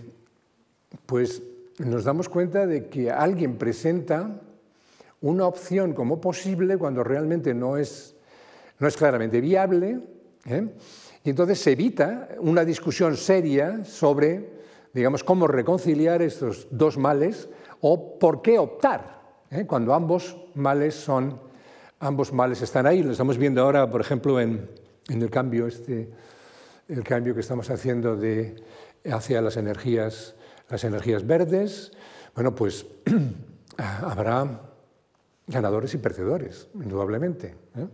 pues 1.07 1.43
nos 1.79 2.05
damos 2.05 2.29
cuenta 2.29 2.67
de 2.67 2.89
que 2.89 3.11
alguien 3.11 3.57
presenta 3.57 4.39
una 5.23 5.47
opción 5.47 5.95
como 5.95 6.21
posible 6.21 6.77
cuando 6.77 7.03
realmente 7.03 7.55
no 7.55 7.79
es 7.79 8.16
no 8.79 8.89
es 8.89 8.97
claramente 8.97 9.41
viable, 9.41 10.01
¿eh? 10.45 10.69
y 11.25 11.31
entonces 11.31 11.59
se 11.61 11.73
evita 11.73 12.29
una 12.39 12.65
discusión 12.65 13.17
seria 13.17 13.85
sobre, 13.85 14.51
digamos, 14.93 15.25
cómo 15.25 15.47
reconciliar 15.47 16.23
estos 16.23 16.69
dos 16.71 16.99
males 16.99 17.49
o 17.81 18.19
por 18.19 18.43
qué 18.43 18.59
optar, 18.59 19.21
¿eh? 19.51 19.67
cuando 19.67 19.95
ambos 19.95 20.37
males 20.55 20.95
son, 20.95 21.41
ambos 22.01 22.33
males 22.33 22.63
están 22.63 22.87
ahí. 22.87 23.03
Lo 23.03 23.13
estamos 23.13 23.39
viendo 23.39 23.63
ahora, 23.63 23.91
por 23.91 24.01
ejemplo, 24.01 24.41
en, 24.41 24.69
el 25.09 25.31
cambio 25.31 25.67
este, 25.67 26.11
el 26.89 27.03
cambio 27.03 27.35
que 27.35 27.41
estamos 27.41 27.71
haciendo 27.71 28.17
de, 28.17 28.63
hacia 29.11 29.41
las 29.41 29.57
energías, 29.57 30.35
las 30.69 30.85
energías 30.85 31.27
verdes. 31.27 31.93
Bueno, 32.35 32.55
pues 32.55 32.87
habrá 33.77 34.61
ganadores 35.47 35.95
y 35.95 35.99
perdedores, 35.99 36.69
indudablemente. 36.75 37.55
¿eh? 37.77 37.87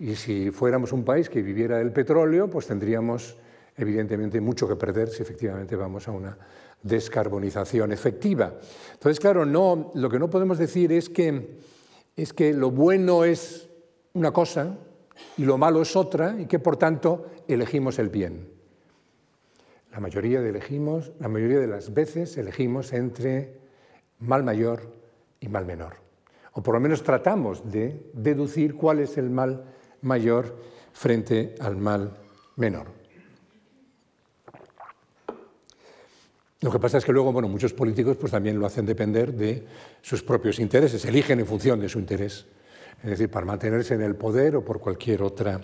Y 0.00 0.16
si 0.16 0.50
fuéramos 0.50 0.92
un 0.92 1.04
país 1.04 1.28
que 1.28 1.42
viviera 1.42 1.78
del 1.78 1.92
petróleo, 1.92 2.48
pues 2.48 2.66
tendríamos 2.66 3.36
evidentemente 3.76 4.40
mucho 4.40 4.66
que 4.66 4.74
perder 4.74 5.08
si 5.10 5.22
efectivamente 5.22 5.76
vamos 5.76 6.08
a 6.08 6.10
una 6.10 6.36
descarbonización 6.82 7.92
efectiva. 7.92 8.54
Entonces, 8.94 9.20
claro, 9.20 9.44
no, 9.44 9.92
lo 9.94 10.10
que 10.10 10.18
no 10.18 10.28
podemos 10.28 10.58
decir 10.58 10.90
es 10.92 11.08
que 11.08 11.58
es 12.16 12.32
que 12.32 12.52
lo 12.52 12.70
bueno 12.70 13.24
es 13.24 13.68
una 14.14 14.32
cosa 14.32 14.76
y 15.36 15.44
lo 15.44 15.58
malo 15.58 15.82
es 15.82 15.96
otra 15.96 16.36
y 16.38 16.46
que 16.46 16.58
por 16.58 16.76
tanto 16.76 17.26
elegimos 17.48 17.98
el 17.98 18.08
bien. 18.08 18.48
La 19.92 20.00
mayoría 20.00 20.40
de, 20.40 20.50
elegimos, 20.50 21.12
la 21.18 21.28
mayoría 21.28 21.58
de 21.58 21.66
las 21.66 21.92
veces 21.92 22.36
elegimos 22.36 22.92
entre 22.92 23.58
mal 24.18 24.44
mayor 24.44 24.92
y 25.40 25.48
mal 25.48 25.66
menor. 25.66 25.94
O 26.52 26.62
por 26.62 26.74
lo 26.74 26.80
menos 26.80 27.02
tratamos 27.02 27.70
de 27.70 28.10
deducir 28.12 28.74
cuál 28.74 29.00
es 29.00 29.16
el 29.18 29.30
mal 29.30 29.64
mayor 30.02 30.56
frente 30.92 31.54
al 31.60 31.76
mal 31.76 32.16
menor. 32.56 33.00
Lo 36.62 36.70
que 36.70 36.78
pasa 36.78 36.98
es 36.98 37.04
que 37.04 37.12
luego, 37.12 37.32
bueno, 37.32 37.48
muchos 37.48 37.72
políticos 37.72 38.18
pues, 38.18 38.32
también 38.32 38.58
lo 38.58 38.66
hacen 38.66 38.84
depender 38.84 39.32
de 39.32 39.64
sus 40.02 40.22
propios 40.22 40.58
intereses, 40.58 41.04
eligen 41.06 41.40
en 41.40 41.46
función 41.46 41.80
de 41.80 41.88
su 41.88 41.98
interés, 41.98 42.44
es 43.02 43.10
decir, 43.10 43.30
para 43.30 43.46
mantenerse 43.46 43.94
en 43.94 44.02
el 44.02 44.14
poder 44.14 44.56
o 44.56 44.64
por 44.64 44.78
cualquier 44.78 45.22
otra, 45.22 45.58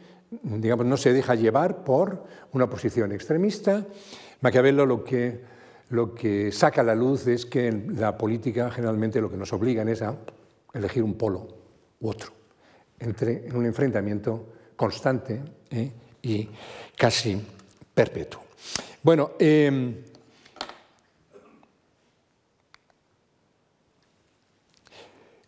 digamos, 0.43 0.87
no 0.87 0.97
se 0.97 1.13
deja 1.13 1.35
llevar 1.35 1.85
por 1.85 2.25
una 2.53 2.69
posición 2.69 3.13
extremista. 3.13 3.85
Maquiavelo 4.41 4.87
lo 4.87 5.05
que, 5.05 5.41
lo 5.91 6.15
que 6.15 6.53
saca 6.53 6.81
a 6.81 6.85
la 6.85 6.95
luz 6.95 7.27
es 7.27 7.47
que 7.47 7.69
en 7.69 8.01
la 8.01 8.17
política 8.17 8.71
generalmente 8.71 9.21
lo 9.21 9.31
que 9.31 9.37
nos 9.37 9.53
obligan 9.53 9.89
es 9.89 10.03
a 10.03 10.17
elegir 10.73 11.03
un 11.03 11.15
polo 11.15 11.49
u 12.01 12.09
otro, 12.09 12.31
entre, 12.99 13.47
en 13.47 13.57
un 13.57 13.67
enfrentamiento 13.67 14.55
constante 14.77 15.41
¿eh? 15.71 15.91
y 16.23 16.49
casi 16.97 17.41
perpetuo. 17.95 18.43
Bueno, 19.03 19.33
em, 19.39 19.95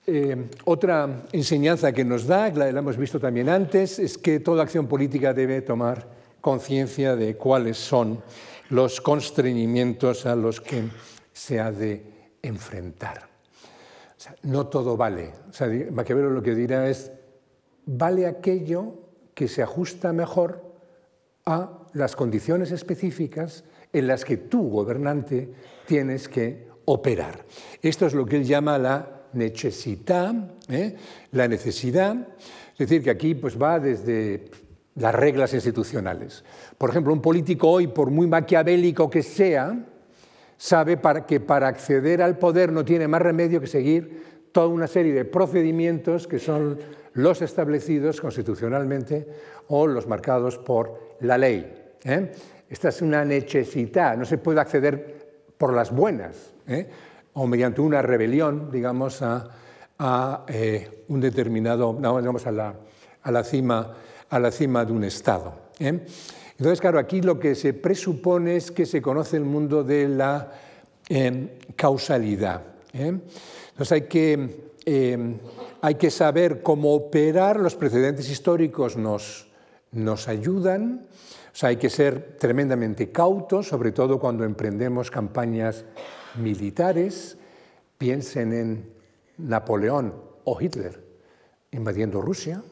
Eh, 0.09 0.51
otra 0.66 1.24
enseñanza 1.32 1.90
que 1.90 2.05
nos 2.05 2.28
da, 2.28 2.49
la, 2.51 2.68
hemos 2.68 2.97
visto 2.97 3.18
también 3.18 3.49
antes, 3.49 3.99
es 3.99 4.16
que 4.16 4.38
toda 4.38 4.62
acción 4.62 4.86
política 4.86 5.34
debe 5.34 5.62
tomar 5.62 6.07
conciencia 6.40 7.16
de 7.16 7.36
cuáles 7.36 7.76
son 7.76 8.22
los 8.70 9.01
constreñimientos 9.01 10.24
a 10.24 10.36
los 10.36 10.61
que 10.61 10.84
se 11.32 11.59
ha 11.59 11.72
de 11.72 12.05
enfrentar. 12.40 13.28
no 14.44 14.68
todo 14.68 14.97
vale. 14.97 15.32
Maquiavelo 15.90 16.30
lo 16.30 16.42
que 16.42 16.55
dirá 16.55 16.88
es, 16.88 17.11
vale 17.87 18.26
aquello 18.26 18.95
que 19.34 19.49
se 19.49 19.62
ajusta 19.62 20.12
mejor 20.12 20.62
a 21.47 21.87
las 21.93 22.16
condiciones 22.16 22.72
específicas 22.72 23.64
en 23.93 24.07
las 24.09 24.24
que 24.24 24.37
tú, 24.37 24.68
gobernante, 24.68 25.49
tienes 25.87 26.28
que 26.28 26.68
operar. 26.84 27.45
Esto 27.80 28.07
es 28.07 28.14
lo 28.14 28.26
que 28.26 28.37
él 28.37 28.45
llama 28.45 28.78
la 28.78 29.22
necesita, 29.32 30.51
¿eh? 30.68 30.97
la 31.32 31.49
necesidad, 31.49 32.16
es 32.72 32.78
decir, 32.78 33.03
que 33.03 33.11
aquí 33.11 33.34
pues, 33.34 33.61
va 33.61 33.78
desde 33.78 34.51
las 34.97 35.14
reglas 35.14 35.55
institucionales. 35.55 36.45
Por 36.76 36.91
ejemplo, 36.91 37.12
un 37.12 37.20
político 37.20 37.70
hoy, 37.70 37.87
por 37.87 38.11
muy 38.11 38.26
maquiavélico 38.26 39.09
que 39.09 39.22
sea, 39.22 39.84
sabe 40.57 40.99
que 41.26 41.41
para 41.41 41.68
acceder 41.68 42.22
al 42.22 42.39
poder 42.39 42.72
no 42.72 42.84
tiene 42.84 43.07
más 43.07 43.22
remedio 43.22 43.61
que 43.61 43.66
seguir 43.66 44.24
toda 44.53 44.68
una 44.68 44.87
serie 44.87 45.12
de 45.12 45.26
procedimientos 45.26 46.26
que 46.26 46.39
son 46.39 46.78
los 47.17 47.43
establecidos 47.43 48.21
constitucionalmente 48.21 49.27
o 49.69 49.87
los 49.87 50.07
marcados 50.07 50.59
por 50.59 51.17
la 51.21 51.39
ley. 51.39 51.97
¿eh? 52.05 52.33
Esta 52.69 52.91
es 52.91 53.03
una 53.03 53.25
necesidad, 53.25 54.17
no 54.17 54.25
se 54.25 54.39
puede 54.39 54.61
acceder 54.61 55.27
por 55.57 55.73
las 55.73 55.91
buenas. 55.91 56.53
¿eh? 56.69 56.87
o 57.39 57.47
mediante 57.47 57.83
una 57.83 58.01
rebelión, 58.01 58.71
digamos, 58.71 59.21
a, 59.21 60.45
eh, 60.49 61.05
un 61.09 61.21
determinado, 61.21 61.95
digamos, 61.95 62.47
a 62.47 62.53
la, 62.53 62.75
a 63.23 63.31
la, 63.31 63.45
cima, 63.45 63.95
a 64.31 64.39
la 64.39 64.51
cima 64.51 64.85
de 64.87 64.93
un 64.93 65.05
Estado. 65.05 65.53
Entonces, 65.79 66.81
claro, 66.81 66.99
aquí 66.99 67.21
lo 67.21 67.39
que 67.39 67.55
se 67.55 67.75
presupone 67.75 68.57
es 68.57 68.71
que 68.71 68.87
se 68.87 69.03
conoce 69.03 69.37
el 69.37 69.45
mundo 69.45 69.85
de 69.85 70.09
la 70.09 70.51
causalidad. 71.77 72.62
Entonces 72.95 73.93
hay 73.93 74.03
que, 74.03 74.66
hay 74.87 75.95
que 75.97 76.11
saber 76.11 76.62
cómo 76.62 76.95
operar, 76.95 77.59
los 77.59 77.74
precedentes 77.74 78.30
históricos 78.30 78.97
nos, 78.97 79.49
nos 79.91 80.28
ayudan, 80.28 81.07
o 81.53 81.59
sea, 81.59 81.70
hay 81.70 81.76
que 81.76 81.91
ser 81.91 82.37
tremendamente 82.39 83.11
cautos, 83.11 83.68
sobre 83.68 83.91
todo 83.91 84.20
cuando 84.20 84.45
emprendemos 84.45 85.11
campañas 85.11 85.84
militares, 86.37 87.37
piensen 87.99 88.53
en 88.53 88.91
Napoleón 89.39 90.14
o 90.45 90.61
Hitler 90.61 91.03
invadiendo 91.72 92.20
Rusia. 92.20 92.62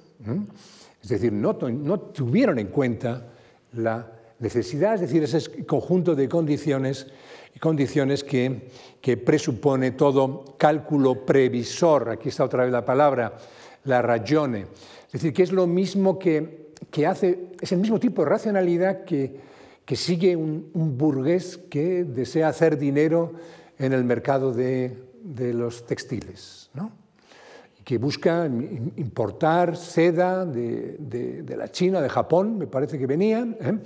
Es 1.03 1.09
decir, 1.09 1.33
no, 1.33 1.57
tuvieron 1.57 2.59
en 2.59 2.69
cuenta 2.69 3.33
la 3.73 4.13
necesidad, 4.39 4.95
es 4.95 5.01
decir, 5.03 5.23
ese 5.23 5.65
conjunto 5.67 6.15
de 6.15 6.29
condiciones, 6.29 7.07
condiciones 7.61 8.25
que, 8.25 8.69
que 9.01 9.17
presupone 9.17 9.93
todo 9.93 10.57
cálculo 10.59 11.25
previsor. 11.25 12.11
Aquí 12.11 12.29
está 12.29 12.45
otra 12.45 12.65
vez 12.65 12.73
la 12.73 12.85
palabra, 12.85 13.37
la 13.85 14.03
ragione. 14.03 14.67
Es 15.07 15.13
decir, 15.13 15.33
que 15.33 15.43
es 15.43 15.53
lo 15.53 15.67
mismo 15.67 16.19
que, 16.19 16.73
que 16.91 17.07
hace, 17.07 17.53
es 17.61 17.73
el 17.73 17.79
mismo 17.79 18.01
tipo 18.01 18.23
de 18.23 18.31
racionalidad 18.31 19.05
que, 19.05 19.41
que 19.85 19.97
sigue 19.97 20.35
un, 20.37 20.71
burgués 20.73 21.59
que 21.59 22.05
desea 22.05 22.49
hacer 22.49 22.79
dinero 22.79 23.33
en 23.79 23.93
el 23.93 24.05
mercado 24.05 24.53
de, 24.53 24.97
los 25.53 25.87
textiles, 25.87 26.71
¿no? 26.75 26.93
que 27.85 27.99
busca 27.99 28.47
importar 28.47 29.77
seda 29.77 30.47
de, 30.47 31.45
la 31.57 31.71
China, 31.71 32.01
de 32.01 32.09
Japón, 32.09 32.57
me 32.57 32.67
parece 32.67 32.99
que 32.99 33.07
venían. 33.07 33.57
¿eh? 33.61 33.79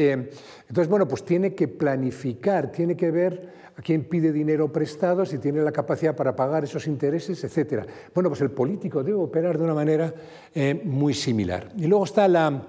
Eh, 0.00 0.30
entonces, 0.66 0.88
bueno, 0.88 1.06
pues 1.06 1.26
tiene 1.26 1.54
que 1.54 1.68
planificar, 1.68 2.72
tiene 2.72 2.96
que 2.96 3.10
ver 3.10 3.52
a 3.76 3.82
quién 3.82 4.04
pide 4.04 4.32
dinero 4.32 4.72
prestado, 4.72 5.26
si 5.26 5.36
tiene 5.36 5.60
la 5.60 5.72
capacidad 5.72 6.16
para 6.16 6.34
pagar 6.34 6.64
esos 6.64 6.86
intereses, 6.86 7.44
etc. 7.44 7.86
Bueno, 8.14 8.30
pues 8.30 8.40
el 8.40 8.50
político 8.50 9.04
debe 9.04 9.18
operar 9.18 9.58
de 9.58 9.64
una 9.64 9.74
manera 9.74 10.14
eh, 10.54 10.80
muy 10.84 11.12
similar. 11.12 11.70
Y 11.76 11.86
luego 11.86 12.04
está 12.04 12.26
la 12.28 12.62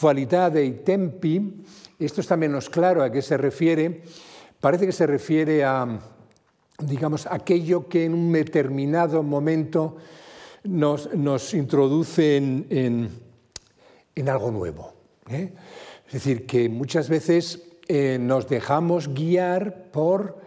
cualidad 0.00 0.52
de 0.52 0.70
tempi, 0.70 1.64
esto 1.98 2.20
está 2.20 2.36
menos 2.36 2.70
claro 2.70 3.02
a 3.02 3.10
qué 3.10 3.22
se 3.22 3.36
refiere. 3.36 4.02
Parece 4.60 4.86
que 4.86 4.92
se 4.92 5.06
refiere 5.06 5.64
a, 5.64 5.98
digamos, 6.78 7.26
aquello 7.26 7.88
que 7.88 8.04
en 8.04 8.14
un 8.14 8.32
determinado 8.32 9.24
momento 9.24 9.96
nos, 10.62 11.54
introduce 11.54 12.36
en, 12.36 13.10
en, 14.14 14.28
algo 14.28 14.52
nuevo. 14.52 14.94
¿eh? 15.28 15.52
Es 16.08 16.14
decir, 16.14 16.46
que 16.46 16.68
muchas 16.68 17.08
veces 17.08 17.62
eh, 17.86 18.18
nos 18.20 18.48
dejamos 18.48 19.14
guiar 19.14 19.90
por 19.92 20.38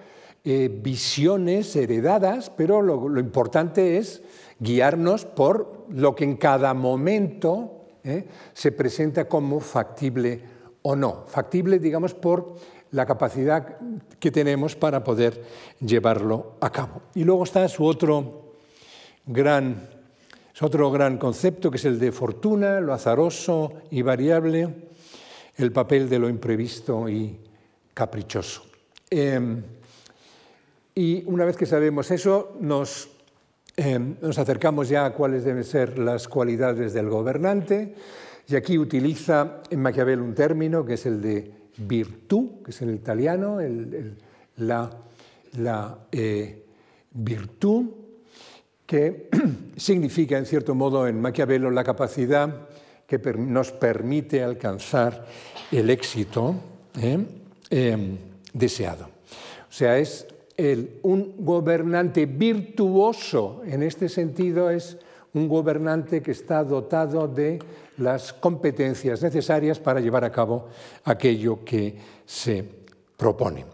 eh, 0.43 0.69
visiones 0.71 1.75
heredadas, 1.75 2.49
pero 2.49 2.81
lo, 2.81 3.19
importante 3.19 3.97
es 3.97 4.21
guiarnos 4.59 5.25
por 5.25 5.85
lo 5.89 6.15
que 6.15 6.23
en 6.23 6.37
cada 6.37 6.73
momento 6.73 7.77
se 8.53 8.71
presenta 8.71 9.27
como 9.27 9.59
factible 9.59 10.41
o 10.81 10.95
no. 10.95 11.25
Factible, 11.27 11.77
digamos, 11.77 12.15
por 12.15 12.55
la 12.91 13.05
capacidad 13.05 13.77
que 14.19 14.31
tenemos 14.31 14.75
para 14.75 15.03
poder 15.03 15.43
llevarlo 15.79 16.57
a 16.59 16.69
cabo. 16.69 17.01
Y 17.15 17.23
luego 17.23 17.43
está 17.43 17.67
su 17.67 17.85
otro 17.85 18.55
gran, 19.25 19.87
Es 20.53 20.61
otro 20.61 20.91
gran 20.91 21.17
concepto 21.17 21.71
que 21.71 21.77
es 21.77 21.85
el 21.85 21.99
de 21.99 22.11
fortuna, 22.11 22.79
lo 22.79 22.93
azaroso 22.93 23.73
y 23.89 24.01
variable, 24.01 24.89
el 25.57 25.71
papel 25.71 26.09
de 26.09 26.19
lo 26.19 26.29
imprevisto 26.29 27.07
y 27.09 27.39
caprichoso. 27.93 28.63
Em, 29.09 29.61
y 30.95 31.23
una 31.25 31.45
vez 31.45 31.57
que 31.57 31.65
sabemos 31.65 32.11
eso, 32.11 32.57
nos, 32.59 33.09
em, 33.77 34.15
nos 34.21 34.37
acercamos 34.37 34.89
ya 34.89 35.05
a 35.05 35.13
cuáles 35.13 35.43
deben 35.43 35.63
ser 35.63 35.97
las 35.97 36.27
cualidades 36.27 36.93
del 36.93 37.09
gobernante. 37.09 37.95
Y 38.47 38.55
aquí 38.55 38.77
utiliza 38.77 39.61
en 39.69 39.81
Maquiavelo 39.81 40.23
un 40.23 40.35
término 40.35 40.85
que 40.85 40.95
es 40.95 41.05
el 41.05 41.21
de 41.21 41.51
virtud, 41.77 42.63
que 42.63 42.71
es 42.71 42.81
en 42.81 42.89
el 42.89 42.95
italiano, 42.95 43.59
la, 44.57 44.91
la 45.57 45.99
eh, 46.11 46.65
virtud, 47.11 47.85
que 48.85 49.29
significa, 49.77 50.37
en 50.37 50.45
cierto 50.45 50.75
modo, 50.75 51.07
en 51.07 51.21
Maquiavelo, 51.21 51.71
la 51.71 51.83
capacidad 51.83 52.67
que 53.19 53.33
nos 53.33 53.71
permite 53.71 54.41
alcanzar 54.41 55.25
el 55.71 55.89
éxito 55.89 56.55
¿eh? 57.01 57.19
Em, 57.69 58.17
deseado. 58.53 59.05
O 59.05 59.73
sea, 59.73 59.97
es 59.97 60.27
un 61.01 61.35
gobernante 61.39 62.25
virtuoso, 62.25 63.63
en 63.65 63.83
este 63.83 64.09
sentido, 64.09 64.69
es 64.69 64.97
un 65.33 65.47
gobernante 65.47 66.21
que 66.21 66.31
está 66.31 66.63
dotado 66.63 67.27
de 67.27 67.59
las 67.97 68.33
competencias 68.33 69.21
necesarias 69.21 69.79
para 69.79 69.99
llevar 69.99 70.23
a 70.23 70.31
cabo 70.31 70.67
aquello 71.05 71.63
que 71.63 71.97
se 72.25 72.63
propone. 73.17 73.65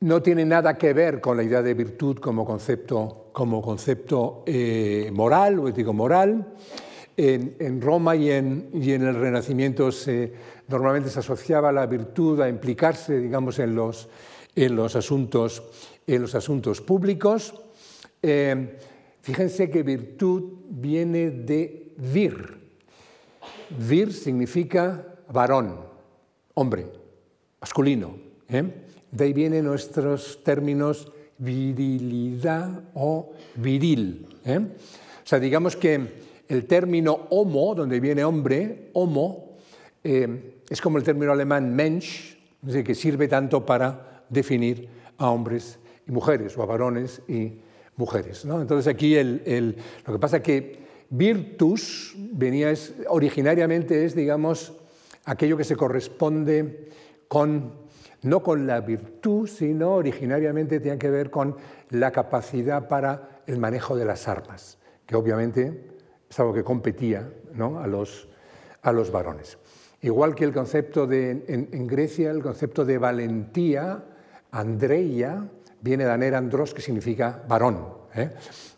No 0.00 0.22
tiene 0.22 0.44
nada 0.44 0.76
que 0.76 0.92
ver 0.92 1.20
con 1.20 1.36
la 1.36 1.42
idea 1.42 1.62
de 1.62 1.74
virtud 1.74 2.18
como 2.18 2.44
concepto, 2.44 3.28
como 3.32 3.60
concepto 3.60 4.42
eh, 4.46 5.10
moral 5.12 5.58
o 5.58 5.68
ético-moral. 5.68 6.54
En, 7.22 7.82
Roma 7.82 8.16
y 8.16 8.30
en, 8.30 8.70
el 8.72 9.14
Renacimiento 9.14 9.92
se, 9.92 10.32
normalmente 10.68 11.10
se 11.10 11.18
asociaba 11.18 11.70
la 11.70 11.84
virtud 11.84 12.40
a 12.40 12.48
implicarse, 12.48 13.18
digamos, 13.18 13.58
en 13.58 13.74
los, 13.74 14.08
en 14.56 14.74
los, 14.74 14.96
asuntos, 14.96 15.62
en 16.06 16.22
los 16.22 16.34
asuntos 16.34 16.80
públicos. 16.80 17.52
Eh, 18.22 18.78
fíjense 19.20 19.68
que 19.68 19.82
virtud 19.82 20.44
viene 20.70 21.30
de 21.30 21.92
vir. 21.98 22.56
Vir 23.68 24.14
significa 24.14 25.04
varón, 25.30 25.76
hombre, 26.54 26.86
masculino. 27.60 28.14
¿eh? 28.48 28.64
De 29.10 29.24
ahí 29.24 29.34
vienen 29.34 29.66
nuestros 29.66 30.42
términos 30.42 31.12
virilidad 31.36 32.80
o 32.94 33.32
viril. 33.56 34.26
¿eh? 34.46 34.58
O 34.58 35.26
sea, 35.26 35.38
digamos 35.38 35.76
que 35.76 36.29
el 36.50 36.66
término 36.66 37.28
homo, 37.30 37.76
donde 37.76 38.00
viene 38.00 38.24
hombre, 38.24 38.90
homo, 38.94 39.56
eh, 40.02 40.62
es 40.68 40.80
como 40.80 40.98
el 40.98 41.04
término 41.04 41.30
alemán 41.30 41.72
Mensch, 41.74 42.36
que 42.84 42.94
sirve 42.96 43.28
tanto 43.28 43.64
para 43.64 44.24
definir 44.28 44.88
a 45.16 45.30
hombres 45.30 45.78
y 46.08 46.10
mujeres, 46.10 46.58
o 46.58 46.62
a 46.62 46.66
varones 46.66 47.22
y 47.28 47.52
mujeres. 47.94 48.44
Entonces 48.44 48.92
aquí 48.92 49.14
lo 49.22 50.12
que 50.12 50.18
pasa 50.18 50.38
es 50.38 50.42
que 50.42 50.80
Virtus 51.08 52.16
venía 52.16 52.74
originariamente 53.06 54.04
es, 54.04 54.16
digamos, 54.16 54.72
aquello 55.26 55.56
que 55.56 55.64
se 55.64 55.76
corresponde 55.76 56.88
con, 57.28 57.74
no 58.22 58.42
con 58.42 58.66
la 58.66 58.80
virtud, 58.80 59.46
sino 59.46 59.94
originariamente 59.94 60.80
tiene 60.80 60.98
que 60.98 61.10
ver 61.10 61.30
con 61.30 61.56
la 61.90 62.10
capacidad 62.10 62.88
para 62.88 63.42
el 63.46 63.58
manejo 63.58 63.94
de 63.94 64.04
las 64.04 64.26
armas, 64.26 64.78
que 65.06 65.14
obviamente 65.14 65.89
es 66.30 66.38
algo 66.38 66.54
que 66.54 66.62
competía 66.62 67.28
a, 67.58 67.86
los, 67.88 68.28
a 68.82 68.92
los 68.92 69.10
varones. 69.10 69.58
Igual 70.02 70.34
que 70.34 70.44
el 70.44 70.52
concepto 70.52 71.06
de, 71.06 71.44
en, 71.48 71.86
Grecia, 71.86 72.30
el 72.30 72.42
concepto 72.42 72.84
de 72.84 72.96
valentía, 72.96 74.02
Andreia, 74.52 75.44
viene 75.80 76.04
de 76.04 76.10
aner 76.10 76.34
andros, 76.34 76.72
que 76.72 76.80
significa 76.80 77.42
varón. 77.48 77.84
¿eh? 78.14 78.30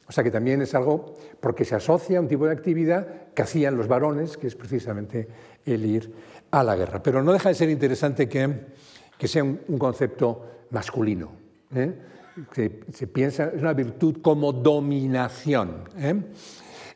O 0.09 0.13
sea 0.13 0.25
que 0.25 0.31
también 0.31 0.63
es 0.63 0.75
algo 0.75 1.15
porque 1.41 1.65
se 1.65 1.75
asocia 1.75 2.19
a 2.19 2.21
un 2.23 2.29
tipo 2.29 2.47
de 2.47 2.53
actividad 2.53 3.07
que 3.35 3.43
hacían 3.43 3.77
los 3.77 3.87
varones, 3.87 4.37
que 4.37 4.47
es 4.47 4.57
precisamente 4.57 5.29
el 5.65 5.85
ir 5.85 6.13
a 6.51 6.65
la 6.65 6.75
guerra. 6.75 7.03
Pero 7.03 7.23
no 7.23 7.33
deja 7.33 7.51
de 7.51 7.55
ser 7.55 7.69
interesante 7.69 8.29
que, 8.29 8.51
que 9.17 9.29
sea 9.29 9.45
un, 9.45 9.79
concepto 9.79 10.67
masculino. 10.71 11.33
¿eh? 11.75 11.93
Se, 12.53 13.07
piensa, 13.07 13.53
es 13.55 13.61
una 13.61 13.75
virtud 13.75 14.21
como 14.23 14.53
dominación. 14.53 15.85
¿eh? 15.99 16.15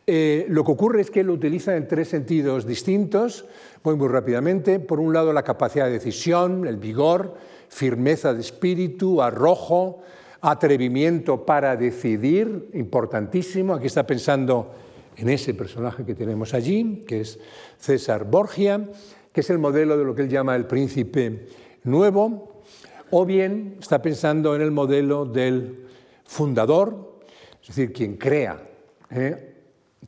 Eh, 0.09 0.47
lo 0.49 0.65
que 0.65 0.71
ocurre 0.71 1.01
es 1.01 1.11
que 1.11 1.25
lo 1.25 1.33
utiliza 1.33 1.77
en 1.77 1.89
tres 1.89 2.07
sentidos 2.09 2.65
distintos, 2.65 3.45
voy 3.83 3.97
muy 3.97 4.07
rápidamente. 4.07 4.79
Por 4.79 5.01
un 5.01 5.13
lado, 5.13 5.33
la 5.33 5.43
capacidad 5.43 5.87
de 5.87 5.93
decisión, 5.93 6.65
el 6.69 6.77
vigor, 6.77 7.35
firmeza 7.69 8.33
de 8.33 8.41
espíritu, 8.41 9.21
arrojo, 9.21 10.03
atrevimiento 10.43 11.45
para 11.45 11.75
decidir, 11.75 12.71
importantísimo. 12.75 13.75
Aquí 13.75 13.87
está 13.87 14.07
pensando 14.07 14.73
en 15.17 15.29
ese 15.29 15.55
personaje 15.55 16.05
que 16.05 16.15
tenemos 16.15 16.55
allí, 16.55 17.03
que 17.05 17.23
es 17.23 17.41
César 17.77 18.27
Borgia, 18.31 18.89
que 19.33 19.41
es 19.41 19.51
el 19.51 19.59
modelo 19.59 19.99
de 19.99 20.05
lo 20.05 20.15
que 20.15 20.23
él 20.23 20.29
llama 20.29 20.55
el 20.55 20.67
príncipe 20.67 21.49
nuevo, 21.83 22.63
o 23.11 23.27
bien 23.27 23.77
está 23.81 24.01
pensando 24.01 24.55
en 24.55 24.63
el 24.63 24.71
modelo 24.71 25.25
del 25.25 25.85
fundador, 26.25 27.19
es 27.61 27.69
decir, 27.69 27.93
quien 27.93 28.17
crea, 28.17 28.63
¿eh? 29.11 29.56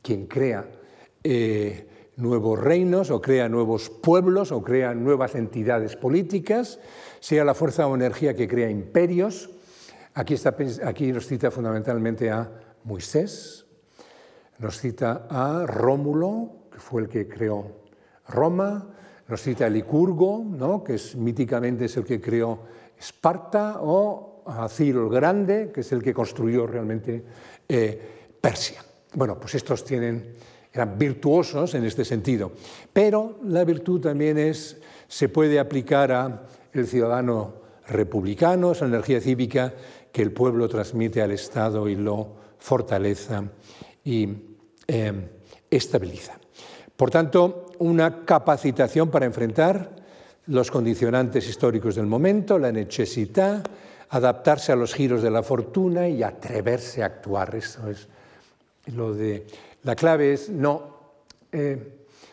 Quien 0.01 0.27
crea 0.27 0.65
eh, 1.23 1.87
nuevos 2.17 2.59
reinos 2.59 3.11
o 3.11 3.21
crea 3.21 3.49
nuevos 3.49 3.89
pueblos 3.89 4.51
o 4.51 4.61
crea 4.61 4.93
nuevas 4.93 5.35
entidades 5.35 5.95
políticas, 5.95 6.79
sea 7.19 7.43
la 7.43 7.53
fuerza 7.53 7.87
o 7.87 7.95
energía 7.95 8.35
que 8.35 8.47
crea 8.47 8.69
imperios, 8.69 9.49
Aquí, 10.19 11.13
nos 11.13 11.27
cita 11.27 11.49
fundamentalmente 11.49 12.29
a 12.29 12.49
Moisés, 12.83 13.65
nos 14.57 14.77
cita 14.77 15.27
a 15.29 15.65
Rómulo, 15.65 16.67
que 16.71 16.79
fue 16.79 17.03
el 17.03 17.07
que 17.07 17.25
creó 17.25 17.85
Roma, 18.27 18.85
nos 19.29 19.41
cita 19.41 19.67
a 19.67 19.69
Licurgo, 19.69 20.43
¿no? 20.43 20.83
que 20.83 20.95
es, 20.95 21.15
míticamente 21.15 21.85
es 21.85 21.95
el 21.95 22.03
que 22.03 22.19
creó 22.19 22.59
Esparta, 22.99 23.77
o 23.79 24.43
a 24.45 24.67
Ciro 24.67 25.03
el 25.03 25.09
Grande, 25.09 25.71
que 25.73 25.81
es 25.81 25.91
el 25.93 26.03
que 26.03 26.13
construyó 26.13 26.67
realmente 26.67 27.23
eh, 27.69 28.35
Persia. 28.41 28.83
Bueno, 29.13 29.39
pues 29.39 29.55
estos 29.55 29.83
tienen, 29.83 30.33
eran 30.71 30.97
virtuosos 30.97 31.73
en 31.73 31.85
este 31.85 32.05
sentido, 32.05 32.51
pero 32.93 33.39
la 33.45 33.63
virtud 33.63 34.01
también 34.01 34.37
es, 34.37 34.77
se 35.07 35.29
puede 35.29 35.59
aplicar 35.59 36.11
a 36.11 36.43
el 36.73 36.87
ciudadano 36.87 37.53
republicano, 37.87 38.71
esa 38.71 38.85
energía 38.85 39.19
cívica 39.19 39.73
que 40.11 40.21
el 40.21 40.31
pueblo 40.31 40.67
transmite 40.69 41.21
al 41.21 41.31
Estado 41.31 41.87
y 41.89 41.95
lo 41.95 42.35
fortaleza 42.59 43.43
y 44.03 44.29
em, 44.87 45.27
estabiliza. 45.69 46.37
Por 46.95 47.09
tanto, 47.09 47.67
una 47.79 48.25
capacitación 48.25 49.09
para 49.09 49.25
enfrentar 49.25 49.89
los 50.47 50.69
condicionantes 50.69 51.47
históricos 51.47 51.95
del 51.95 52.07
momento, 52.07 52.59
la 52.59 52.71
necesidad, 52.71 53.63
adaptarse 54.09 54.71
a 54.71 54.75
los 54.75 54.93
giros 54.93 55.21
de 55.21 55.31
la 55.31 55.43
fortuna 55.43 56.07
y 56.07 56.23
atreverse 56.23 57.03
a 57.03 57.07
actuar. 57.07 57.55
Eso 57.55 57.89
es 57.89 58.07
lo 58.95 59.13
de. 59.13 59.45
La 59.83 59.95
clave 59.95 60.33
es 60.33 60.49
no. 60.49 60.97
Eh, 61.51 61.77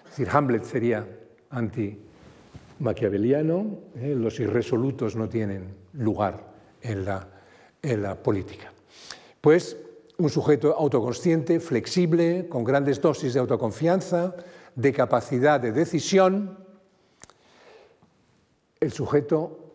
es 0.04 0.10
decir, 0.10 0.28
Hamlet 0.30 0.64
sería 0.64 1.06
anti-maquiaveliano, 1.50 3.78
eh, 3.96 4.14
los 4.16 4.40
irresolutos 4.40 5.16
no 5.16 5.28
tienen 5.28 5.74
lugar 5.94 6.54
en 6.82 7.04
la 7.04 7.28
en 7.92 8.02
la 8.02 8.16
política. 8.16 8.72
Pues 9.40 9.76
un 10.18 10.30
sujeto 10.30 10.74
autoconsciente, 10.76 11.60
flexible, 11.60 12.48
con 12.48 12.64
grandes 12.64 13.00
dosis 13.00 13.34
de 13.34 13.40
autoconfianza, 13.40 14.34
de 14.74 14.92
capacidad 14.92 15.60
de 15.60 15.72
decisión, 15.72 16.58
el 18.80 18.92
sujeto 18.92 19.74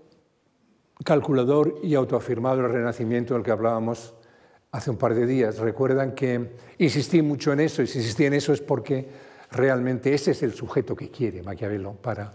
calculador 1.03 1.79
y 1.82 1.95
autoafirmado 1.95 2.57
del 2.57 2.71
Renacimiento 2.71 3.34
del 3.34 3.43
que 3.43 3.51
hablábamos 3.51 4.13
hace 4.72 4.89
un 4.89 4.97
par 4.97 5.13
de 5.13 5.26
días. 5.26 5.57
Recuerdan 5.57 6.13
que 6.13 6.51
insistí 6.78 7.22
mucho 7.22 7.53
en 7.53 7.61
eso 7.61 7.82
y 7.82 7.88
si 7.88 7.99
insistí 7.99 8.26
en 8.26 8.34
eso 8.34 8.53
es 8.53 8.61
porque 8.61 9.07
realmente 9.51 10.13
ese 10.13 10.32
es 10.32 10.43
el 10.43 10.53
sujeto 10.53 10.95
que 10.95 11.09
quiere 11.09 11.43
Maquiavelo 11.43 11.93
para, 11.93 12.32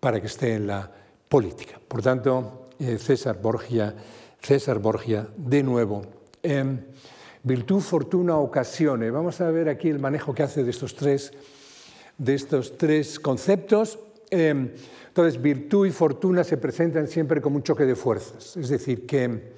para 0.00 0.20
que 0.20 0.26
esté 0.26 0.54
en 0.54 0.66
la 0.66 0.90
política. 1.28 1.80
Por 1.86 2.02
tanto, 2.02 2.68
eh, 2.78 2.98
César 2.98 3.40
Borgia 3.40 3.94
César 4.42 4.78
Borgia, 4.78 5.28
de 5.36 5.62
nuevo. 5.62 6.02
Em, 6.42 6.78
virtud, 7.42 7.80
fortuna, 7.80 8.36
ocasione. 8.38 9.10
Vamos 9.10 9.40
a 9.40 9.50
ver 9.50 9.68
aquí 9.68 9.88
el 9.88 9.98
manejo 9.98 10.34
que 10.34 10.42
hace 10.42 10.64
de 10.64 10.70
estos 10.70 10.94
tres, 10.94 11.32
de 12.16 12.34
estos 12.34 12.78
tres 12.78 13.18
conceptos. 13.18 13.98
Em, 14.30 14.70
entonces, 15.08 15.40
virtud 15.40 15.86
y 15.86 15.90
fortuna 15.90 16.44
se 16.44 16.56
presentan 16.56 17.08
siempre 17.08 17.40
como 17.40 17.56
un 17.56 17.62
choque 17.62 17.84
de 17.84 17.96
fuerzas. 17.96 18.56
Es 18.56 18.68
decir, 18.68 19.06
que 19.06 19.52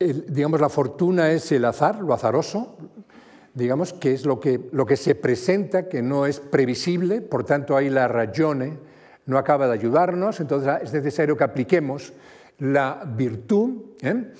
em, 0.00 0.24
digamos, 0.26 0.60
la 0.60 0.68
fortuna 0.68 1.30
es 1.30 1.52
el 1.52 1.64
azar, 1.64 2.00
lo 2.00 2.12
azaroso, 2.12 2.76
digamos, 3.54 3.92
que 3.92 4.12
es 4.12 4.24
lo 4.26 4.40
que, 4.40 4.68
lo 4.72 4.86
que 4.86 4.96
se 4.96 5.14
presenta, 5.14 5.88
que 5.88 6.02
no 6.02 6.26
es 6.26 6.40
previsible, 6.40 7.20
por 7.20 7.44
tanto 7.44 7.76
ahí 7.76 7.90
la 7.90 8.08
ragione 8.08 8.78
no 9.26 9.38
acaba 9.38 9.66
de 9.66 9.74
ayudarnos, 9.74 10.40
entonces 10.40 10.72
es 10.82 10.92
necesario 10.92 11.36
que 11.36 11.44
apliquemos 11.44 12.12
la 12.58 13.02
virtud. 13.06 13.94
¿eh? 14.02 14.32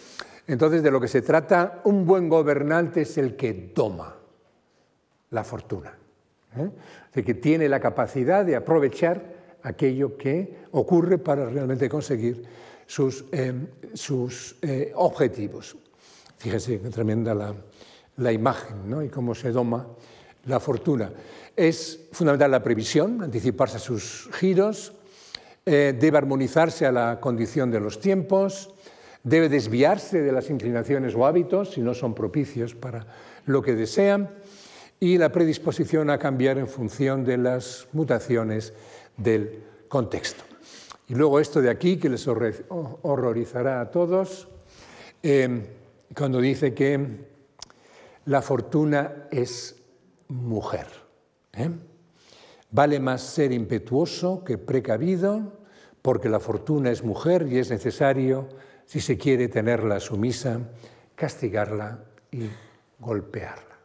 Entonces, 0.47 0.83
de 0.83 0.91
lo 0.91 1.01
que 1.01 1.09
se 1.09 1.23
trata, 1.23 1.81
un 1.85 2.05
buen 2.05 2.29
gobernante 2.29 3.03
es 3.03 3.19
el 3.19 3.37
que 3.37 3.53
toma 3.53 4.17
la 5.31 5.45
fortuna, 5.45 5.93
¿eh? 6.57 6.71
de 7.15 7.25
que 7.25 7.35
tiene 7.35 7.69
la 7.69 7.81
capacidad 7.81 8.45
de 8.45 8.57
aprovechar 8.57 9.41
aquello 9.63 10.17
que 10.17 10.57
ocurre 10.73 11.19
para 11.19 11.49
realmente 11.49 11.89
conseguir 11.89 12.43
sus, 12.91 13.25
eh, 13.31 13.55
sus 13.95 14.57
eh, 14.63 14.91
objetivos. 14.97 15.77
Fíjese 16.37 16.79
tremenda 16.79 17.33
la, 17.33 17.55
la 18.17 18.33
imagen 18.33 18.91
¿no? 18.91 19.01
y 19.01 19.09
cómo 19.09 19.33
se 19.33 19.53
doma 19.53 19.87
la 20.47 20.59
fortuna. 20.59 21.13
Es 21.55 22.09
fundamental 22.11 22.51
la 22.51 22.65
previsión, 22.65 23.23
anticiparse 23.23 23.77
a 23.77 23.79
sus 23.79 24.29
giros, 24.33 24.93
eh, 25.65 25.95
debe 25.97 26.19
armonizarse 26.19 26.85
a 26.85 26.91
la 26.91 27.21
condición 27.21 27.71
de 27.71 27.79
los 27.79 28.01
tiempos, 28.01 28.75
debe 29.23 29.49
desviarse 29.49 30.21
de 30.21 30.33
las 30.33 30.51
inclinaciones 30.51 31.15
o 31.15 31.25
hábitos 31.25 31.75
si 31.75 31.83
no 31.83 31.95
son 31.95 32.13
propicios 32.13 32.75
para 32.75 33.07
lo 33.47 33.63
que 33.63 33.77
desean 33.77 34.31
y 34.99 35.17
la 35.17 35.31
predisposición 35.31 36.11
a 36.11 36.19
cambiar 36.19 36.59
en 36.59 36.67
función 36.67 37.25
de 37.25 37.39
las 37.39 37.87
mutaciones 37.93 38.73
del 39.17 39.63
contexto. 39.87 40.50
Y 41.11 41.15
luego 41.17 41.41
esto 41.41 41.61
de 41.61 41.71
aquí, 41.71 41.97
que 41.97 42.09
les 42.09 42.29
horrorizará 42.29 43.81
a 43.81 43.91
todos, 43.91 44.47
eh, 45.25 45.67
cuando 46.17 46.41
dice 46.41 46.73
que 46.73 47.05
la 48.27 48.41
fortuna 48.41 49.27
es 49.29 49.75
mujer. 50.29 50.87
¿eh? 51.55 51.69
Vale 52.71 53.01
más 53.01 53.23
ser 53.23 53.51
impetuoso 53.51 54.45
que 54.45 54.57
precavido, 54.57 55.59
porque 56.01 56.29
la 56.29 56.39
fortuna 56.39 56.93
es 56.93 57.03
mujer 57.03 57.45
y 57.51 57.59
es 57.59 57.71
necesario, 57.71 58.49
si 58.87 59.01
se 59.01 59.19
quiere 59.19 59.49
tenerla 59.49 59.99
sumisa, 59.99 60.61
castigarla 61.17 62.05
y 62.31 62.49
golpearla. 63.01 63.79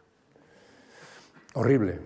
Horrible. 1.54 1.98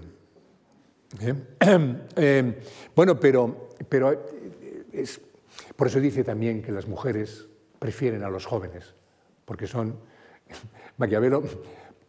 ¿Eh? 1.20 2.54
bueno, 2.96 3.20
pero, 3.20 3.68
pero 3.86 4.39
por 5.76 5.86
eso 5.86 6.00
dice 6.00 6.24
también 6.24 6.62
que 6.62 6.72
las 6.72 6.86
mujeres 6.86 7.48
prefieren 7.78 8.22
a 8.22 8.30
los 8.30 8.46
jóvenes, 8.46 8.94
porque 9.44 9.66
son, 9.66 9.96
Maquiavelo 10.98 11.42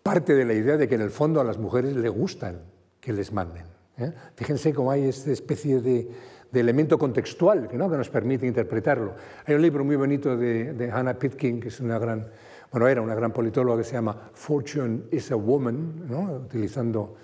parte 0.04 0.34
de 0.34 0.46
la 0.46 0.54
idea 0.54 0.78
de 0.78 0.88
que 0.88 0.96
en 0.96 1.02
el 1.02 1.12
fondo 1.12 1.40
a 1.40 1.44
las 1.44 1.58
mujeres 1.58 1.96
les 1.96 2.12
gustan 2.12 2.62
que 3.00 3.14
les 3.14 3.32
manden. 3.32 3.66
¿eh? 3.98 4.12
Fíjense 4.36 4.74
cómo 4.74 4.92
hay 4.92 5.08
esta 5.08 5.32
especie 5.32 5.80
de, 5.80 6.10
elemento 6.54 6.98
contextual 6.98 7.70
¿no? 7.74 7.90
que, 7.90 7.98
nos 7.98 8.10
permite 8.10 8.46
interpretarlo. 8.46 9.14
Hay 9.46 9.56
un 9.56 9.62
libro 9.62 9.86
muy 9.86 9.96
bonito 9.96 10.36
de, 10.36 10.92
Hannah 10.92 11.18
Pitkin, 11.18 11.62
que 11.62 11.70
es 11.70 11.80
una 11.80 11.98
gran, 11.98 12.28
bueno, 12.72 12.88
era 12.88 13.02
una 13.02 13.16
gran 13.16 13.32
politóloga 13.32 13.78
que 13.78 13.84
se 13.88 13.94
llama 13.94 14.30
Fortune 14.34 15.04
is 15.12 15.32
a 15.32 15.36
Woman, 15.36 16.08
¿no? 16.10 16.34
utilizando 16.34 17.16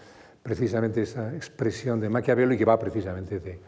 precisamente 0.41 1.01
esa 1.01 1.35
expresión 1.35 1.99
de 1.99 2.09
Maquiavelo 2.09 2.53
y 2.53 2.57
que 2.57 2.65
va 2.65 2.79
precisamente 2.79 3.39
de, 3.39 3.59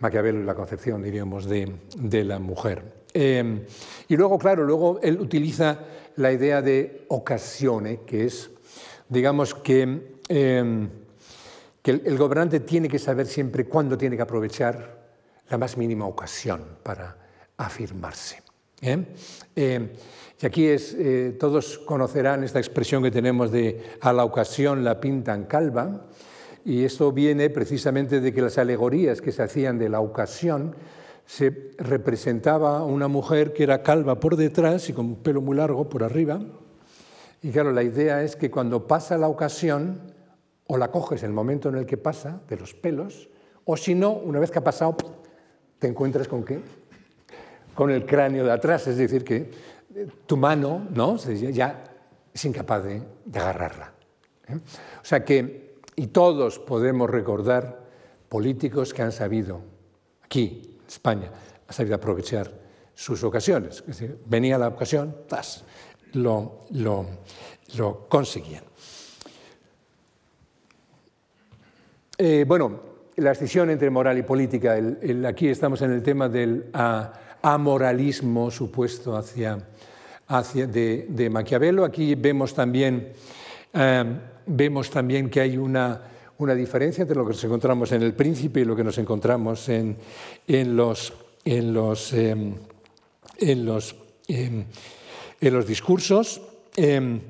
Maquiavelo 0.00 0.40
y 0.40 0.44
la 0.44 0.54
concepción, 0.54 1.02
diríamos, 1.02 1.46
de, 1.46 2.24
la 2.24 2.38
mujer. 2.38 2.82
Eh, 3.12 3.66
y 4.08 4.16
luego, 4.16 4.38
claro, 4.38 4.64
luego 4.64 4.98
él 5.02 5.20
utiliza 5.20 5.78
la 6.16 6.32
idea 6.32 6.62
de 6.62 7.04
ocasione, 7.08 8.00
que 8.06 8.24
es, 8.24 8.50
digamos, 9.08 9.54
que, 9.54 10.18
eh, 10.28 10.88
que 11.82 11.90
el, 11.90 12.16
gobernante 12.16 12.60
tiene 12.60 12.88
que 12.88 12.98
saber 12.98 13.26
siempre 13.26 13.66
cuándo 13.66 13.98
tiene 13.98 14.16
que 14.16 14.22
aprovechar 14.22 15.00
la 15.50 15.58
más 15.58 15.76
mínima 15.76 16.06
ocasión 16.06 16.64
para 16.82 17.16
afirmarse. 17.58 18.42
¿eh? 18.80 19.04
y 20.40 20.46
aquí 20.46 20.66
es, 20.66 20.96
todos 21.38 21.76
conocerán 21.78 22.44
esta 22.44 22.58
expresión 22.58 23.02
que 23.02 23.10
tenemos 23.10 23.50
de 23.50 23.82
a 24.00 24.14
la 24.14 24.24
ocasión 24.24 24.82
la 24.82 24.98
pintan 24.98 25.44
calva, 25.44 26.06
y 26.64 26.84
esto 26.84 27.12
viene 27.12 27.50
precisamente 27.50 28.20
de 28.20 28.32
que 28.32 28.42
las 28.42 28.58
alegorías 28.58 29.20
que 29.20 29.32
se 29.32 29.42
hacían 29.42 29.78
de 29.78 29.88
la 29.88 30.00
ocasión 30.00 30.74
se 31.26 31.70
representaba 31.78 32.84
una 32.84 33.08
mujer 33.08 33.52
que 33.52 33.62
era 33.62 33.82
calva 33.82 34.18
por 34.18 34.36
detrás 34.36 34.88
y 34.88 34.92
con 34.92 35.06
un 35.06 35.16
pelo 35.16 35.40
muy 35.40 35.56
largo 35.56 35.88
por 35.88 36.02
arriba. 36.02 36.40
Y 37.42 37.50
claro, 37.50 37.72
la 37.72 37.82
idea 37.82 38.22
es 38.22 38.36
que 38.36 38.50
cuando 38.50 38.86
pasa 38.86 39.16
la 39.16 39.28
ocasión, 39.28 40.12
o 40.66 40.76
la 40.76 40.90
coges 40.90 41.22
el 41.22 41.32
momento 41.32 41.68
en 41.68 41.76
el 41.76 41.86
que 41.86 41.96
pasa, 41.96 42.40
de 42.48 42.56
los 42.56 42.74
pelos, 42.74 43.28
o 43.64 43.76
si 43.76 43.94
no, 43.94 44.10
una 44.10 44.40
vez 44.40 44.50
que 44.50 44.58
ha 44.58 44.64
pasado, 44.64 44.96
te 45.78 45.86
encuentras 45.86 46.28
con 46.28 46.44
qué? 46.44 46.60
Con 47.74 47.90
el 47.90 48.04
cráneo 48.04 48.44
de 48.44 48.52
atrás, 48.52 48.86
es 48.88 48.96
decir, 48.96 49.24
que 49.24 49.50
tu 50.26 50.36
mano 50.36 50.86
¿no? 50.90 51.16
ya 51.16 51.84
es 52.32 52.44
incapaz 52.44 52.84
de, 52.84 53.02
agarrarla. 53.32 53.92
¿eh? 54.48 54.56
O 54.56 55.04
sea 55.04 55.24
que 55.24 55.69
y 56.00 56.06
todos 56.06 56.58
podemos 56.58 57.10
recordar 57.10 57.78
políticos 58.26 58.94
que 58.94 59.02
han 59.02 59.12
sabido, 59.12 59.60
aquí, 60.24 60.78
en 60.80 60.86
España, 60.86 61.30
han 61.68 61.74
sabido 61.74 61.94
aprovechar 61.94 62.50
sus 62.94 63.22
ocasiones. 63.22 63.84
venía 64.24 64.56
la 64.56 64.68
ocasión, 64.68 65.14
¡tas! 65.28 65.62
Lo, 66.14 66.60
lo, 66.70 67.04
lo 67.76 68.08
conseguían. 68.08 68.64
Eh, 72.16 72.46
bueno, 72.48 72.80
la 73.16 73.32
escisión 73.32 73.68
entre 73.68 73.90
moral 73.90 74.16
y 74.16 74.22
política, 74.22 74.78
aquí 75.28 75.48
estamos 75.48 75.82
en 75.82 75.90
el 75.90 76.02
tema 76.02 76.30
del 76.30 76.70
amoralismo 77.42 78.50
supuesto 78.50 79.18
hacia, 79.18 79.68
hacia 80.28 80.66
de, 80.66 81.08
de, 81.10 81.28
Maquiavelo. 81.28 81.84
Aquí 81.84 82.14
vemos 82.14 82.54
también 82.54 83.12
eh, 83.74 84.29
vemos 84.46 84.90
también 84.90 85.30
que 85.30 85.40
hay 85.40 85.56
una, 85.56 86.02
una, 86.38 86.54
diferencia 86.54 87.02
entre 87.02 87.16
lo 87.16 87.24
que 87.24 87.32
nos 87.32 87.44
encontramos 87.44 87.92
en 87.92 88.02
el 88.02 88.14
príncipe 88.14 88.60
y 88.60 88.64
lo 88.64 88.76
que 88.76 88.84
nos 88.84 88.98
encontramos 88.98 89.68
en, 89.68 89.96
en 90.46 90.76
los, 90.76 91.12
en 91.44 91.72
los, 91.72 92.12
em, 92.12 92.54
en 93.38 93.68
em, 94.28 94.64
en 95.40 95.54
los 95.54 95.66
discursos. 95.66 96.42
Em, 96.76 97.20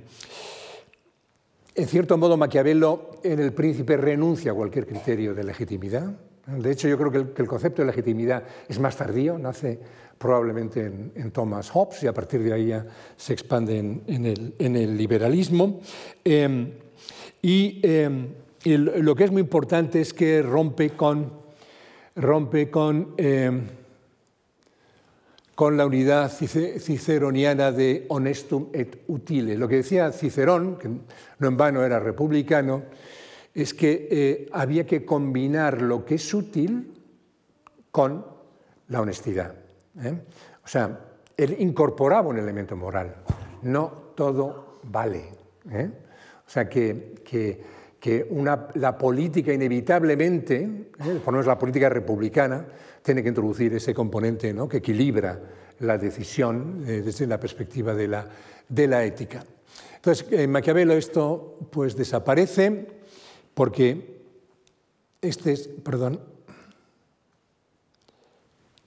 en 1.74 1.86
cierto 1.86 2.18
modo, 2.18 2.36
Maquiavelo 2.36 3.20
en 3.22 3.38
el 3.38 3.52
príncipe 3.52 3.96
renuncia 3.96 4.52
a 4.52 4.54
cualquier 4.54 4.86
criterio 4.86 5.34
de 5.34 5.44
legitimidad. 5.44 6.12
De 6.46 6.72
hecho, 6.72 6.88
yo 6.88 6.98
creo 6.98 7.12
que 7.12 7.42
el, 7.42 7.48
concepto 7.48 7.82
de 7.82 7.86
legitimidad 7.86 8.42
es 8.68 8.78
más 8.80 8.96
tardío, 8.96 9.38
nace 9.38 9.78
probablemente 10.18 10.84
en, 10.84 11.30
Thomas 11.30 11.70
Hobbes 11.70 12.02
y 12.02 12.06
a 12.06 12.12
partir 12.12 12.42
de 12.42 12.52
ahí 12.52 12.66
ya 12.68 12.86
se 13.16 13.32
expande 13.32 13.78
en, 13.78 14.02
en, 14.06 14.26
el, 14.26 14.54
en 14.58 14.76
el, 14.76 14.96
liberalismo. 14.96 15.80
Y, 17.42 17.80
em, 17.82 18.28
lo 18.64 19.14
que 19.14 19.24
es 19.24 19.30
muy 19.30 19.40
importante 19.40 20.00
es 20.00 20.12
que 20.12 20.42
rompe 20.42 20.90
con, 20.90 21.32
rompe 22.16 22.70
con, 22.70 23.14
em, 23.16 23.62
con 25.54 25.76
la 25.76 25.86
unidad 25.86 26.30
ciceroniana 26.30 27.70
de 27.72 28.06
honestum 28.08 28.68
et 28.72 29.02
utile. 29.08 29.56
Lo 29.56 29.68
que 29.68 29.76
decía 29.76 30.10
Cicerón, 30.10 30.78
que 30.78 30.88
no 30.88 31.48
en 31.48 31.56
vano 31.56 31.84
era 31.84 32.00
republicano, 32.00 32.84
es 33.54 33.74
que 33.74 34.08
eh, 34.10 34.48
había 34.52 34.86
que 34.86 35.04
combinar 35.04 35.82
lo 35.82 36.04
que 36.04 36.14
es 36.14 36.32
útil 36.32 36.94
con 37.90 38.24
la 38.88 39.00
honestidad. 39.00 39.54
¿eh? 40.02 40.14
O 40.64 40.68
sea, 40.68 40.98
él 41.36 41.56
incorporaba 41.58 42.28
un 42.28 42.38
elemento 42.38 42.76
moral. 42.76 43.16
No 43.62 44.12
todo 44.14 44.78
vale. 44.84 45.24
¿eh? 45.70 45.90
O 46.46 46.50
sea, 46.50 46.68
que, 46.68 47.14
que, 47.30 48.26
la 48.74 48.98
política 48.98 49.52
inevitablemente, 49.52 50.56
¿eh? 50.62 51.20
por 51.24 51.26
lo 51.26 51.32
menos 51.32 51.46
la 51.46 51.58
política 51.58 51.88
republicana, 51.88 52.66
tiene 53.02 53.22
que 53.22 53.28
introducir 53.28 53.72
ese 53.74 53.94
componente 53.94 54.52
¿no? 54.52 54.68
que 54.68 54.78
equilibra 54.78 55.38
la 55.80 55.96
decisión 55.96 56.82
eh, 56.86 57.02
desde 57.02 57.26
la 57.26 57.38
perspectiva 57.38 57.94
de 57.94 58.08
la, 58.08 58.26
de 58.68 58.86
la 58.86 59.04
ética. 59.04 59.44
Entonces, 59.96 60.26
en 60.30 60.50
Maquiavelo 60.50 60.94
esto 60.94 61.58
pues 61.70 61.94
desaparece 61.94 62.86
porque 63.54 64.20
este 65.20 65.52
es, 65.52 65.68
perdón, 65.68 66.20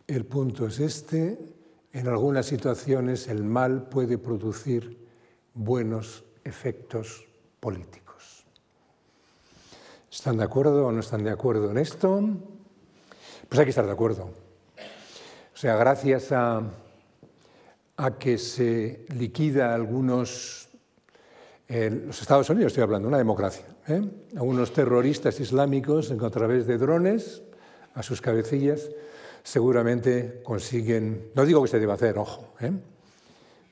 el 0.08 0.26
punto 0.26 0.68
es 0.68 0.80
este, 0.80 1.38
en 1.94 2.08
algunas 2.08 2.48
situaciones 2.48 3.28
el 3.28 3.44
mal 3.44 3.88
puede 3.90 4.18
producir 4.18 4.98
buenos 5.54 6.24
efectos 6.44 7.26
políticos. 7.60 8.03
¿Están 10.14 10.38
de 10.38 10.44
acuerdo 10.44 10.86
o 10.86 10.92
no 10.92 11.00
están 11.00 11.24
de 11.24 11.32
acuerdo 11.32 11.72
en 11.72 11.80
esto? 11.80 12.22
Pues 13.50 13.58
hay 13.58 13.66
que 13.66 13.72
estar 13.72 13.88
de 13.88 13.92
acuerdo. 13.92 14.26
O 14.26 15.58
sea, 15.58 15.76
gracias 15.76 16.32
a, 16.32 16.62
que 18.20 18.38
se 18.38 19.08
liquida 19.18 19.74
algunos, 19.74 20.70
los 21.68 22.22
Estados 22.22 22.48
Unidos 22.52 22.74
estoy 22.74 22.84
hablando, 22.84 23.08
una 23.08 23.18
democracia, 23.18 23.66
¿eh? 23.88 24.04
algunos 24.36 24.72
terroristas 24.72 25.40
islámicos 25.40 26.12
a 26.12 26.30
través 26.30 26.68
de 26.68 26.78
drones 26.78 27.42
a 27.96 28.04
sus 28.04 28.22
cabecillas, 28.22 28.92
seguramente 29.42 30.42
consiguen, 30.44 31.32
no 31.34 31.44
digo 31.44 31.64
que 31.64 31.70
se 31.70 31.80
deba 31.80 31.96
hacer, 31.96 32.20
ojo, 32.20 32.54
¿eh? 32.60 32.72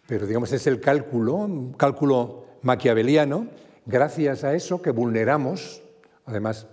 pero 0.08 0.26
digamos 0.26 0.52
es 0.54 0.66
el 0.66 0.82
cálculo, 0.82 1.36
un 1.36 1.74
cálculo 1.74 2.46
maquiaveliano, 2.64 3.46
gracias 3.86 4.44
a 4.44 4.56
eso 4.56 4.82
que 4.82 4.90
vulneramos, 4.90 5.84
además, 6.26 6.68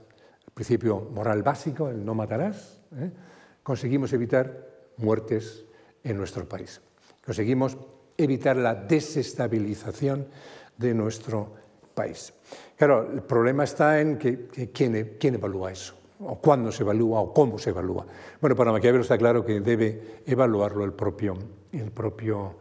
el 0.46 0.53
principio 0.53 1.01
moral 1.12 1.42
básico, 1.42 1.88
el 1.88 2.05
no 2.05 2.14
matarás, 2.14 2.80
¿eh? 2.96 3.11
conseguimos 3.62 4.12
evitar 4.12 4.68
muertes 4.96 5.64
en 6.03 6.16
nuestro 6.16 6.49
país. 6.49 6.80
Conseguimos 7.24 7.76
evitar 8.16 8.57
la 8.57 8.74
desestabilización 8.74 10.26
de 10.76 10.94
nuestro 10.94 11.55
país. 11.94 12.32
Claro, 12.76 13.11
el 13.12 13.22
problema 13.22 13.64
está 13.64 14.01
en 14.01 14.18
que, 14.18 14.49
¿quién, 14.72 15.34
evalúa 15.34 15.72
eso 15.72 15.94
o 16.20 16.36
cuándo 16.40 16.72
se 16.72 16.82
evalúa 16.82 17.20
o 17.20 17.32
cómo 17.32 17.59
se 17.59 17.70
evalúa. 17.70 18.05
Bueno, 18.40 18.57
para 18.57 18.72
Maquiavelo 18.72 19.03
está 19.03 19.16
claro 19.16 19.44
que 19.44 19.61
debe 19.61 20.22
evaluarlo 20.26 20.84
el 20.84 20.92
propio, 20.92 21.36
el 21.70 21.92
propio, 21.92 22.57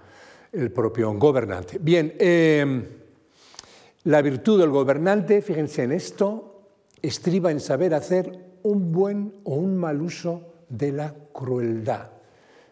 el 0.52 0.72
propio 0.72 1.14
gobernante. 1.14 1.80
Bien, 1.80 2.14
em, 2.20 2.86
la 4.04 4.22
virtud 4.22 4.60
del 4.60 4.70
gobernante, 4.70 5.42
fíjense 5.42 5.84
en 5.84 5.92
esto, 5.92 6.57
estriba 7.02 7.52
en 7.52 7.60
saber 7.60 7.94
hacer 7.94 8.58
un 8.64 8.92
buen 8.92 9.34
o 9.44 9.56
un 9.56 9.78
mal 9.78 10.02
uso 10.02 10.54
de 10.70 10.92
la 10.92 11.14
crueldad, 11.34 12.10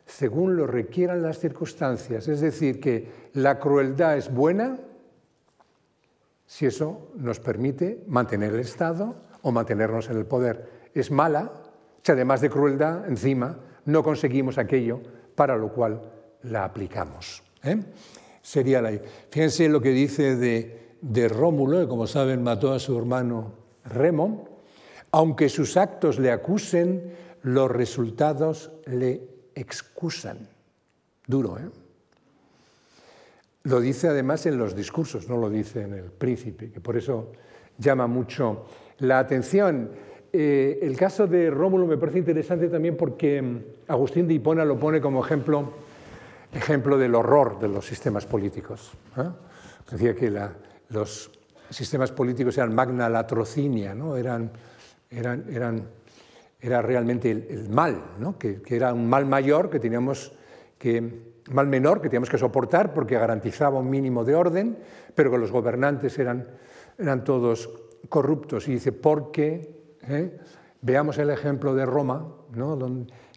según 0.05 0.55
lo 0.55 0.67
requieran 0.67 1.21
las 1.21 1.39
circunstancias. 1.39 2.27
Es 2.27 2.41
decir, 2.41 2.79
que 2.79 3.29
la 3.33 3.59
crueldad 3.59 4.17
es 4.17 4.33
buena 4.33 4.77
si 6.45 6.65
eso 6.65 7.11
nos 7.15 7.39
permite 7.39 8.03
mantener 8.07 8.53
el 8.53 8.59
Estado 8.59 9.15
o 9.41 9.51
mantenernos 9.51 10.09
en 10.09 10.17
el 10.17 10.25
poder 10.25 10.89
es 10.93 11.11
mala, 11.11 11.51
si 12.03 12.11
además 12.11 12.41
de 12.41 12.49
crueldad, 12.49 13.07
encima, 13.07 13.57
no 13.85 14.03
conseguimos 14.03 14.57
aquello 14.57 15.01
para 15.35 15.57
lo 15.57 15.73
cual 15.73 16.01
la 16.43 16.63
aplicamos. 16.63 17.43
¿eh? 17.63 17.79
Sería 18.41 18.81
la... 18.81 18.91
Fíjense 19.29 19.67
lo 19.69 19.81
que 19.81 19.89
dice 19.89 20.35
de, 20.35 20.97
de 21.01 21.27
Rómulo, 21.27 21.81
que 21.81 21.87
como 21.87 22.07
saben 22.07 22.43
mató 22.43 22.73
a 22.73 22.79
su 22.79 22.97
hermano 22.97 23.64
Remo, 23.85 24.47
aunque 25.11 25.49
sus 25.49 25.77
actos 25.77 26.19
le 26.19 26.31
acusen, 26.31 27.13
los 27.43 27.71
resultados 27.71 28.71
le 28.85 29.21
excusan. 29.53 30.49
Duro, 31.27 31.57
¿eh? 31.57 31.69
Lo 33.63 33.79
dice 33.79 34.07
además 34.07 34.45
en 34.45 34.59
los 34.59 34.75
discursos, 34.75 35.27
no 35.27 35.37
lo 35.37 35.49
dice 35.49 35.81
en 35.81 35.93
el 35.93 36.11
príncipe, 36.11 36.69
que 36.69 36.79
por 36.79 36.97
eso 36.97 37.31
llama 37.79 38.05
mucho 38.05 38.65
la 38.99 39.17
atención. 39.17 39.89
Eh, 40.31 40.79
el 40.83 40.95
caso 40.95 41.25
de 41.25 41.49
Rómulo 41.49 41.87
me 41.87 41.97
parece 41.97 42.19
interesante 42.19 42.67
también 42.67 42.95
porque 42.95 43.41
mm, 43.41 43.59
Agustín 43.87 44.27
de 44.27 44.35
Hipona 44.35 44.63
lo 44.65 44.79
pone 44.79 45.01
como 45.01 45.25
ejemplo, 45.25 45.71
ejemplo 46.53 46.97
del 46.97 47.15
horror 47.15 47.59
de 47.59 47.69
los 47.69 47.87
sistemas 47.87 48.27
políticos. 48.27 48.91
¿eh? 49.17 49.29
Decía 49.89 50.13
que 50.13 50.31
los 50.89 51.31
sistemas 51.69 52.11
políticos 52.11 52.57
eran 52.57 52.73
magna 52.73 53.09
latrocinia, 53.09 53.93
¿no? 53.93 54.15
eran, 54.15 54.51
eran, 55.09 55.45
eran, 55.49 55.87
era 56.59 56.81
realmente 56.81 57.31
el, 57.31 57.69
mal, 57.69 58.01
¿no? 58.19 58.37
que, 58.37 58.61
era 58.67 58.93
un 58.93 59.07
mal 59.07 59.25
mayor 59.25 59.69
que 59.69 59.79
teníamos 59.79 60.33
que 60.77 61.33
mal 61.51 61.67
menor 61.67 62.01
que 62.01 62.09
teníamos 62.09 62.29
que 62.29 62.39
soportar 62.39 62.93
porque 62.93 63.17
garantizaba 63.17 63.79
un 63.79 63.89
mínimo 63.89 64.23
de 64.23 64.35
orden, 64.35 64.77
pero 65.13 65.29
que 65.31 65.37
los 65.37 65.51
gobernantes 65.51 66.17
eran, 66.17 66.47
eran 66.97 67.23
todos 67.23 67.69
corruptos. 68.09 68.67
Y 68.67 68.73
dice, 68.73 68.91
porque 68.91 69.75
¿eh? 70.07 70.37
Veamos 70.81 71.17
el 71.17 71.31
ejemplo 71.31 71.73
de 71.73 71.85
Roma, 71.85 72.27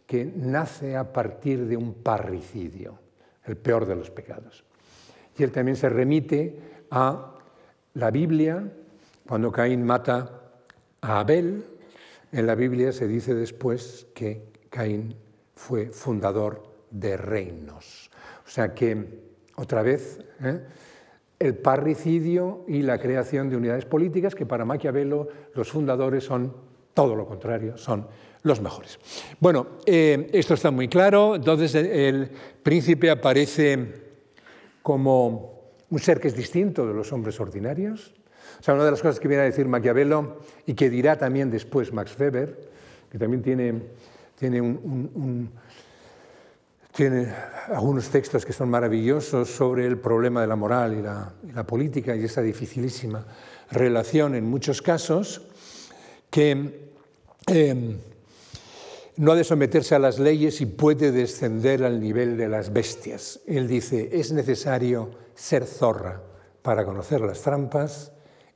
que 0.06 0.30
nace 0.36 0.96
a 0.96 1.12
partir 1.12 1.66
de 1.66 1.76
un 1.78 1.94
parricidio, 1.94 2.98
el 3.44 3.56
peor 3.56 3.86
de 3.86 3.96
los 3.96 4.10
pecados. 4.10 4.64
Y 5.36 5.44
él 5.44 5.52
también 5.52 5.76
se 5.76 5.88
remite 5.88 6.60
a 6.90 7.37
la 7.98 8.12
Biblia, 8.12 8.62
cuando 9.26 9.50
Caín 9.50 9.84
mata 9.84 10.40
a 11.00 11.18
Abel, 11.18 11.64
en 12.30 12.46
la 12.46 12.54
Biblia 12.54 12.92
se 12.92 13.08
dice 13.08 13.34
después 13.34 14.06
que 14.14 14.44
Caín 14.70 15.16
fue 15.56 15.86
fundador 15.86 16.62
de 16.92 17.16
reinos. 17.16 18.08
O 18.46 18.48
sea 18.48 18.72
que, 18.72 19.04
otra 19.56 19.82
vez, 19.82 20.20
¿eh? 20.40 20.60
el 21.40 21.56
parricidio 21.56 22.64
y 22.68 22.82
la 22.82 22.98
creación 22.98 23.50
de 23.50 23.56
unidades 23.56 23.84
políticas 23.84 24.36
que 24.36 24.46
para 24.46 24.64
Maquiavelo 24.64 25.28
los 25.54 25.68
fundadores 25.68 26.22
son 26.22 26.54
todo 26.94 27.16
lo 27.16 27.26
contrario, 27.26 27.76
son 27.76 28.06
los 28.44 28.60
mejores. 28.60 29.00
Bueno, 29.40 29.66
eh, 29.84 30.30
esto 30.32 30.54
está 30.54 30.70
muy 30.70 30.86
claro, 30.86 31.34
entonces 31.34 31.74
el 31.74 32.30
príncipe 32.62 33.10
aparece 33.10 34.06
como 34.82 35.57
un 35.90 35.98
ser 35.98 36.20
que 36.20 36.28
es 36.28 36.36
distinto 36.36 36.86
de 36.86 36.94
los 36.94 37.12
hombres 37.12 37.38
ordinarios. 37.40 38.14
O 38.60 38.62
sea, 38.62 38.74
una 38.74 38.84
de 38.84 38.90
las 38.90 39.02
cosas 39.02 39.20
que 39.20 39.28
viene 39.28 39.42
a 39.42 39.46
decir 39.46 39.66
Maquiavelo 39.66 40.40
y 40.66 40.74
que 40.74 40.90
dirá 40.90 41.16
también 41.16 41.50
después 41.50 41.92
Max 41.92 42.16
Weber, 42.18 42.58
que 43.10 43.18
también 43.18 43.42
tiene, 43.42 43.82
tiene 44.38 44.60
un 44.60 45.50
tiene 46.98 47.32
algunos 47.68 48.08
textos 48.08 48.44
que 48.44 48.52
son 48.52 48.68
maravillosos 48.68 49.48
sobre 49.48 49.86
el 49.86 49.98
problema 49.98 50.40
de 50.40 50.48
la 50.48 50.56
moral 50.56 50.98
y 50.98 51.52
la, 51.52 51.64
política 51.64 52.16
y 52.16 52.24
esa 52.24 52.42
dificilísima 52.42 53.24
relación 53.70 54.34
en 54.34 54.44
muchos 54.44 54.82
casos, 54.82 55.42
que 56.28 56.90
em, 57.46 57.96
no 59.16 59.30
ha 59.30 59.36
de 59.36 59.44
someterse 59.44 59.94
a 59.94 60.00
las 60.00 60.18
leyes 60.18 60.60
y 60.60 60.66
puede 60.66 61.12
descender 61.12 61.84
al 61.84 62.00
nivel 62.00 62.36
de 62.36 62.48
las 62.48 62.72
bestias. 62.72 63.38
Él 63.46 63.68
dice, 63.68 64.08
es 64.12 64.32
necesario 64.32 65.10
ser 65.38 65.66
zorra 65.66 66.20
para 66.62 66.84
conocer 66.84 67.20
las 67.20 67.40
trampas 67.42 68.12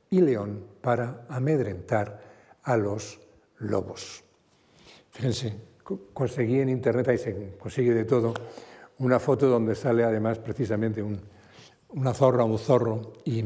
y 0.09 0.19
león 0.19 0.65
para 0.81 1.25
amedrentar 1.29 2.19
a 2.61 2.75
los 2.75 3.21
lobos. 3.59 4.21
Fíjense, 5.09 5.55
conseguí 6.13 6.59
en 6.59 6.67
internet, 6.67 7.07
ahí 7.07 7.17
se 7.17 7.55
consigue 7.57 7.93
de 7.93 8.03
todo, 8.03 8.33
una 8.99 9.17
foto 9.19 9.47
donde 9.47 9.75
sale 9.75 10.03
además 10.03 10.39
precisamente 10.39 11.01
una 11.89 12.13
zorra, 12.13 12.43
un 12.43 12.59
zorro 12.59 13.13
y, 13.23 13.45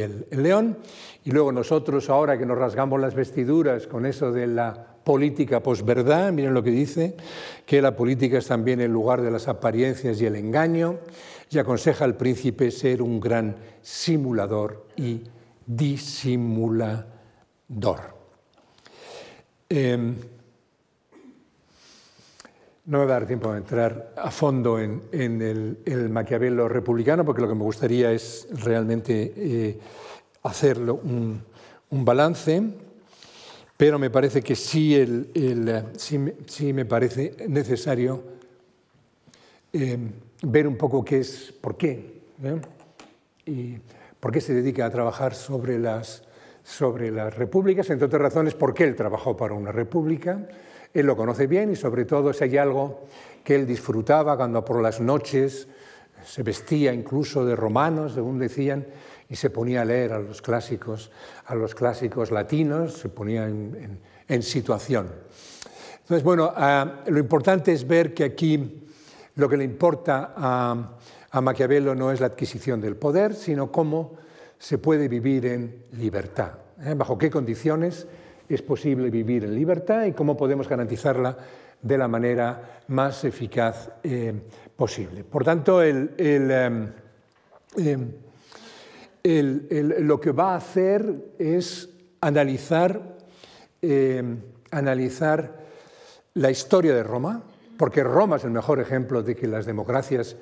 el, 0.00 0.26
león. 0.32 0.78
Y 1.22 1.30
luego 1.30 1.52
nosotros 1.52 2.10
ahora 2.10 2.36
que 2.36 2.46
nos 2.46 2.58
rasgamos 2.58 3.00
las 3.00 3.14
vestiduras 3.14 3.86
con 3.86 4.06
eso 4.06 4.32
de 4.32 4.48
la 4.48 4.94
política 5.04 5.62
posverdad, 5.62 6.32
miren 6.32 6.52
lo 6.52 6.64
que 6.64 6.70
dice, 6.70 7.16
que 7.64 7.80
la 7.80 7.94
política 7.94 8.38
es 8.38 8.48
también 8.48 8.80
el 8.80 8.90
lugar 8.90 9.22
de 9.22 9.30
las 9.30 9.46
apariencias 9.46 10.20
y 10.20 10.26
el 10.26 10.34
engaño, 10.34 10.98
y 11.54 11.58
aconseja 11.58 12.04
al 12.04 12.16
príncipe 12.16 12.70
ser 12.70 13.02
un 13.02 13.20
gran 13.20 13.56
simulador 13.82 14.86
y 14.96 15.22
disimulador. 15.66 17.04
Em, 19.68 20.16
no 22.86 22.98
me 22.98 23.04
va 23.06 23.16
a 23.16 23.20
dar 23.20 23.26
tiempo 23.26 23.50
a 23.50 23.56
entrar 23.56 24.12
a 24.16 24.30
fondo 24.30 24.78
en, 24.78 25.02
el, 25.12 26.08
Maquiavelo 26.10 26.68
republicano, 26.68 27.24
porque 27.24 27.40
lo 27.42 27.48
que 27.48 27.54
me 27.54 27.64
gustaría 27.64 28.12
es 28.12 28.46
realmente 28.52 29.32
eh, 29.36 29.78
hacerlo 30.42 31.00
un, 31.02 31.42
balance, 31.90 32.60
pero 33.76 34.00
me 34.00 34.10
parece 34.10 34.42
que 34.42 34.56
sí, 34.56 34.96
sí, 35.96 36.72
me 36.72 36.84
parece 36.84 37.36
necesario 37.48 38.22
eh, 39.72 39.96
ver 40.46 40.66
un 40.66 40.76
poco 40.76 41.04
qué 41.04 41.20
es, 41.20 41.52
por 41.60 41.76
qué, 41.76 42.22
¿eh? 42.42 42.60
y 43.46 43.78
por 44.20 44.32
qué 44.32 44.40
se 44.40 44.54
dedica 44.54 44.86
a 44.86 44.90
trabajar 44.90 45.34
sobre 45.34 45.78
las, 45.78 46.22
sobre 46.62 47.10
las 47.10 47.36
repúblicas, 47.36 47.88
entre 47.90 48.06
otras 48.06 48.22
razones, 48.22 48.54
por 48.54 48.74
qué 48.74 48.84
él 48.84 48.94
trabajó 48.94 49.36
para 49.36 49.54
una 49.54 49.72
república 49.72 50.46
él 50.94 51.06
lo 51.06 51.16
conoce 51.16 51.48
bien 51.48 51.72
y 51.72 51.76
sobre 51.76 52.04
todo 52.04 52.32
si 52.32 52.44
hay 52.44 52.56
algo 52.56 53.02
que 53.42 53.56
él 53.56 53.66
disfrutaba 53.66 54.36
cuando 54.36 54.64
por 54.64 54.80
las 54.80 55.00
noches 55.00 55.66
se 56.24 56.42
vestía 56.42 56.94
incluso 56.94 57.44
de 57.44 57.56
romanos, 57.56 58.14
según 58.14 58.38
decían, 58.38 58.86
y 59.28 59.36
se 59.36 59.50
ponía 59.50 59.82
a 59.82 59.84
leer 59.84 60.12
a 60.12 60.20
los 60.20 60.40
clásicos, 60.40 61.10
a 61.46 61.54
los 61.54 61.74
clásicos 61.74 62.30
latinos, 62.30 62.94
se 62.94 63.08
ponía 63.08 63.46
en, 63.46 64.42
situación. 64.42 65.10
Entonces, 66.00 66.22
bueno, 66.22 66.52
ah, 66.54 67.02
lo 67.06 67.18
importante 67.18 67.72
es 67.72 67.86
ver 67.86 68.14
que 68.14 68.24
aquí 68.24 68.83
lo 69.36 69.48
que 69.48 69.56
le 69.56 69.64
importa 69.64 70.32
a, 70.36 71.40
Maquiavelo 71.40 71.94
no 71.94 72.12
es 72.12 72.20
la 72.20 72.26
adquisición 72.26 72.80
del 72.80 72.96
poder, 72.96 73.34
sino 73.34 73.72
cómo 73.72 74.12
se 74.58 74.78
puede 74.78 75.08
vivir 75.08 75.46
en 75.46 75.82
libertad, 75.92 76.52
¿eh? 76.80 76.94
bajo 76.96 77.18
qué 77.18 77.28
condiciones 77.28 78.06
es 78.48 78.62
posible 78.62 79.10
vivir 79.10 79.44
en 79.44 79.54
libertad 79.54 80.04
y 80.04 80.12
cómo 80.12 80.36
podemos 80.36 80.68
garantizarla 80.68 81.36
de 81.82 81.98
la 81.98 82.08
manera 82.08 82.82
más 82.88 83.24
eficaz 83.24 83.90
eh, 84.02 84.32
posible. 84.76 85.24
Por 85.24 85.44
tanto, 85.44 85.82
em, 85.82 86.08
em, 87.76 88.12
lo 90.00 90.20
que 90.20 90.32
va 90.32 90.52
a 90.52 90.56
hacer 90.56 91.34
es 91.38 91.88
analizar, 92.20 93.16
em, 93.82 94.38
analizar 94.70 95.64
la 96.34 96.50
historia 96.50 96.94
de 96.94 97.02
Roma, 97.02 97.42
porque 97.76 98.02
Roma 98.02 98.36
es 98.36 98.44
el 98.44 98.50
mejor 98.50 98.80
ejemplo 98.80 99.22
de 99.22 99.34
que 99.34 99.46
las 99.46 99.66
democracias 99.66 100.36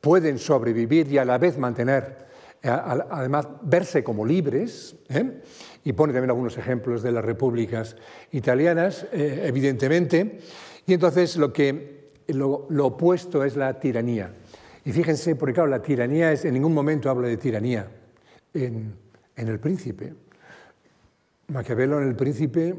pueden 0.00 0.38
sobrevivir 0.38 1.10
y 1.10 1.18
a 1.18 1.24
la 1.24 1.38
vez 1.38 1.58
mantener, 1.58 2.26
eh, 2.62 2.68
además 2.68 3.48
verse 3.62 4.04
como 4.04 4.24
libres, 4.24 4.96
¿eh? 5.08 5.42
y 5.84 5.92
pone 5.92 6.12
también 6.12 6.30
algunos 6.30 6.56
ejemplos 6.58 7.02
de 7.02 7.12
las 7.12 7.24
repúblicas 7.24 7.96
italianas, 8.32 9.06
eh, 9.12 9.42
evidentemente, 9.44 10.40
y 10.86 10.92
entonces 10.92 11.36
lo, 11.36 11.52
que, 11.52 12.10
lo, 12.28 12.66
opuesto 12.86 13.44
es 13.44 13.56
la 13.56 13.78
tiranía. 13.80 14.32
Y 14.84 14.92
fíjense, 14.92 15.36
porque 15.36 15.54
claro, 15.54 15.70
la 15.70 15.80
tiranía 15.80 16.32
es, 16.32 16.44
en 16.44 16.54
ningún 16.54 16.74
momento 16.74 17.08
habla 17.08 17.28
de 17.28 17.38
tiranía 17.38 17.88
en, 18.52 18.94
en 19.36 19.48
el 19.48 19.58
príncipe. 19.58 20.12
Maquiavelo 21.48 22.00
en 22.00 22.08
el 22.08 22.16
príncipe 22.16 22.74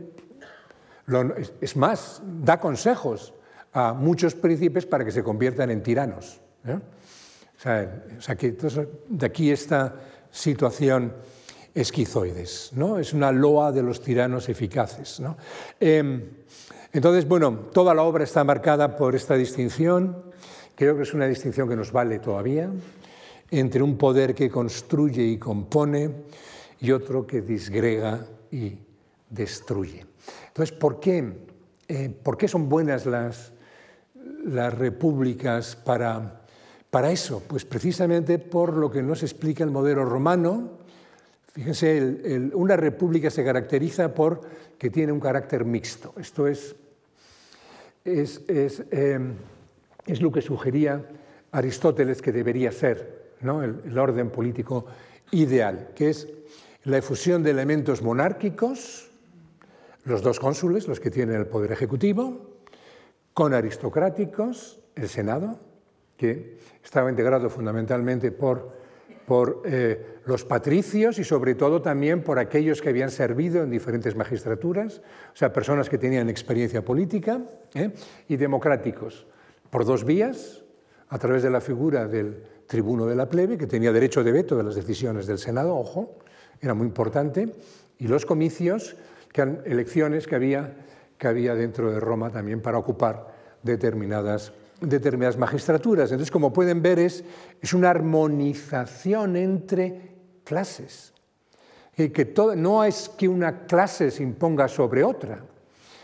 es, 1.61 1.75
más, 1.75 2.21
da 2.23 2.59
consejos 2.59 3.33
a 3.75 3.93
muchos 3.93 4.33
príncipes 4.35 4.85
para 4.85 5.03
que 5.03 5.11
se 5.11 5.21
conviertan 5.21 5.69
en 5.69 5.83
tiranos. 5.83 6.39
O 6.65 7.61
sea, 7.61 8.35
que 8.37 8.55
de 9.09 9.25
aquí 9.25 9.51
esta 9.51 9.93
situación 10.31 11.13
esquizoides, 11.73 12.71
¿no? 12.73 12.97
Es 12.97 13.11
una 13.11 13.33
loa 13.33 13.73
de 13.73 13.83
los 13.83 14.01
tiranos 14.01 14.47
eficaces. 14.47 15.21
Em, 15.77 16.23
entonces, 16.93 17.27
bueno, 17.27 17.51
toda 17.73 17.93
la 17.93 18.03
obra 18.03 18.23
está 18.23 18.45
marcada 18.45 18.95
por 18.95 19.13
esta 19.13 19.35
distinción, 19.35 20.23
creo 20.73 20.95
que 20.95 21.03
es 21.03 21.13
una 21.13 21.27
distinción 21.27 21.67
que 21.67 21.75
nos 21.75 21.91
vale 21.91 22.19
todavía, 22.19 22.69
entre 23.51 23.83
un 23.83 23.97
poder 23.97 24.33
que 24.33 24.49
construye 24.49 25.21
y 25.21 25.37
compone 25.37 26.11
y 26.79 26.91
otro 26.91 27.27
que 27.27 27.41
disgrega 27.41 28.25
y 28.49 28.77
destruye. 29.29 30.05
Entonces, 30.47 30.73
¿por 30.73 31.01
qué, 31.01 31.45
eh, 31.89 32.09
¿por 32.23 32.37
qué 32.37 32.47
son 32.47 32.69
buenas 32.69 33.05
las, 33.05 33.51
las 34.43 34.77
repúblicas 34.77 35.75
para 35.75 36.45
para 36.95 37.11
eso? 37.11 37.43
Pues 37.45 37.65
precisamente 37.65 38.39
por 38.39 38.71
lo 38.71 38.89
que 38.89 39.03
nos 39.03 39.21
explica 39.21 39.65
el 39.65 39.69
modelo 39.69 40.05
romano. 40.05 40.79
Fíjense, 41.51 42.49
una 42.53 42.77
república 42.77 43.29
se 43.29 43.43
caracteriza 43.43 44.13
por 44.13 44.39
que 44.77 44.89
tiene 44.89 45.11
un 45.11 45.19
carácter 45.19 45.65
mixto. 45.65 46.13
Esto 46.15 46.47
es, 46.47 46.73
es, 48.05 48.41
em, 48.91 49.33
lo 50.21 50.31
que 50.31 50.41
sugería 50.41 51.05
Aristóteles 51.51 52.21
que 52.21 52.31
debería 52.31 52.71
ser 52.71 53.33
el, 53.41 53.81
el 53.85 53.99
orden 53.99 54.29
político 54.29 54.85
ideal, 55.31 55.89
que 55.93 56.11
es 56.11 56.29
la 56.85 56.99
efusión 56.99 57.43
de 57.43 57.51
elementos 57.51 58.01
monárquicos, 58.01 59.09
los 60.05 60.21
dos 60.21 60.39
cónsules, 60.39 60.87
los 60.87 61.01
que 61.01 61.11
tienen 61.11 61.35
el 61.35 61.47
poder 61.47 61.73
ejecutivo, 61.73 62.54
con 63.35 63.53
aristocráticos, 63.53 64.79
el 64.95 65.09
Senado, 65.09 65.59
que 66.15 66.57
estaba 66.81 67.09
integrado 67.09 67.49
fundamentalmente 67.49 68.31
por, 68.31 68.71
por 69.27 69.61
eh, 69.65 70.21
los 70.25 70.45
patricios 70.45 71.19
y 71.19 71.25
sobre 71.25 71.53
todo 71.53 71.81
también 71.81 72.23
por 72.23 72.39
aquellos 72.39 72.81
que 72.81 72.87
habían 72.87 73.11
servido 73.11 73.61
en 73.61 73.69
diferentes 73.69 74.15
magistraturas, 74.15 75.01
o 75.33 75.35
sea, 75.35 75.51
personas 75.51 75.89
que 75.89 75.97
tenían 75.97 76.29
experiencia 76.29 76.85
política, 76.85 77.41
¿eh? 77.73 77.91
y 78.29 78.37
democráticos, 78.37 79.27
por 79.69 79.83
dos 79.83 80.05
vías, 80.05 80.63
a 81.09 81.19
través 81.19 81.43
de 81.43 81.49
la 81.49 81.59
figura 81.59 82.07
del 82.07 82.41
tribuno 82.67 83.05
de 83.05 83.17
la 83.17 83.27
plebe, 83.27 83.57
que 83.57 83.67
tenía 83.67 83.91
derecho 83.91 84.23
de 84.23 84.31
veto 84.31 84.55
de 84.55 84.63
las 84.63 84.75
decisiones 84.75 85.27
del 85.27 85.39
Senado, 85.39 85.75
ojo, 85.75 86.19
era 86.61 86.73
muy 86.73 86.87
importante, 86.87 87.53
y 87.99 88.07
los 88.07 88.25
comicios, 88.25 88.95
que 89.33 89.41
eran 89.41 89.61
elecciones 89.65 90.25
que 90.25 90.35
había, 90.35 90.73
que 91.17 91.27
había 91.27 91.55
dentro 91.55 91.91
de 91.91 91.99
Roma 91.99 92.29
también 92.29 92.61
para 92.61 92.77
ocupar 92.77 93.33
determinadas 93.63 94.51
determinadas 94.81 95.37
magistraturas. 95.37 96.11
Entonces, 96.11 96.31
como 96.31 96.51
pueden 96.51 96.81
ver, 96.81 96.99
es, 96.99 97.23
una 97.73 97.89
armonización 97.89 99.35
entre 99.35 100.15
clases. 100.43 101.13
Que 101.95 102.33
no 102.57 102.83
es 102.83 103.09
que 103.09 103.27
una 103.27 103.65
clase 103.65 104.11
se 104.11 104.21
imponga 104.21 104.67
sobre 104.67 105.03
otra, 105.03 105.39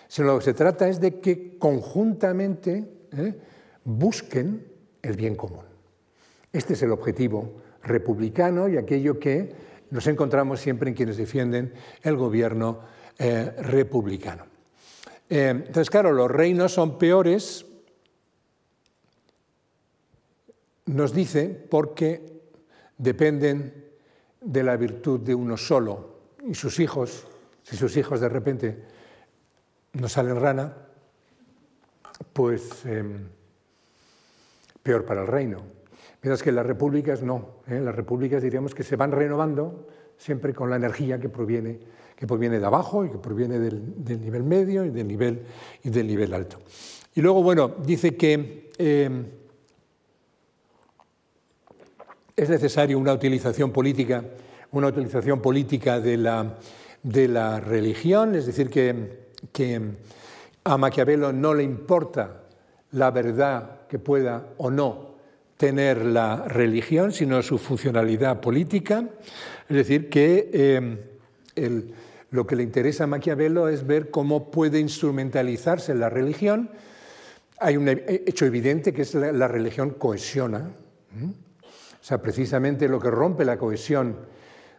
sino 0.08 0.28
lo 0.28 0.40
que 0.40 0.46
se 0.46 0.54
trata 0.54 0.88
es 0.88 1.02
de 1.02 1.20
que 1.20 1.58
conjuntamente 1.58 2.88
¿eh? 3.12 3.36
busquen 3.84 4.66
el 5.02 5.16
bien 5.18 5.36
común. 5.36 5.66
Este 6.54 6.74
es 6.74 6.84
el 6.84 6.92
objetivo 6.92 7.62
republicano 7.84 8.70
y 8.70 8.78
aquello 8.78 9.20
que 9.20 9.54
nos 9.90 10.08
encontramos 10.08 10.62
siempre 10.62 10.90
en 10.90 10.96
quienes 10.96 11.18
defienden 11.18 11.74
el 12.04 12.16
gobierno 12.16 12.80
eh, 13.20 13.52
republicano. 13.60 14.51
Eh, 15.34 15.48
entonces, 15.50 15.90
claro, 15.90 16.12
los 16.12 16.30
reinos 16.30 16.74
son 16.74 16.98
peores 16.98 17.66
nos 20.88 21.14
dice 21.14 21.48
porque 21.70 22.42
dependen 22.98 23.94
de 24.42 24.64
la 24.64 24.76
virtud 24.76 25.22
de 25.22 25.34
uno 25.34 25.56
solo 25.56 26.20
y 26.46 26.54
sus 26.54 26.82
hijos, 26.82 27.26
si 27.64 27.78
sus 27.78 27.96
hijos 27.96 28.20
de 28.20 28.28
repente 28.28 28.84
no 29.94 30.10
salen 30.10 30.36
rana, 30.38 30.76
pues 32.34 32.86
em, 32.86 33.30
peor 34.84 35.06
para 35.06 35.22
el 35.22 35.28
reino. 35.28 35.62
Mientras 36.22 36.44
que 36.44 36.52
las 36.52 36.66
repúblicas 36.66 37.24
no, 37.24 37.62
¿eh? 37.68 37.80
las 37.80 37.96
repúblicas 37.96 38.44
diríamos 38.44 38.76
que 38.76 38.84
se 38.84 38.98
van 38.98 39.14
renovando 39.14 39.88
siempre 40.18 40.54
con 40.54 40.70
la 40.70 40.76
energía 40.76 41.22
que 41.22 41.30
proviene, 41.30 41.80
que 42.22 42.28
proviene 42.28 42.60
de 42.60 42.66
abajo 42.68 43.04
y 43.04 43.10
que 43.10 43.18
proviene 43.18 43.58
del, 43.58 44.22
nivel 44.22 44.44
medio 44.44 44.86
y 44.86 44.92
del 44.92 45.08
nivel, 45.08 45.42
y 45.84 45.90
del 45.90 46.06
nivel 46.06 46.32
alto. 46.36 46.60
Y 47.16 47.22
luego, 47.22 47.42
bueno, 47.42 47.78
dice 47.84 48.16
que 48.16 48.70
em, 48.78 49.26
es 52.36 52.48
necesaria 52.48 52.96
una 52.96 53.12
utilización 53.12 53.72
política, 53.72 54.24
una 54.70 54.90
utilización 54.90 55.42
política 55.42 56.00
de 56.00 56.18
la, 56.18 56.60
de 57.02 57.28
la 57.28 57.60
religión, 57.60 58.36
es 58.36 58.46
decir, 58.46 58.70
que, 58.70 59.30
que 59.52 59.82
a 60.64 60.78
Maquiavelo 60.78 61.34
no 61.34 61.56
le 61.56 61.64
importa 61.64 62.44
la 62.92 63.10
verdad 63.10 63.88
que 63.88 63.98
pueda 63.98 64.46
o 64.58 64.70
no 64.70 65.16
tener 65.58 66.06
la 66.06 66.48
religión, 66.48 67.14
sino 67.14 67.42
su 67.42 67.58
funcionalidad 67.58 68.40
política. 68.40 69.10
Es 69.68 69.76
decir, 69.76 70.08
que 70.08 70.52
eh, 70.54 70.98
lo 72.32 72.48
que 72.48 72.56
le 72.56 72.64
interesa 72.64 73.04
a 73.04 73.08
Maquiavelo 73.08 73.68
es 73.68 73.86
ver 73.86 74.10
cómo 74.10 74.52
puede 74.52 74.80
instrumentalizarse 74.80 75.94
la 75.94 76.10
religión. 76.10 76.72
Hay 77.60 77.78
un 77.78 77.88
hecho 77.90 78.46
evidente 78.46 78.94
que 78.94 79.04
es 79.04 79.14
la, 79.14 79.34
la 79.34 79.48
religión 79.50 79.92
cohesiona. 79.92 80.72
O 81.14 82.04
sea, 82.04 82.22
precisamente 82.22 82.88
lo 82.88 83.00
que 83.00 83.12
rompe 83.12 83.44
la 83.44 83.58
cohesión 83.58 84.16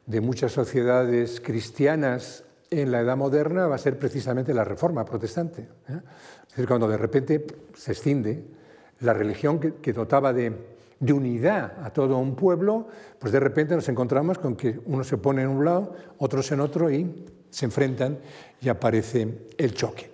de 0.07 0.21
muchas 0.21 0.53
sociedades 0.53 1.41
cristianas 1.41 2.45
en 2.71 2.91
la 2.91 3.01
Edad 3.01 3.19
Moderna 3.19 3.67
va 3.67 3.75
a 3.75 3.79
ser 3.79 3.99
precisamente 3.99 4.55
la 4.55 4.65
reforma 4.65 5.05
protestante. 5.05 5.69
¿eh? 5.89 6.01
Es 6.43 6.49
decir, 6.49 6.67
cuando 6.67 6.89
de 6.89 6.97
repente 6.97 7.47
se 7.75 7.93
escinde 7.93 8.45
la 9.01 9.13
religión 9.13 9.59
que, 9.59 9.93
dotaba 9.93 10.33
de, 10.33 10.53
de, 10.99 11.13
unidad 11.13 11.85
a 11.85 11.93
todo 11.93 12.17
un 12.17 12.35
pueblo, 12.35 12.89
pues 13.19 13.33
de 13.33 13.41
repente 13.41 13.75
nos 13.75 13.89
encontramos 13.89 14.39
con 14.39 14.57
que 14.57 14.81
uno 14.87 15.05
se 15.05 15.19
pone 15.19 15.43
en 15.43 15.49
un 15.49 15.65
lado, 15.65 15.95
otros 16.19 16.51
en 16.51 16.61
otro 16.61 16.91
y 16.91 17.27
se 17.53 17.67
enfrentan 17.67 18.19
y 18.61 18.69
aparece 18.69 19.47
el 19.59 19.75
choque. 19.75 20.11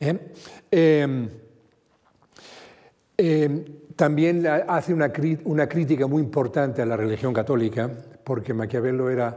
¿eh? 0.00 0.18
Em, 0.70 1.28
em, 3.16 3.64
también 3.94 4.46
hace 4.46 4.94
una, 4.94 5.10
crítica 5.12 6.06
muy 6.06 6.22
importante 6.22 6.80
a 6.80 6.86
la 6.86 6.96
religión 6.96 7.34
católica, 7.34 7.90
porque 8.24 8.54
Maquiavelo 8.54 9.10
era 9.10 9.36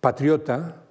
patriota, 0.00 0.82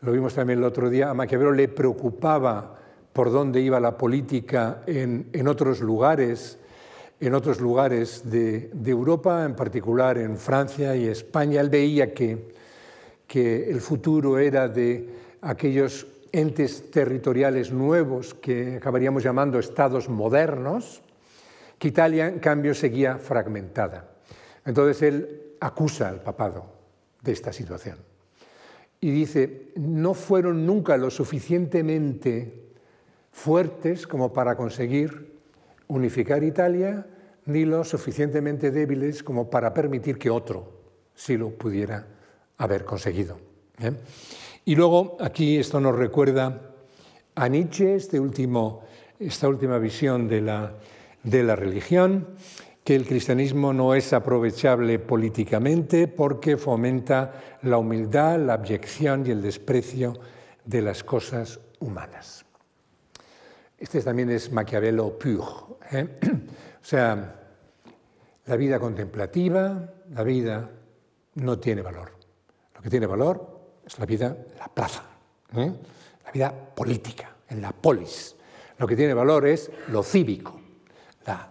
lo 0.00 0.12
vimos 0.12 0.34
también 0.34 0.58
el 0.58 0.64
otro 0.64 0.90
día, 0.90 1.10
a 1.10 1.14
Maquiavelo 1.14 1.52
le 1.52 1.68
preocupaba 1.68 2.78
por 3.12 3.30
dónde 3.30 3.60
iba 3.60 3.78
la 3.78 3.96
política 3.96 4.82
en, 4.86 5.46
otros 5.46 5.80
lugares, 5.80 6.58
en 7.20 7.34
otros 7.34 7.60
lugares 7.60 8.28
de, 8.30 8.70
Europa, 8.84 9.44
en 9.44 9.54
particular 9.54 10.18
en 10.18 10.36
Francia 10.36 10.96
y 10.96 11.06
España. 11.06 11.60
Él 11.60 11.70
veía 11.70 12.12
que, 12.12 12.52
que 13.26 13.70
el 13.70 13.80
futuro 13.80 14.38
era 14.38 14.68
de 14.68 15.25
aquellos 15.46 16.06
entes 16.32 16.90
territoriales 16.90 17.70
nuevos 17.72 18.34
que 18.34 18.76
acabaríamos 18.76 19.22
llamando 19.22 19.58
estados 19.58 20.08
modernos, 20.08 21.02
que 21.78 21.88
Italia, 21.88 22.26
en 22.26 22.40
cambio, 22.40 22.74
seguía 22.74 23.18
fragmentada. 23.18 24.10
Entonces 24.64 25.02
él 25.02 25.54
acusa 25.60 26.08
al 26.08 26.20
papado 26.20 26.66
de 27.22 27.32
esta 27.32 27.52
situación 27.52 27.98
y 29.00 29.10
dice, 29.10 29.72
no 29.76 30.14
fueron 30.14 30.66
nunca 30.66 30.96
lo 30.96 31.10
suficientemente 31.10 32.72
fuertes 33.30 34.06
como 34.06 34.32
para 34.32 34.56
conseguir 34.56 35.36
unificar 35.86 36.42
Italia, 36.42 37.06
ni 37.44 37.64
lo 37.64 37.84
suficientemente 37.84 38.72
débiles 38.72 39.22
como 39.22 39.48
para 39.48 39.72
permitir 39.72 40.18
que 40.18 40.30
otro 40.30 40.72
sí 41.14 41.36
lo 41.36 41.50
pudiera 41.50 42.06
haber 42.58 42.84
conseguido. 42.84 43.38
Y 44.68 44.74
luego 44.74 45.16
aquí 45.20 45.58
esto 45.58 45.78
nos 45.80 45.94
recuerda 45.94 46.60
a 47.36 47.48
Nietzsche, 47.48 47.94
este 47.94 48.18
último, 48.18 48.82
esta 49.16 49.48
última 49.48 49.78
visión 49.78 50.26
de 50.26 50.40
la, 50.40 50.72
de 51.22 51.44
la 51.44 51.54
religión, 51.54 52.30
que 52.82 52.96
el 52.96 53.06
cristianismo 53.06 53.72
no 53.72 53.94
es 53.94 54.12
aprovechable 54.12 54.98
políticamente 54.98 56.08
porque 56.08 56.56
fomenta 56.56 57.58
la 57.62 57.78
humildad, 57.78 58.40
la 58.40 58.54
abyección 58.54 59.24
y 59.24 59.30
el 59.30 59.40
desprecio 59.40 60.14
de 60.64 60.82
las 60.82 61.04
cosas 61.04 61.60
humanas. 61.78 62.44
Este 63.78 64.02
también 64.02 64.30
es 64.30 64.50
Maquiavelo 64.50 65.16
pur. 65.16 65.78
¿eh? 65.92 66.18
O 66.82 66.88
sea, 66.88 67.36
la 68.46 68.56
vida 68.56 68.80
contemplativa, 68.80 69.92
la 70.10 70.22
vida 70.24 70.70
no 71.34 71.56
tiene 71.60 71.82
valor. 71.82 72.10
Lo 72.74 72.82
que 72.82 72.90
tiene 72.90 73.06
valor 73.06 73.55
es 73.86 73.98
la 73.98 74.06
vida 74.06 74.26
en 74.26 74.58
la 74.58 74.68
plaza, 74.68 75.04
¿eh? 75.56 75.72
la 76.24 76.30
vida 76.32 76.52
política, 76.52 77.36
en 77.48 77.62
la 77.62 77.72
polis. 77.72 78.34
Lo 78.78 78.86
que 78.86 78.96
tiene 78.96 79.14
valor 79.14 79.46
es 79.46 79.70
lo 79.88 80.02
cívico, 80.02 80.60
la 81.24 81.48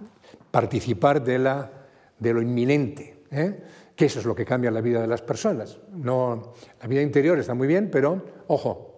participar 0.51 1.23
de, 1.23 1.39
la, 1.39 1.71
de 2.19 2.33
lo 2.33 2.41
inminente, 2.41 3.23
¿eh? 3.31 3.63
que 3.95 4.05
eso 4.05 4.19
es 4.19 4.25
lo 4.25 4.36
que 4.36 4.45
cambia 4.45 4.69
la 4.69 4.81
vida 4.81 5.01
de 5.01 5.07
las 5.07 5.21
personas. 5.21 5.79
No, 5.93 6.53
la 6.81 6.88
vida 6.88 7.01
interior 7.01 7.39
está 7.39 7.53
muy 7.53 7.67
bien, 7.67 7.89
pero 7.89 8.23
ojo, 8.47 8.95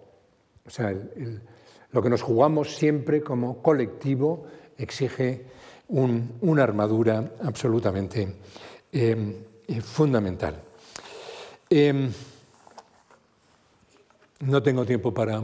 o 0.66 0.70
sea, 0.70 0.92
lo 1.90 2.02
que 2.02 2.10
nos 2.10 2.22
jugamos 2.22 2.76
siempre 2.76 3.22
como 3.22 3.62
colectivo 3.62 4.44
exige 4.76 5.46
una 5.88 6.62
armadura 6.62 7.32
absolutamente 7.42 8.36
eh, 8.92 9.80
fundamental. 9.82 10.62
Em, 11.70 12.10
no 14.40 14.62
tengo 14.62 14.84
tiempo 14.84 15.12
para 15.12 15.42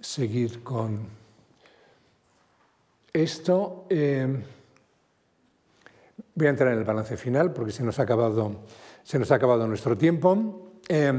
seguir 0.00 0.62
con 0.62 1.06
esto. 3.12 3.86
Em, 3.88 4.42
Voy 6.36 6.48
a 6.48 6.50
entrar 6.50 6.72
en 6.72 6.78
el 6.78 6.84
balance 6.84 7.16
final 7.16 7.52
porque 7.52 7.70
se 7.70 7.84
nos 7.84 8.00
ha 8.00 8.02
acabado, 8.02 9.66
nuestro 9.68 9.96
tiempo. 9.96 10.72
Eh, 10.88 11.12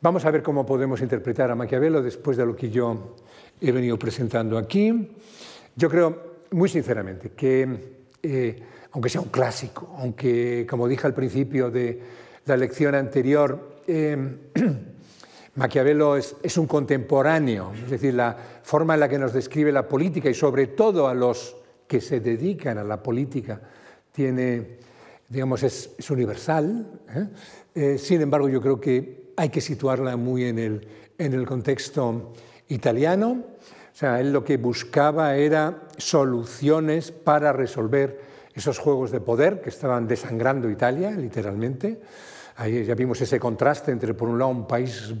vamos 0.00 0.24
a 0.24 0.30
ver 0.30 0.42
cómo 0.42 0.64
podemos 0.64 1.02
interpretar 1.02 1.50
a 1.50 1.54
Maquiavelo 1.54 2.02
después 2.02 2.38
de 2.38 2.46
lo 2.46 2.56
que 2.56 2.70
yo 2.70 3.16
he 3.60 3.70
venido 3.70 3.98
presentando 3.98 4.56
aquí. 4.56 5.10
Yo 5.76 5.90
creo, 5.90 6.38
muy 6.52 6.70
sinceramente, 6.70 7.32
que 7.32 8.06
eh, 8.22 8.62
aunque 8.92 9.10
sea 9.10 9.20
un 9.20 9.28
clásico, 9.28 9.94
aunque, 9.98 10.66
como 10.68 10.88
dije 10.88 11.06
al 11.06 11.14
principio 11.14 11.70
de 11.70 12.00
la 12.46 12.56
lección 12.56 12.94
anterior, 12.94 13.82
eh, 13.86 14.38
Maquiavelo 15.54 16.16
es, 16.16 16.34
es, 16.42 16.56
un 16.56 16.66
contemporáneo, 16.66 17.72
es 17.74 17.90
decir, 17.90 18.14
la 18.14 18.36
forma 18.62 18.94
en 18.94 19.00
la 19.00 19.08
que 19.08 19.18
nos 19.18 19.34
describe 19.34 19.70
la 19.70 19.86
política 19.86 20.30
y 20.30 20.34
sobre 20.34 20.68
todo 20.68 21.08
a 21.08 21.14
los 21.14 21.56
que 21.86 22.00
se 22.00 22.20
dedican 22.20 22.78
a 22.78 22.84
la 22.84 23.02
política 23.02 23.60
tiene, 24.12 24.78
digamos, 25.28 25.62
es, 25.62 25.94
universal. 26.10 26.86
¿eh? 27.14 27.26
Eh, 27.74 27.98
sin 27.98 28.22
embargo, 28.22 28.48
yo 28.48 28.60
creo 28.60 28.80
que 28.80 29.32
hay 29.36 29.48
que 29.50 29.60
situarla 29.60 30.16
muy 30.16 30.44
en 30.44 30.58
el, 30.58 30.88
en 31.18 31.32
el 31.34 31.46
contexto 31.46 32.32
italiano. 32.68 33.44
O 33.92 33.94
sea, 33.96 34.20
él 34.20 34.32
lo 34.32 34.44
que 34.44 34.56
buscaba 34.56 35.36
era 35.36 35.82
soluciones 35.98 37.12
para 37.12 37.52
resolver 37.52 38.20
esos 38.54 38.78
juegos 38.78 39.10
de 39.10 39.20
poder 39.20 39.60
que 39.60 39.70
estaban 39.70 40.06
desangrando 40.08 40.70
Italia, 40.70 41.10
literalmente. 41.10 42.00
Ahí 42.56 42.84
ya 42.84 42.94
vimos 42.94 43.20
ese 43.20 43.40
contraste 43.40 43.92
entre, 43.92 44.14
por 44.14 44.28
un 44.28 44.38
lado, 44.38 44.50
un 44.50 44.66
país 44.66 45.14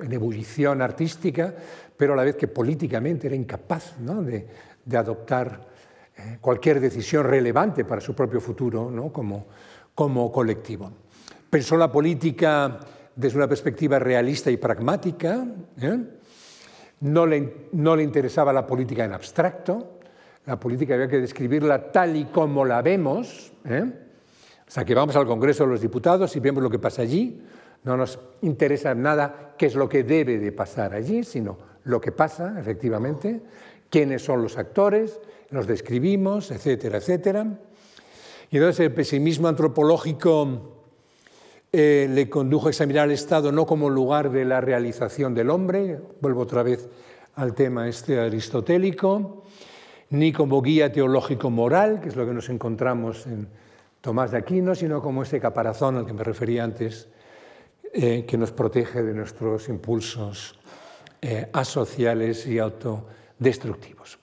en 0.00 0.12
ebullición 0.12 0.82
artística, 0.82 1.54
pero 1.96 2.12
a 2.12 2.16
la 2.16 2.24
vez 2.24 2.36
que 2.36 2.48
políticamente 2.48 3.26
era 3.26 3.36
incapaz 3.36 3.98
¿no? 4.00 4.22
de, 4.22 4.46
adoptar 4.94 5.66
eh, 6.16 6.38
cualquier 6.40 6.80
decisión 6.80 7.24
relevante 7.26 7.84
para 7.84 8.00
su 8.00 8.14
propio 8.14 8.40
futuro 8.40 8.90
¿no? 8.90 9.12
como, 9.12 9.46
como 9.94 10.30
colectivo. 10.30 10.90
Pensó 11.50 11.76
la 11.76 11.90
política 11.90 12.78
desde 13.14 13.36
una 13.36 13.48
perspectiva 13.48 13.98
realista 13.98 14.50
y 14.50 14.56
pragmática, 14.56 15.44
¿eh? 15.80 15.98
no, 17.00 17.26
le, 17.26 17.68
no 17.72 17.96
le 17.96 18.02
interesaba 18.04 18.52
la 18.52 18.66
política 18.66 19.04
en 19.04 19.12
abstracto, 19.12 19.98
la 20.46 20.58
política 20.58 20.94
había 20.94 21.08
que 21.08 21.20
describirla 21.20 21.90
tal 21.90 22.16
y 22.16 22.26
como 22.26 22.64
la 22.64 22.80
vemos, 22.80 23.52
¿eh? 23.64 23.84
o 24.66 24.70
sea 24.70 24.84
que 24.84 24.94
vamos 24.94 25.16
al 25.16 25.26
Congreso 25.26 25.64
de 25.64 25.70
los 25.70 25.80
Diputados 25.80 26.34
y 26.36 26.40
vemos 26.40 26.62
lo 26.62 26.70
que 26.70 26.78
pasa 26.78 27.02
allí, 27.02 27.42
no 27.84 27.96
nos 27.96 28.18
interesa 28.42 28.94
nada 28.94 29.54
qué 29.56 29.66
es 29.66 29.74
lo 29.74 29.88
que 29.88 30.04
debe 30.04 30.38
de 30.38 30.52
pasar 30.52 30.94
allí, 30.94 31.24
sino 31.24 31.58
lo 31.84 32.00
que 32.00 32.12
pasa 32.12 32.56
efectivamente, 32.58 33.40
quiénes 33.90 34.22
son 34.22 34.42
los 34.42 34.58
actores, 34.58 35.20
nos 35.50 35.66
describimos, 35.66 36.50
etcétera, 36.50 36.98
etcétera. 36.98 37.46
Y 38.50 38.56
entonces 38.56 38.80
el 38.80 38.92
pesimismo 38.92 39.48
antropológico 39.48 40.78
eh, 41.72 42.08
le 42.10 42.30
condujo 42.30 42.68
a 42.68 42.70
examinar 42.70 43.04
al 43.04 43.10
Estado 43.10 43.52
no 43.52 43.66
como 43.66 43.90
lugar 43.90 44.30
de 44.30 44.44
la 44.44 44.60
realización 44.60 45.34
del 45.34 45.50
hombre, 45.50 46.00
vuelvo 46.20 46.42
otra 46.42 46.62
vez 46.62 46.88
al 47.34 47.54
tema 47.54 47.88
este 47.88 48.18
aristotélico, 48.18 49.44
ni 50.10 50.32
como 50.32 50.62
guía 50.62 50.90
teológico-moral, 50.90 52.00
que 52.00 52.08
es 52.08 52.16
lo 52.16 52.26
que 52.26 52.32
nos 52.32 52.48
encontramos 52.48 53.26
en 53.26 53.48
Tomás 54.00 54.30
de 54.30 54.38
Aquino, 54.38 54.74
sino 54.74 55.02
como 55.02 55.22
ese 55.22 55.40
caparazón 55.40 55.96
al 55.96 56.06
que 56.06 56.14
me 56.14 56.24
refería 56.24 56.64
antes, 56.64 57.08
eh, 57.92 58.24
que 58.26 58.36
nos 58.36 58.52
protege 58.52 59.02
de 59.02 59.14
nuestros 59.14 59.68
impulsos 59.68 60.58
eh, 61.22 61.48
asociales 61.52 62.46
y 62.46 62.58
autodestructivos. 62.58 64.18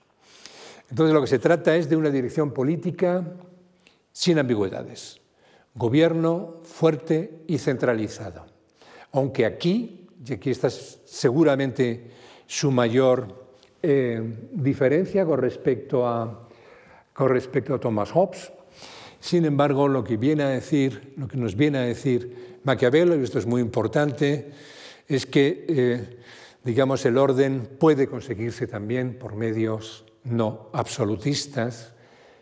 Entonces 0.88 1.12
lo 1.12 1.20
que 1.20 1.26
se 1.26 1.38
trata 1.38 1.74
es 1.74 1.88
de 1.88 1.96
una 1.96 2.10
dirección 2.10 2.52
política 2.52 3.24
sin 4.12 4.38
ambigüedades, 4.38 5.20
gobierno 5.74 6.60
fuerte 6.62 7.42
y 7.48 7.58
centralizado. 7.58 8.46
Aunque 9.12 9.44
aquí, 9.44 10.06
y 10.24 10.32
aquí 10.32 10.50
está 10.50 10.70
seguramente 10.70 12.10
su 12.46 12.70
mayor 12.70 13.48
eh, 13.82 14.22
diferencia 14.52 15.26
con 15.26 15.40
respecto, 15.40 16.06
a, 16.06 16.48
con 17.12 17.28
respecto 17.28 17.74
a 17.74 17.80
Thomas 17.80 18.12
Hobbes, 18.12 18.52
sin 19.20 19.44
embargo, 19.44 19.88
lo 19.88 20.04
que 20.04 20.16
viene 20.16 20.44
a 20.44 20.48
decir, 20.50 21.12
lo 21.16 21.26
que 21.26 21.36
nos 21.36 21.56
viene 21.56 21.78
a 21.78 21.82
decir 21.82 22.45
Maquiavelo, 22.66 23.14
y 23.14 23.22
esto 23.22 23.38
es 23.38 23.46
muy 23.46 23.60
importante, 23.60 24.50
es 25.06 25.24
que, 25.24 25.64
eh, 25.68 26.18
digamos, 26.64 27.06
el 27.06 27.16
orden 27.16 27.76
puede 27.78 28.08
conseguirse 28.08 28.66
también 28.66 29.20
por 29.20 29.36
medios 29.36 30.04
no 30.24 30.68
absolutistas, 30.72 31.92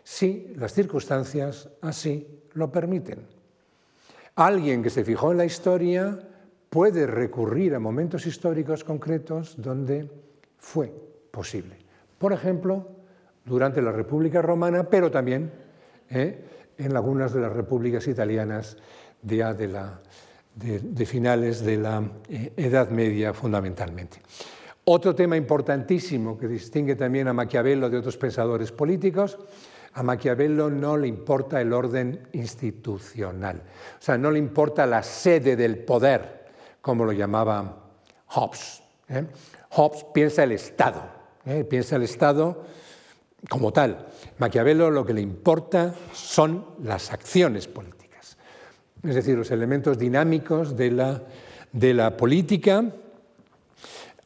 si 0.03 0.51
las 0.55 0.73
circunstancias 0.73 1.69
así 1.81 2.41
lo 2.53 2.71
permiten. 2.71 3.27
Alguien 4.33 4.81
que 4.81 4.89
se 4.89 5.05
fijó 5.05 5.31
en 5.31 5.37
la 5.37 5.45
historia 5.45 6.19
puede 6.71 7.05
recurrir 7.05 7.75
a 7.75 7.79
momentos 7.79 8.25
históricos 8.25 8.83
concretos 8.83 9.53
donde 9.61 10.09
fue 10.57 10.91
posible. 11.29 11.77
Por 12.17 12.33
ejemplo, 12.33 12.87
durante 13.45 13.79
la 13.79 13.91
República 13.91 14.41
Romana, 14.41 14.89
pero 14.89 15.11
también 15.11 15.51
eh, 16.09 16.43
en 16.79 16.95
algunas 16.95 17.31
de 17.31 17.41
las 17.41 17.53
repúblicas 17.53 18.07
italianas 18.07 18.77
de, 19.25 21.05
finales 21.05 21.61
de 21.65 21.77
la 21.77 22.03
eh, 22.29 22.53
Edad 22.55 22.89
Media 22.89 23.33
fundamentalmente. 23.33 24.21
Otro 24.85 25.15
tema 25.15 25.35
importantísimo 25.35 26.37
que 26.37 26.47
distingue 26.47 26.95
también 26.95 27.27
a 27.27 27.33
Maquiavelo 27.33 27.89
de 27.89 27.97
otros 27.97 28.17
pensadores 28.17 28.71
políticos, 28.71 29.37
a 29.93 30.03
Maquiavelo 30.03 30.69
no 30.69 30.97
le 30.97 31.07
importa 31.07 31.59
el 31.59 31.73
orden 31.73 32.27
institucional, 32.33 33.63
o 33.99 34.01
sea, 34.01 34.17
no 34.17 34.29
le 34.29 34.39
importa 34.39 34.85
la 34.85 35.01
sede 35.01 35.55
del 35.55 35.79
poder, 35.79 36.45
como 36.81 37.05
lo 37.05 37.13
llamaba 37.13 37.83
Hobbes. 38.27 38.83
¿eh? 39.09 39.25
Hobbes 39.69 40.05
piensa 40.13 40.43
el 40.43 40.51
Estado, 40.51 41.01
¿eh? 41.45 41.63
piensa 41.63 41.95
el 41.95 42.03
Estado 42.03 42.63
como 43.49 43.71
tal. 43.71 44.07
Maquiavelo 44.37 44.91
lo 44.91 45.05
que 45.05 45.13
le 45.13 45.21
importa 45.21 45.95
son 46.13 46.65
las 46.83 47.11
acciones 47.11 47.67
políticas, 47.67 47.94
es 49.07 49.15
decir, 49.15 49.37
los 49.37 49.51
elementos 49.51 49.97
dinámicos 49.97 50.75
de 50.75 50.91
la, 50.91 51.21
de 51.71 51.93
la 51.93 52.15
política 52.17 52.85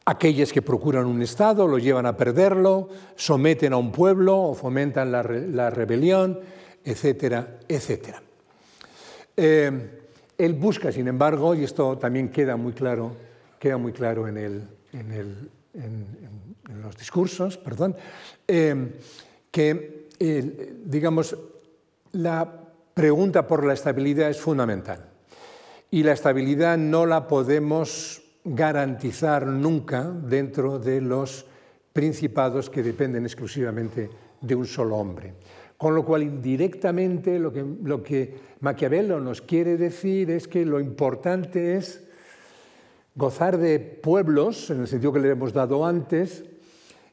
aquellas 0.04 0.52
que 0.52 0.62
procuran 0.62 1.06
un 1.06 1.22
Estado, 1.22 1.68
lo 1.68 1.78
llevan 1.78 2.06
a 2.06 2.16
perderlo, 2.16 2.88
someten 3.14 3.72
a 3.72 3.76
un 3.76 3.92
pueblo 3.92 4.40
o 4.40 4.54
fomentan 4.54 5.12
la, 5.12 5.70
rebelión, 5.70 6.40
etcétera, 6.84 7.58
etcétera. 7.68 8.20
Eh, 9.36 10.00
él 10.36 10.54
busca, 10.54 10.90
sin 10.90 11.06
embargo, 11.06 11.54
y 11.54 11.62
esto 11.62 11.96
también 11.96 12.30
queda 12.30 12.56
muy 12.56 12.72
claro 12.72 13.14
queda 13.60 13.76
muy 13.76 13.92
claro 13.92 14.26
en, 14.26 14.38
el, 14.38 14.68
en, 14.92 15.12
el, 15.12 15.50
en, 15.74 16.82
los 16.82 16.96
discursos, 16.96 17.58
perdón, 17.58 17.94
eh, 18.48 18.94
que, 19.50 20.08
digamos, 20.84 21.36
la 22.12 22.50
pregunta 23.00 23.46
por 23.46 23.64
la 23.64 23.72
estabilidad 23.72 24.28
es 24.28 24.38
fundamental. 24.38 25.08
Y 25.90 26.02
la 26.02 26.12
estabilidad 26.12 26.76
no 26.76 27.06
la 27.06 27.28
podemos 27.28 28.20
garantizar 28.44 29.46
nunca 29.46 30.02
dentro 30.02 30.78
de 30.78 31.00
los 31.00 31.46
principados 31.94 32.68
que 32.68 32.82
dependen 32.82 33.24
exclusivamente 33.24 34.10
de 34.42 34.54
un 34.54 34.66
solo 34.66 34.96
hombre. 34.96 35.32
Con 35.78 35.94
lo 35.94 36.04
cual, 36.04 36.24
indirectamente, 36.24 37.38
lo 37.38 37.50
que, 37.50 37.64
lo 37.82 38.02
que 38.02 38.34
Maquiavelo 38.60 39.18
nos 39.18 39.40
quiere 39.40 39.78
decir 39.78 40.30
es 40.30 40.46
que 40.46 40.66
lo 40.66 40.78
importante 40.78 41.78
es 41.78 42.04
gozar 43.14 43.56
de 43.56 43.80
pueblos, 43.80 44.68
en 44.68 44.82
el 44.82 44.88
sentido 44.88 45.14
que 45.14 45.20
le 45.20 45.30
hemos 45.30 45.54
dado 45.54 45.86
antes, 45.86 46.44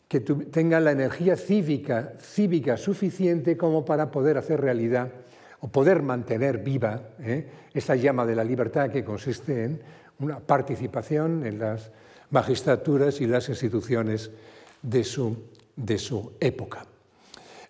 que 0.09 0.19
tengan 0.19 0.84
la 0.84 0.91
energía 0.91 1.38
cívica, 1.38 2.11
cívica 2.19 2.76
suficiente 2.76 3.55
como 3.55 3.85
para 3.85 4.11
poder 4.11 4.38
hacer 4.38 4.59
realidad 4.59 5.14
o 5.59 5.67
poder 5.69 6.01
mantener 6.01 6.59
viva 6.59 7.15
¿eh? 7.19 7.69
esa 7.73 7.95
llama 7.95 8.25
de 8.25 8.35
la 8.35 8.43
libertad 8.43 8.89
que 8.89 9.03
consiste 9.03 9.63
en 9.63 9.81
una 10.19 10.39
participación 10.39 11.45
en 11.45 11.59
las 11.59 11.91
magistraturas 12.31 13.21
y 13.21 13.27
las 13.27 13.49
instituciones 13.49 14.29
de 14.81 15.03
su, 15.03 15.35
de 15.75 15.97
su 15.97 16.34
época. 16.39 16.85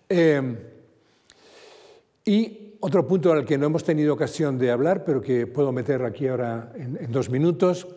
Eh, 0.08 0.56
y 2.24 2.74
otro 2.80 3.06
punto 3.06 3.32
al 3.32 3.44
que 3.44 3.58
no 3.58 3.66
hemos 3.66 3.84
tenido 3.84 4.14
ocasión 4.14 4.58
de 4.58 4.70
hablar, 4.70 5.04
pero 5.04 5.20
que 5.20 5.46
puedo 5.46 5.72
meter 5.72 6.04
aquí 6.04 6.28
ahora 6.28 6.72
en 6.76 7.10
dos 7.10 7.30
minutos, 7.30 7.88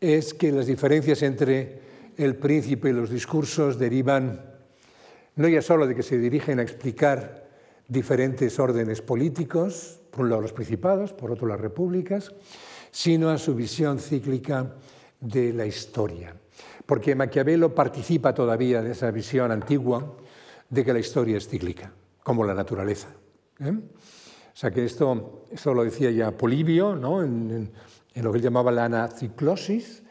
es 0.00 0.34
que 0.34 0.52
las 0.52 0.66
diferencias 0.66 1.22
entre 1.22 1.80
el 2.16 2.36
príncipe 2.36 2.90
y 2.90 2.92
los 2.92 3.10
discursos 3.10 3.78
derivan 3.78 4.58
no 5.36 5.48
ya 5.48 5.62
solo 5.62 5.86
de 5.86 5.94
que 5.94 6.02
se 6.02 6.18
dirigen 6.18 6.58
a 6.58 6.62
explicar 6.62 7.47
diferentes 7.88 8.58
órdenes 8.58 9.00
políticos, 9.00 10.00
por 10.10 10.20
un 10.20 10.30
lado 10.30 10.42
los 10.42 10.52
principados, 10.52 11.14
por 11.14 11.32
otro 11.32 11.48
las 11.48 11.60
repúblicas, 11.60 12.34
sino 12.90 13.30
a 13.30 13.38
su 13.38 13.54
visión 13.54 13.98
cíclica 13.98 14.74
de 15.20 15.52
la 15.52 15.66
historia. 15.66 16.36
Porque 16.84 17.14
Maquiavelo 17.14 17.74
participa 17.74 18.34
todavía 18.34 18.82
de 18.82 18.92
esa 18.92 19.10
visión 19.10 19.50
antigua 19.50 20.16
de 20.68 20.84
que 20.84 20.92
la 20.92 20.98
historia 20.98 21.38
es 21.38 21.48
cíclica, 21.48 21.92
como 22.22 22.44
la 22.44 22.54
naturaleza. 22.54 23.08
¿eh? 23.60 23.72
O 23.72 24.56
sea 24.60 24.70
que 24.70 24.84
esto, 24.84 25.44
esto 25.50 25.72
lo 25.72 25.84
decía 25.84 26.10
ya 26.10 26.36
Polibio, 26.36 26.94
¿no? 26.94 27.22
en, 27.22 27.70
en, 28.14 28.24
lo 28.24 28.32
que 28.32 28.38
él 28.38 28.44
llamaba 28.44 28.72
la 28.72 28.84
anaciclosis, 28.84 30.02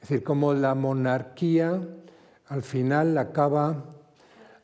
es 0.00 0.08
decir, 0.08 0.22
cómo 0.22 0.54
la 0.54 0.74
monarquía 0.74 1.80
al 2.46 2.62
final 2.62 3.18
acaba 3.18 3.97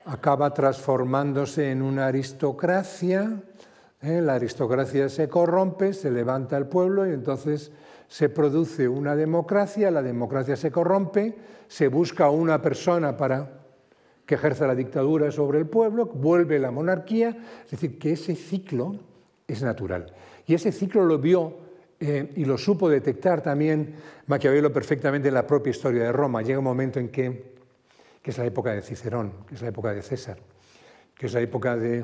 acaba 0.05 0.53
transformándose 0.53 1.71
en 1.71 1.83
una 1.83 2.07
aristocracia. 2.07 3.43
¿eh? 4.03 4.21
La 4.21 4.35
aristocracia 4.35 5.09
se 5.09 5.29
corrompe, 5.29 5.93
se 5.93 6.11
levanta 6.11 6.57
el 6.57 6.67
pueblo 6.67 7.07
y 7.07 7.13
entonces 7.13 7.73
se 8.09 8.29
produce 8.29 8.89
una 8.89 9.17
democracia, 9.17 9.91
la 9.91 10.03
democracia 10.03 10.57
se 10.57 10.71
corrompe, 10.71 11.37
se 11.69 11.89
busca 11.89 12.31
una 12.31 12.61
persona 12.61 13.17
para 13.17 13.61
que 14.27 14.37
ejerza 14.37 14.67
la 14.67 14.75
dictadura 14.75 15.31
sobre 15.31 15.59
el 15.59 15.67
pueblo, 15.67 16.07
vuelve 16.07 16.59
la 16.59 16.71
monarquía, 16.71 17.37
es 17.65 17.71
decir, 17.71 17.99
que 17.99 18.13
ese 18.13 18.35
ciclo 18.35 18.97
es 19.47 19.63
natural. 19.63 20.13
Y 20.47 20.55
ese 20.55 20.73
ciclo 20.73 21.05
lo 21.05 21.19
vio 21.19 21.59
eh, 22.01 22.33
y 22.37 22.45
lo 22.45 22.59
supo 22.59 22.89
detectar 22.89 23.43
también 23.43 23.95
Maquiavelo 24.27 24.73
perfectamente 24.73 25.29
en 25.29 25.35
la 25.35 25.47
propia 25.47 25.71
historia 25.71 26.05
de 26.05 26.13
Roma. 26.13 26.43
Llega 26.43 26.59
un 26.59 26.65
momento 26.65 26.99
en 26.99 27.09
que 27.09 27.54
que 28.25 28.31
es 28.31 28.39
la 28.39 28.47
época 28.47 28.73
de 28.73 28.81
Cicerón, 28.81 29.45
que 29.47 29.55
es 29.55 29.61
la 29.61 29.69
época 29.69 29.93
de 29.93 30.01
César, 30.01 30.39
que 31.15 31.27
es 31.27 31.35
la 31.35 31.43
época 31.43 31.77
de, 31.77 32.03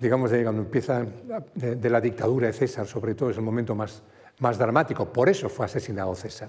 digamos, 0.00 0.30
de 0.30 0.42
cuando 0.42 0.62
empieza 0.62 1.04
de, 1.54 1.90
la 1.90 2.00
dictadura 2.00 2.46
de 2.46 2.54
César, 2.54 2.86
sobre 2.86 3.14
todo 3.14 3.28
es 3.28 3.36
el 3.36 3.42
momento 3.42 3.74
más, 3.74 4.02
más 4.38 4.56
dramático. 4.56 5.12
Por 5.12 5.28
eso 5.28 5.50
fue 5.50 5.66
asesinado 5.66 6.14
César, 6.14 6.48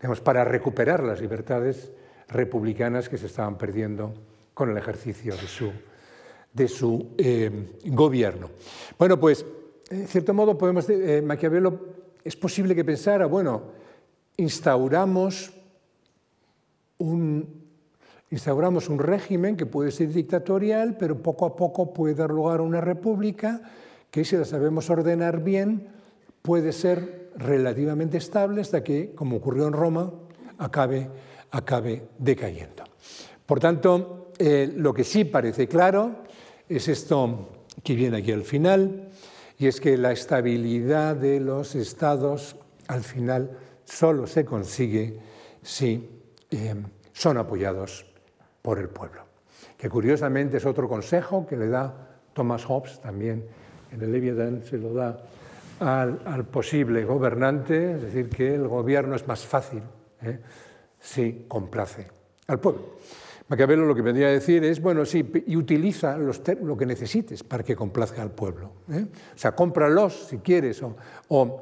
digamos, 0.00 0.20
para 0.20 0.44
recuperar 0.44 1.02
las 1.02 1.20
libertades 1.20 1.90
republicanas 2.28 3.08
que 3.08 3.18
se 3.18 3.26
estaban 3.26 3.58
perdiendo 3.58 4.14
con 4.54 4.70
el 4.70 4.76
ejercicio 4.76 5.34
de 5.34 5.48
su, 5.48 5.72
de 6.52 6.68
su 6.68 7.14
eh, 7.18 7.50
gobierno. 7.86 8.48
Bueno, 8.96 9.18
pues, 9.18 9.44
en 9.90 10.06
cierto 10.06 10.32
modo, 10.32 10.56
podemos, 10.56 10.88
eh, 10.88 11.20
Maquiavelo, 11.20 11.80
es 12.22 12.36
posible 12.36 12.76
que 12.76 12.84
pensara, 12.84 13.26
bueno, 13.26 13.72
instauramos 14.36 15.52
un, 16.98 17.63
Instauramos 18.34 18.88
un 18.88 18.98
régimen 18.98 19.56
que 19.56 19.64
puede 19.64 19.92
ser 19.92 20.08
dictatorial, 20.08 20.96
pero 20.98 21.22
poco 21.22 21.46
a 21.46 21.54
poco 21.54 21.92
puede 21.92 22.16
dar 22.16 22.30
lugar 22.32 22.58
a 22.58 22.62
una 22.64 22.80
república 22.80 23.62
que, 24.10 24.24
si 24.24 24.36
la 24.36 24.44
sabemos 24.44 24.90
ordenar 24.90 25.44
bien, 25.44 25.86
puede 26.42 26.72
ser 26.72 27.30
relativamente 27.36 28.16
estable 28.16 28.60
hasta 28.60 28.82
que, 28.82 29.14
como 29.14 29.36
ocurrió 29.36 29.68
en 29.68 29.72
Roma, 29.72 30.12
acabe, 30.58 31.08
acabe 31.52 32.08
decayendo. 32.18 32.82
Por 33.46 33.60
tanto, 33.60 34.32
eh, 34.36 34.68
lo 34.78 34.92
que 34.92 35.04
sí 35.04 35.24
parece 35.24 35.68
claro 35.68 36.24
es 36.68 36.88
esto 36.88 37.50
que 37.84 37.94
viene 37.94 38.16
aquí 38.16 38.32
al 38.32 38.42
final, 38.42 39.10
y 39.60 39.68
es 39.68 39.80
que 39.80 39.96
la 39.96 40.10
estabilidad 40.10 41.14
de 41.14 41.38
los 41.38 41.76
estados 41.76 42.56
al 42.88 43.04
final 43.04 43.56
solo 43.84 44.26
se 44.26 44.44
consigue 44.44 45.20
si 45.62 46.10
eh, 46.50 46.74
son 47.12 47.38
apoyados 47.38 48.06
por 48.64 48.78
el 48.78 48.88
pueblo. 48.88 49.20
Que 49.76 49.90
curiosamente 49.90 50.56
es 50.56 50.64
otro 50.64 50.88
consejo 50.88 51.46
que 51.46 51.54
le 51.54 51.68
da 51.68 51.92
Thomas 52.32 52.64
Hobbes 52.64 52.98
también 52.98 53.44
en 53.92 54.00
el 54.00 54.10
Leviathan, 54.10 54.62
se 54.64 54.78
lo 54.78 54.94
da 54.94 55.18
al, 55.80 56.46
posible 56.46 57.04
gobernante, 57.04 57.92
es 57.92 58.02
decir, 58.02 58.30
que 58.30 58.54
el 58.54 58.66
gobierno 58.66 59.16
es 59.16 59.28
más 59.28 59.44
fácil 59.44 59.82
¿eh? 60.22 60.40
si 60.98 61.44
complace 61.46 62.06
al 62.46 62.58
pueblo. 62.58 62.94
Maquiavelo 63.48 63.84
lo 63.84 63.94
que 63.94 64.00
vendría 64.00 64.28
a 64.28 64.30
decir 64.30 64.64
es, 64.64 64.80
bueno, 64.80 65.04
sí, 65.04 65.30
y 65.46 65.56
utiliza 65.56 66.16
lo 66.16 66.76
que 66.78 66.86
necesites 66.86 67.44
para 67.44 67.62
que 67.62 67.76
complazca 67.76 68.22
al 68.22 68.30
pueblo. 68.30 68.72
¿eh? 68.90 69.04
O 69.34 69.38
sea, 69.38 69.52
cómpralos 69.52 70.28
si 70.30 70.38
quieres 70.38 70.82
o, 70.82 70.96
o 71.28 71.60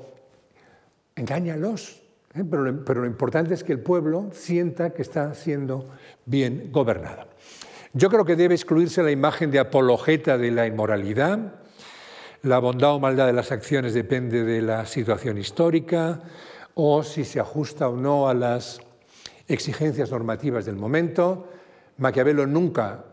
engáñalos, 1.17 2.02
¿eh? 2.35 2.45
pero, 2.49 2.65
lo, 2.65 3.07
importante 3.07 3.55
es 3.55 3.65
que 3.65 3.73
el 3.73 3.81
pueblo 3.81 4.31
sienta 4.33 4.91
que 4.91 5.03
está 5.03 5.35
siendo 5.35 5.87
bien 6.25 6.71
gobernado. 6.73 7.27
Yo 7.93 8.09
creo 8.09 8.25
que 8.25 8.37
debe 8.37 8.55
excluirse 8.55 9.03
la 9.03 9.11
imagen 9.11 9.51
de 9.51 9.59
apologeta 9.59 10.39
de 10.39 10.51
la 10.51 10.67
inmoralidad. 10.67 11.55
La 12.43 12.59
bondad 12.59 12.95
o 12.95 13.01
maldad 13.01 13.27
de 13.27 13.35
las 13.35 13.53
acciones 13.53 13.95
depende 13.95 14.45
de 14.45 14.63
la 14.63 14.87
situación 14.87 15.39
histórica 15.39 16.21
o 16.75 17.03
si 17.03 17.25
se 17.25 17.39
ajusta 17.39 17.89
o 17.89 17.97
no 17.97 18.29
a 18.29 18.35
las 18.35 18.81
exigencias 19.47 20.11
normativas 20.11 20.65
del 20.65 20.77
momento. 20.77 21.49
Maquiavelo 21.99 22.47
nunca, 22.47 23.05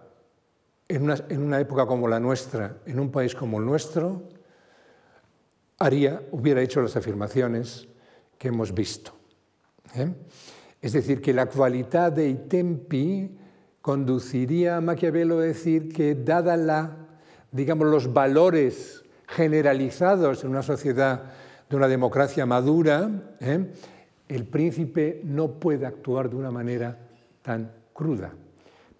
en 0.87 1.03
una, 1.03 1.15
en 1.27 1.43
una 1.43 1.59
época 1.59 1.85
como 1.85 2.07
la 2.07 2.19
nuestra, 2.19 2.77
en 2.85 2.99
un 2.99 3.11
país 3.11 3.35
como 3.35 3.59
el 3.59 3.65
nuestro, 3.65 4.23
haría, 5.77 6.21
hubiera 6.31 6.61
hecho 6.61 6.81
las 6.81 6.95
afirmaciones 6.95 7.88
que 8.39 8.47
hemos 8.47 8.73
visto. 8.73 9.11
¿eh? 9.93 10.11
Es 10.81 10.93
decir, 10.93 11.21
que 11.21 11.33
la 11.33 11.45
cualidad 11.45 12.13
de 12.13 12.33
tempi 12.33 13.37
conduciría 13.81 14.77
a 14.77 14.81
Maquiavelo 14.81 15.39
a 15.39 15.43
decir 15.43 15.93
que, 15.93 16.15
dada 16.15 16.55
la, 16.55 16.95
digamos, 17.51 17.87
los 17.87 18.11
valores 18.11 19.03
generalizados 19.27 20.43
en 20.43 20.51
una 20.51 20.63
sociedad 20.63 21.23
de 21.69 21.75
una 21.75 21.87
democracia 21.87 22.45
madura, 22.45 23.11
¿eh? 23.41 23.71
el 24.29 24.45
príncipe 24.45 25.21
no 25.25 25.59
puede 25.59 25.85
actuar 25.85 26.29
de 26.29 26.37
una 26.37 26.49
manera 26.49 26.97
tan 27.41 27.69
cruda. 27.93 28.31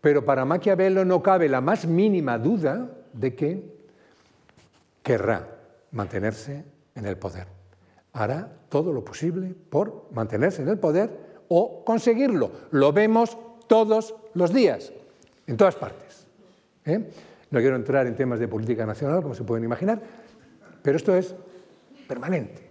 Pero 0.02 0.24
para 0.26 0.46
Maquiavelo 0.46 1.06
no 1.06 1.24
cabe 1.24 1.48
la 1.48 1.62
más 1.62 1.88
mínima 1.88 2.38
duda 2.38 2.92
de 3.14 3.36
que 3.36 3.64
querrá 5.02 5.48
mantenerse 5.92 6.64
en 6.94 7.06
el 7.06 7.18
poder 7.18 7.59
hará 8.20 8.52
todo 8.68 8.92
lo 8.92 9.04
posible 9.04 9.56
por 9.70 10.08
mantenerse 10.12 10.62
en 10.62 10.68
el 10.68 10.78
poder 10.78 11.10
o 11.48 11.84
conseguirlo. 11.86 12.52
Lo 12.72 12.92
vemos 12.92 13.38
todos 13.68 14.14
los 14.34 14.54
días, 14.54 14.92
en 15.48 15.56
todas 15.56 15.76
partes. 15.76 16.28
¿eh? 16.86 17.10
No 17.50 17.60
quiero 17.60 17.76
entrar 17.76 18.08
en 18.08 18.16
temas 18.16 18.40
de 18.40 18.48
política 18.48 18.86
nacional, 18.86 19.22
como 19.22 19.36
se 19.36 19.44
pueden 19.44 19.64
imaginar, 19.64 20.02
pero 20.82 20.98
esto 20.98 21.16
es 21.16 21.34
permanente. 22.08 22.70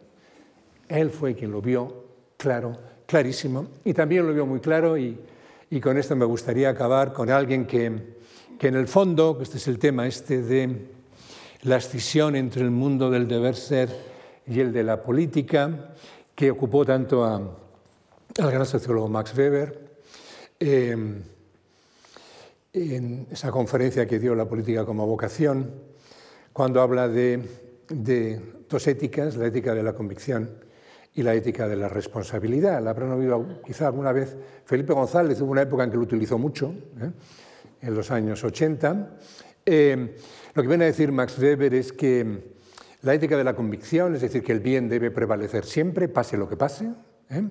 Él 0.86 1.10
fue 1.10 1.34
quien 1.34 1.50
lo 1.50 1.62
vio 1.62 2.04
claro, 2.36 2.76
clarísimo, 3.06 3.68
y 3.84 3.94
también 3.94 4.26
lo 4.26 4.34
vio 4.34 4.44
muy 4.44 4.60
claro, 4.60 4.96
y, 4.96 5.18
con 5.82 5.98
esto 5.98 6.16
me 6.16 6.24
gustaría 6.24 6.70
acabar 6.70 7.12
con 7.12 7.30
alguien 7.30 7.66
que, 7.66 8.16
que 8.58 8.68
en 8.68 8.74
el 8.74 8.86
fondo, 8.86 9.38
este 9.40 9.58
es 9.58 9.68
el 9.68 9.78
tema 9.78 10.06
este 10.06 10.42
de 10.42 10.88
la 11.62 11.76
escisión 11.76 12.36
entre 12.36 12.62
el 12.62 12.70
mundo 12.70 13.10
del 13.10 13.28
deber 13.28 13.54
ser 13.54 14.17
y 14.48 14.60
el 14.60 14.72
de 14.72 14.82
la 14.82 15.02
política, 15.02 15.94
que 16.34 16.50
ocupó 16.50 16.84
tanto 16.84 17.24
a, 17.24 17.36
al 17.36 18.50
gran 18.50 18.66
sociólogo 18.66 19.08
Max 19.08 19.36
Weber. 19.36 19.88
Em, 20.60 21.22
en 22.72 23.26
esa 23.30 23.50
conferencia 23.50 24.06
que 24.06 24.18
dio 24.18 24.34
La 24.34 24.48
política 24.48 24.84
como 24.84 25.06
vocación, 25.06 25.72
cuando 26.52 26.80
habla 26.80 27.08
de, 27.08 27.40
dos 28.68 28.86
éticas, 28.86 29.36
la 29.36 29.46
ética 29.46 29.74
de 29.74 29.82
la 29.82 29.94
convicción 29.94 30.50
y 31.14 31.22
la 31.22 31.34
ética 31.34 31.66
de 31.66 31.76
la 31.76 31.88
responsabilidad. 31.88 32.82
La 32.82 32.90
habrán 32.90 33.12
oído 33.12 33.60
quizá 33.64 33.86
alguna 33.86 34.12
vez. 34.12 34.36
Felipe 34.64 34.92
González 34.92 35.40
hubo 35.40 35.52
una 35.52 35.62
época 35.62 35.84
en 35.84 35.90
que 35.90 35.96
lo 35.96 36.02
utilizó 36.02 36.38
mucho, 36.38 36.74
¿eh? 37.00 37.10
en 37.80 37.94
los 37.94 38.10
años 38.10 38.42
80. 38.44 39.16
Em, 39.64 40.10
lo 40.54 40.62
que 40.62 40.68
viene 40.68 40.84
a 40.84 40.88
decir 40.88 41.12
Max 41.12 41.38
Weber 41.38 41.74
es 41.74 41.92
que 41.92 42.57
la 43.02 43.14
ética 43.14 43.36
de 43.36 43.44
la 43.44 43.54
convicción, 43.54 44.14
es 44.14 44.22
decir, 44.22 44.42
que 44.42 44.52
el 44.52 44.60
bien 44.60 44.88
debe 44.88 45.10
prevalecer 45.10 45.64
siempre, 45.64 46.08
pase 46.08 46.36
lo 46.36 46.48
que 46.48 46.56
pase, 46.56 46.90
¿eh? 47.30 47.42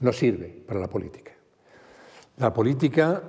no 0.00 0.12
sirve 0.12 0.62
para 0.66 0.80
la 0.80 0.88
política. 0.88 1.32
La 2.38 2.52
política 2.52 3.22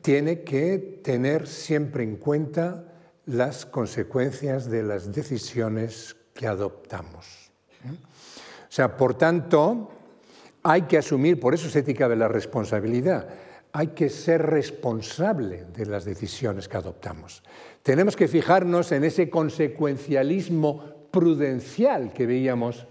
tiene 0.00 0.42
que 0.42 1.00
tener 1.02 1.46
siempre 1.46 2.02
en 2.02 2.16
cuenta 2.16 2.84
las 3.26 3.66
consecuencias 3.66 4.70
de 4.70 4.82
las 4.82 5.12
decisiones 5.12 6.16
que 6.34 6.46
adoptamos. 6.46 7.50
¿eh? 7.84 7.90
O 7.90 8.72
sea, 8.74 8.96
por 8.96 9.14
tanto, 9.14 9.90
hay 10.62 10.82
que 10.82 10.98
asumir, 10.98 11.38
por 11.38 11.54
eso 11.54 11.68
es 11.68 11.76
ética 11.76 12.08
de 12.08 12.16
la 12.16 12.26
responsabilidad, 12.26 13.28
hay 13.72 13.88
que 13.88 14.08
ser 14.08 14.42
responsable 14.42 15.64
de 15.64 15.86
las 15.86 16.04
decisiones 16.04 16.68
que 16.68 16.76
adoptamos. 16.76 17.42
Tenemos 17.82 18.16
que 18.16 18.28
fijarnos 18.28 18.92
en 18.92 19.04
ese 19.04 19.28
consecuencialismo 19.28 20.93
prudencial 21.14 22.12
que 22.12 22.26
veíamos 22.26 22.88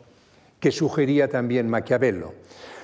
que 0.58 0.72
sugería 0.72 1.28
también 1.28 1.68
Maquiavelo. 1.68 2.34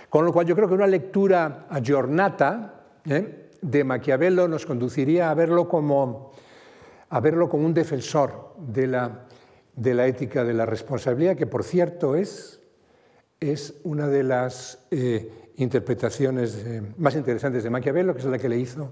Con 0.10 0.26
lo 0.26 0.34
cual 0.34 0.46
yo 0.46 0.54
creo 0.54 0.68
que 0.68 0.74
una 0.74 0.86
lectura 0.86 1.66
aggiornata 1.70 2.84
¿eh? 3.06 3.52
de 3.62 3.84
Maquiavelo 3.86 4.50
nos 4.50 4.66
conduciría 4.66 5.32
a 5.32 5.34
verlo 5.34 5.70
como, 5.70 6.34
a 7.10 7.20
verlo 7.22 7.48
como 7.48 7.66
un 7.66 7.74
defensor 7.74 8.54
de 8.58 8.88
la, 8.88 9.28
de 9.74 9.94
la 9.94 10.08
ética 10.08 10.44
de 10.44 10.54
la 10.54 10.66
responsabilidad, 10.66 11.38
que 11.38 11.48
por 11.48 11.64
cierto 11.64 12.18
es, 12.18 12.60
es 13.40 13.76
una 13.86 14.10
de 14.10 14.24
las 14.24 14.88
eh, 14.92 15.32
interpretaciones 15.56 16.56
eh, 16.66 16.82
más 16.98 17.16
interesantes 17.16 17.64
de 17.64 17.70
Maquiavelo, 17.70 18.14
que 18.14 18.20
es 18.20 18.26
la 18.26 18.40
que 18.40 18.50
le 18.50 18.58
hizo 18.58 18.92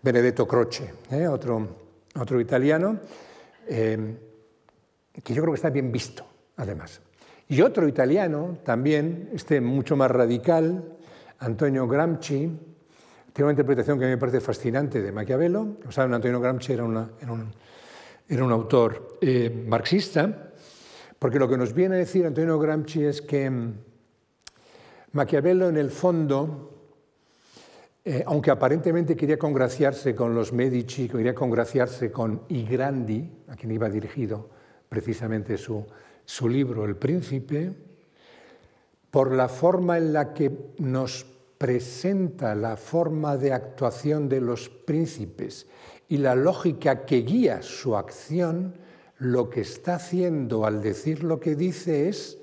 Benedetto 0.00 0.48
Croce, 0.48 0.90
otro, 1.28 1.68
otro 2.14 2.40
italiano 2.40 2.98
que 5.20 5.34
yo 5.34 5.42
creo 5.42 5.52
que 5.52 5.58
está 5.58 5.70
bien 5.70 5.92
visto, 5.92 6.24
además. 6.56 7.00
Y 7.48 7.60
otro 7.60 7.86
italiano, 7.86 8.58
también, 8.64 9.28
este 9.34 9.60
mucho 9.60 9.94
más 9.94 10.10
radical, 10.10 10.96
Antonio 11.40 11.86
Gramsci, 11.86 12.50
tiene 13.32 13.44
una 13.44 13.52
interpretación 13.52 13.98
que 13.98 14.04
a 14.04 14.08
mí 14.08 14.14
me 14.14 14.18
parece 14.18 14.40
fascinante 14.40 15.02
de 15.02 15.12
Maquiavelo. 15.12 15.76
O 15.86 15.92
sea, 15.92 16.04
Antonio 16.04 16.40
Gramsci 16.40 16.72
era, 16.72 16.84
un, 16.84 16.96
era 18.28 18.44
un, 18.44 18.52
autor 18.52 19.18
eh, 19.20 19.64
marxista, 19.66 20.52
porque 21.18 21.38
lo 21.38 21.48
que 21.48 21.58
nos 21.58 21.74
viene 21.74 21.96
a 21.96 21.98
decir 21.98 22.24
Antonio 22.24 22.58
Gramsci 22.58 23.04
es 23.04 23.20
que 23.20 23.50
mm, 23.50 23.74
Maquiavelo, 25.12 25.68
en 25.68 25.76
el 25.76 25.90
fondo, 25.90 26.70
eh, 28.02 28.24
aunque 28.26 28.50
aparentemente 28.50 29.14
quería 29.14 29.38
congraciarse 29.38 30.14
con 30.14 30.34
los 30.34 30.54
Medici, 30.54 31.08
quería 31.08 31.34
congraciarse 31.34 32.10
con 32.10 32.42
I 32.48 32.64
Grandi, 32.64 33.30
a 33.48 33.56
quien 33.56 33.72
iba 33.72 33.90
dirigido 33.90 34.61
precisamente 34.92 35.56
su, 35.56 35.86
su 36.26 36.50
libro 36.50 36.84
El 36.84 36.96
Príncipe, 36.96 37.72
por 39.10 39.32
la 39.32 39.48
forma 39.48 39.96
en 39.96 40.12
la 40.12 40.34
que 40.34 40.74
nos 40.76 41.24
presenta 41.56 42.54
la 42.54 42.76
forma 42.76 43.38
de 43.38 43.54
actuación 43.54 44.28
de 44.28 44.42
los 44.42 44.68
príncipes 44.68 45.66
y 46.10 46.18
la 46.18 46.34
lógica 46.34 47.06
que 47.06 47.22
guía 47.22 47.62
su 47.62 47.96
acción, 47.96 48.74
lo 49.16 49.48
que 49.48 49.62
está 49.62 49.94
haciendo 49.94 50.66
al 50.66 50.82
decir 50.82 51.24
lo 51.24 51.40
que 51.40 51.56
dice 51.56 52.10
es 52.10 52.36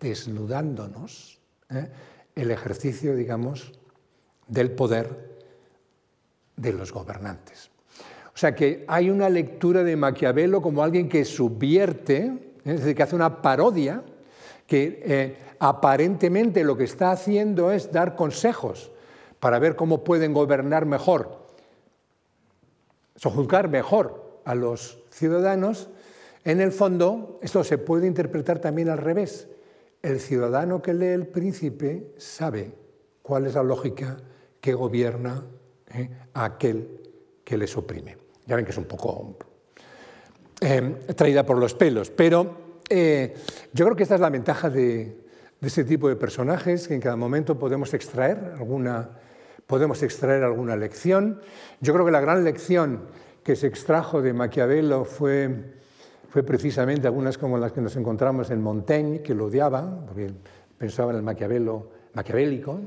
desnudándonos 0.00 1.40
¿eh? 1.68 1.90
el 2.34 2.50
ejercicio, 2.50 3.14
digamos, 3.14 3.72
del 4.48 4.70
poder 4.70 5.42
de 6.56 6.72
los 6.72 6.90
gobernantes. 6.90 7.71
O 8.34 8.38
sea 8.38 8.54
que 8.54 8.84
hay 8.88 9.10
una 9.10 9.28
lectura 9.28 9.84
de 9.84 9.96
Maquiavelo 9.96 10.62
como 10.62 10.82
alguien 10.82 11.08
que 11.08 11.24
subvierte, 11.24 12.54
es 12.64 12.80
decir, 12.80 12.96
que 12.96 13.02
hace 13.02 13.14
una 13.14 13.42
parodia, 13.42 14.02
que 14.66 15.02
eh, 15.04 15.36
aparentemente 15.58 16.64
lo 16.64 16.76
que 16.76 16.84
está 16.84 17.12
haciendo 17.12 17.72
es 17.72 17.92
dar 17.92 18.16
consejos 18.16 18.90
para 19.38 19.58
ver 19.58 19.76
cómo 19.76 20.02
pueden 20.02 20.32
gobernar 20.32 20.86
mejor, 20.86 21.46
sojuzgar 23.16 23.68
mejor 23.68 24.40
a 24.44 24.54
los 24.54 25.02
ciudadanos. 25.10 25.90
En 26.44 26.60
el 26.60 26.72
fondo, 26.72 27.38
esto 27.42 27.62
se 27.64 27.78
puede 27.78 28.06
interpretar 28.06 28.60
también 28.60 28.88
al 28.88 28.98
revés. 28.98 29.48
El 30.00 30.20
ciudadano 30.20 30.80
que 30.80 30.94
lee 30.94 31.06
el 31.06 31.26
príncipe 31.26 32.14
sabe 32.16 32.72
cuál 33.22 33.46
es 33.46 33.54
la 33.54 33.62
lógica 33.62 34.16
que 34.60 34.74
gobierna 34.74 35.44
¿eh? 35.94 36.08
a 36.34 36.44
aquel 36.44 37.00
que 37.44 37.56
les 37.56 37.76
oprime. 37.76 38.21
Ya 38.46 38.56
ven 38.56 38.64
que 38.64 38.72
es 38.72 38.78
un 38.78 38.84
poco 38.84 39.36
eh, 40.60 40.96
traída 41.16 41.44
por 41.44 41.58
los 41.58 41.74
pelos, 41.74 42.10
pero 42.10 42.80
eh, 42.88 43.34
yo 43.72 43.84
creo 43.84 43.96
que 43.96 44.02
esta 44.02 44.16
es 44.16 44.20
la 44.20 44.30
ventaja 44.30 44.70
de, 44.70 45.16
de 45.60 45.68
este 45.68 45.84
tipo 45.84 46.08
de 46.08 46.16
personajes, 46.16 46.88
que 46.88 46.94
en 46.94 47.00
cada 47.00 47.16
momento 47.16 47.58
podemos 47.58 47.94
extraer 47.94 48.54
alguna, 48.58 49.10
podemos 49.66 50.02
extraer 50.02 50.42
alguna 50.42 50.76
lección. 50.76 51.40
Yo 51.80 51.92
creo 51.92 52.04
que 52.04 52.12
la 52.12 52.20
gran 52.20 52.44
lección 52.44 53.06
que 53.42 53.56
se 53.56 53.66
extrajo 53.66 54.22
de 54.22 54.32
Maquiavelo 54.32 55.04
fue, 55.04 55.72
fue 56.30 56.42
precisamente 56.42 57.06
algunas 57.06 57.38
como 57.38 57.58
las 57.58 57.72
que 57.72 57.80
nos 57.80 57.96
encontramos 57.96 58.50
en 58.50 58.60
Montaigne, 58.60 59.22
que 59.22 59.34
lo 59.34 59.46
odiaba, 59.46 60.04
porque 60.06 60.30
pensaba 60.78 61.12
en 61.12 61.18
el 61.18 61.22
Maquiavelo 61.22 62.02
maquiavélico, 62.14 62.80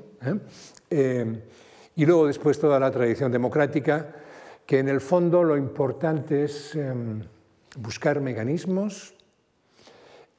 ¿eh? 0.91 1.41
y 1.95 2.05
luego 2.05 2.27
después 2.27 2.59
toda 2.59 2.79
la 2.79 2.91
tradición 2.91 3.31
democrática, 3.31 4.13
que 4.65 4.79
en 4.79 4.89
el 4.89 5.01
fondo 5.01 5.43
lo 5.43 5.57
importante 5.57 6.43
es 6.43 6.75
em, 6.75 7.21
buscar 7.77 8.19
mecanismos, 8.19 9.13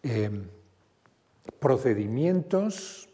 em, 0.03 0.45
procedimientos, 1.59 3.09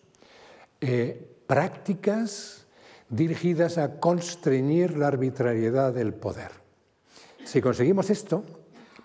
eh, 0.80 1.28
prácticas 1.46 2.66
dirigidas 3.08 3.76
a 3.76 4.00
constreñir 4.00 4.96
la 4.96 5.08
arbitrariedad 5.08 5.92
del 5.92 6.14
poder. 6.14 6.50
Si 7.44 7.60
conseguimos 7.60 8.08
esto, 8.08 8.44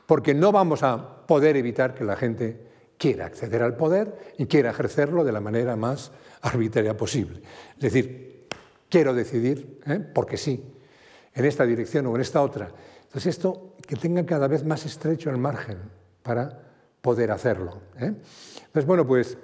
porque 0.05 0.33
no 0.33 0.53
vamos 0.53 0.83
a 0.83 1.25
poder 1.27 1.57
evitar 1.57 1.93
que 1.93 2.05
la 2.05 2.15
gente 2.15 2.67
quiera 2.97 3.25
acceder 3.25 3.61
al 3.61 3.75
poder 3.75 4.33
y 4.37 4.45
quiera 4.45 4.71
ejercerlo 4.71 5.25
de 5.25 5.33
la 5.33 5.41
manera 5.41 5.75
más 5.75 6.11
arbitraria 6.41 6.95
posible. 6.95 7.41
Es 7.75 7.81
decir, 7.81 8.47
quiero 8.89 9.13
decidir, 9.13 9.81
¿eh? 9.85 9.99
porque 9.99 10.37
sí, 10.37 10.63
en 11.37 11.45
esta 11.45 11.65
dirección 11.65 12.07
o 12.07 12.15
en 12.15 12.21
esta 12.21 12.41
otra. 12.41 12.71
Entonces 13.03 13.27
esto 13.27 13.75
que 13.85 13.95
tenga 13.95 14.25
cada 14.25 14.47
vez 14.47 14.65
más 14.65 14.85
estrecho 14.85 15.29
el 15.29 15.37
margen 15.37 15.77
para 16.23 16.59
poder 16.99 17.31
hacerlo. 17.31 17.79
¿eh? 17.99 18.11
Entonces, 18.65 18.85
bueno, 18.85 19.05
pues 19.05 19.37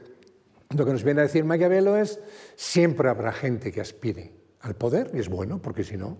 lo 0.76 0.86
que 0.86 0.91
nos 0.91 1.03
viene 1.03 1.22
a 1.22 1.24
decir 1.24 1.45
Maquiavelo 1.45 1.95
es 1.95 2.20
siempre 2.56 3.10
habrá 3.10 3.32
gente 3.32 3.72
que 3.72 3.80
aspire 3.80 4.34
al 4.61 4.74
poder, 4.76 5.11
y 5.14 5.20
es 5.20 5.30
bueno, 5.30 5.61
porque 5.61 5.84
si 5.84 5.95
no, 5.95 6.18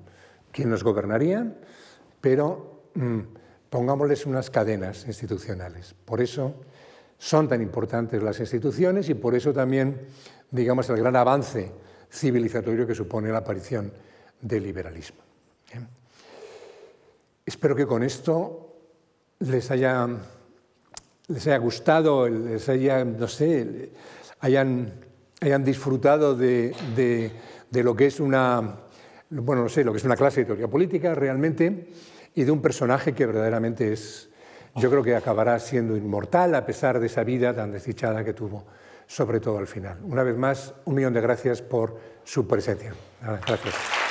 ¿quién 0.52 0.70
nos 0.70 0.84
gobernaría? 0.84 1.58
Pero 2.22 2.84
mm, 2.94 3.20
pongámosles 3.72 4.28
unas 4.28 4.52
cadenas 4.52 5.08
institucionales. 5.08 5.96
Por 6.06 6.22
eso 6.22 6.54
son 7.18 7.48
tan 7.48 7.64
importantes 7.64 8.22
las 8.22 8.40
instituciones 8.40 9.10
y 9.10 9.16
por 9.16 9.34
eso 9.34 9.52
también, 9.54 10.02
digamos, 10.52 10.88
el 10.92 10.98
gran 10.98 11.16
avance 11.16 11.72
civilizatorio 12.12 12.86
que 12.86 12.94
supone 12.94 13.32
la 13.32 13.40
aparición 13.40 13.92
del 14.40 14.64
liberalismo. 14.64 15.33
Espero 17.46 17.76
que 17.76 17.86
con 17.86 18.04
esto 18.04 18.64
les 19.40 19.70
haya, 19.72 20.08
les 21.28 21.48
haya 21.48 21.58
gustado, 21.58 22.30
les 22.30 22.70
haya, 22.70 23.04
no 23.04 23.28
sé, 23.28 23.92
hayan, 24.40 24.94
hayan 25.42 25.64
disfrutado 25.64 26.36
de, 26.36 26.74
de, 26.96 27.84
lo 27.84 27.96
que 27.96 28.06
es 28.08 28.20
una, 28.20 28.80
bueno, 29.30 29.64
no 29.64 29.70
sé, 29.70 29.84
lo 29.84 29.92
que 29.92 29.98
es 29.98 30.06
una 30.06 30.16
clase 30.16 30.42
de 30.42 30.46
teoría 30.46 30.68
política 30.68 31.14
realmente 31.16 31.90
y 32.36 32.44
de 32.44 32.52
un 32.52 32.62
personaje 32.62 33.14
que 33.14 33.26
verdaderamente 33.26 33.92
es, 33.92 34.30
yo 34.76 34.90
creo 34.90 35.04
que 35.04 35.16
acabará 35.16 35.60
siendo 35.60 35.98
inmortal 35.98 36.56
a 36.56 36.66
pesar 36.66 37.00
de 37.00 37.08
esa 37.08 37.24
vida 37.24 37.54
tan 37.54 37.72
desdichada 37.72 38.24
que 38.24 38.34
tuvo, 38.34 38.66
sobre 39.06 39.40
todo 39.40 39.58
al 39.58 39.68
final. 39.68 40.00
Una 40.04 40.24
vez 40.24 40.38
más, 40.38 40.74
un 40.86 40.96
millón 40.96 41.14
de 41.14 41.22
gracias 41.22 41.62
por 41.62 42.00
su 42.24 42.48
presencia. 42.48 42.94
Gracias. 43.22 44.03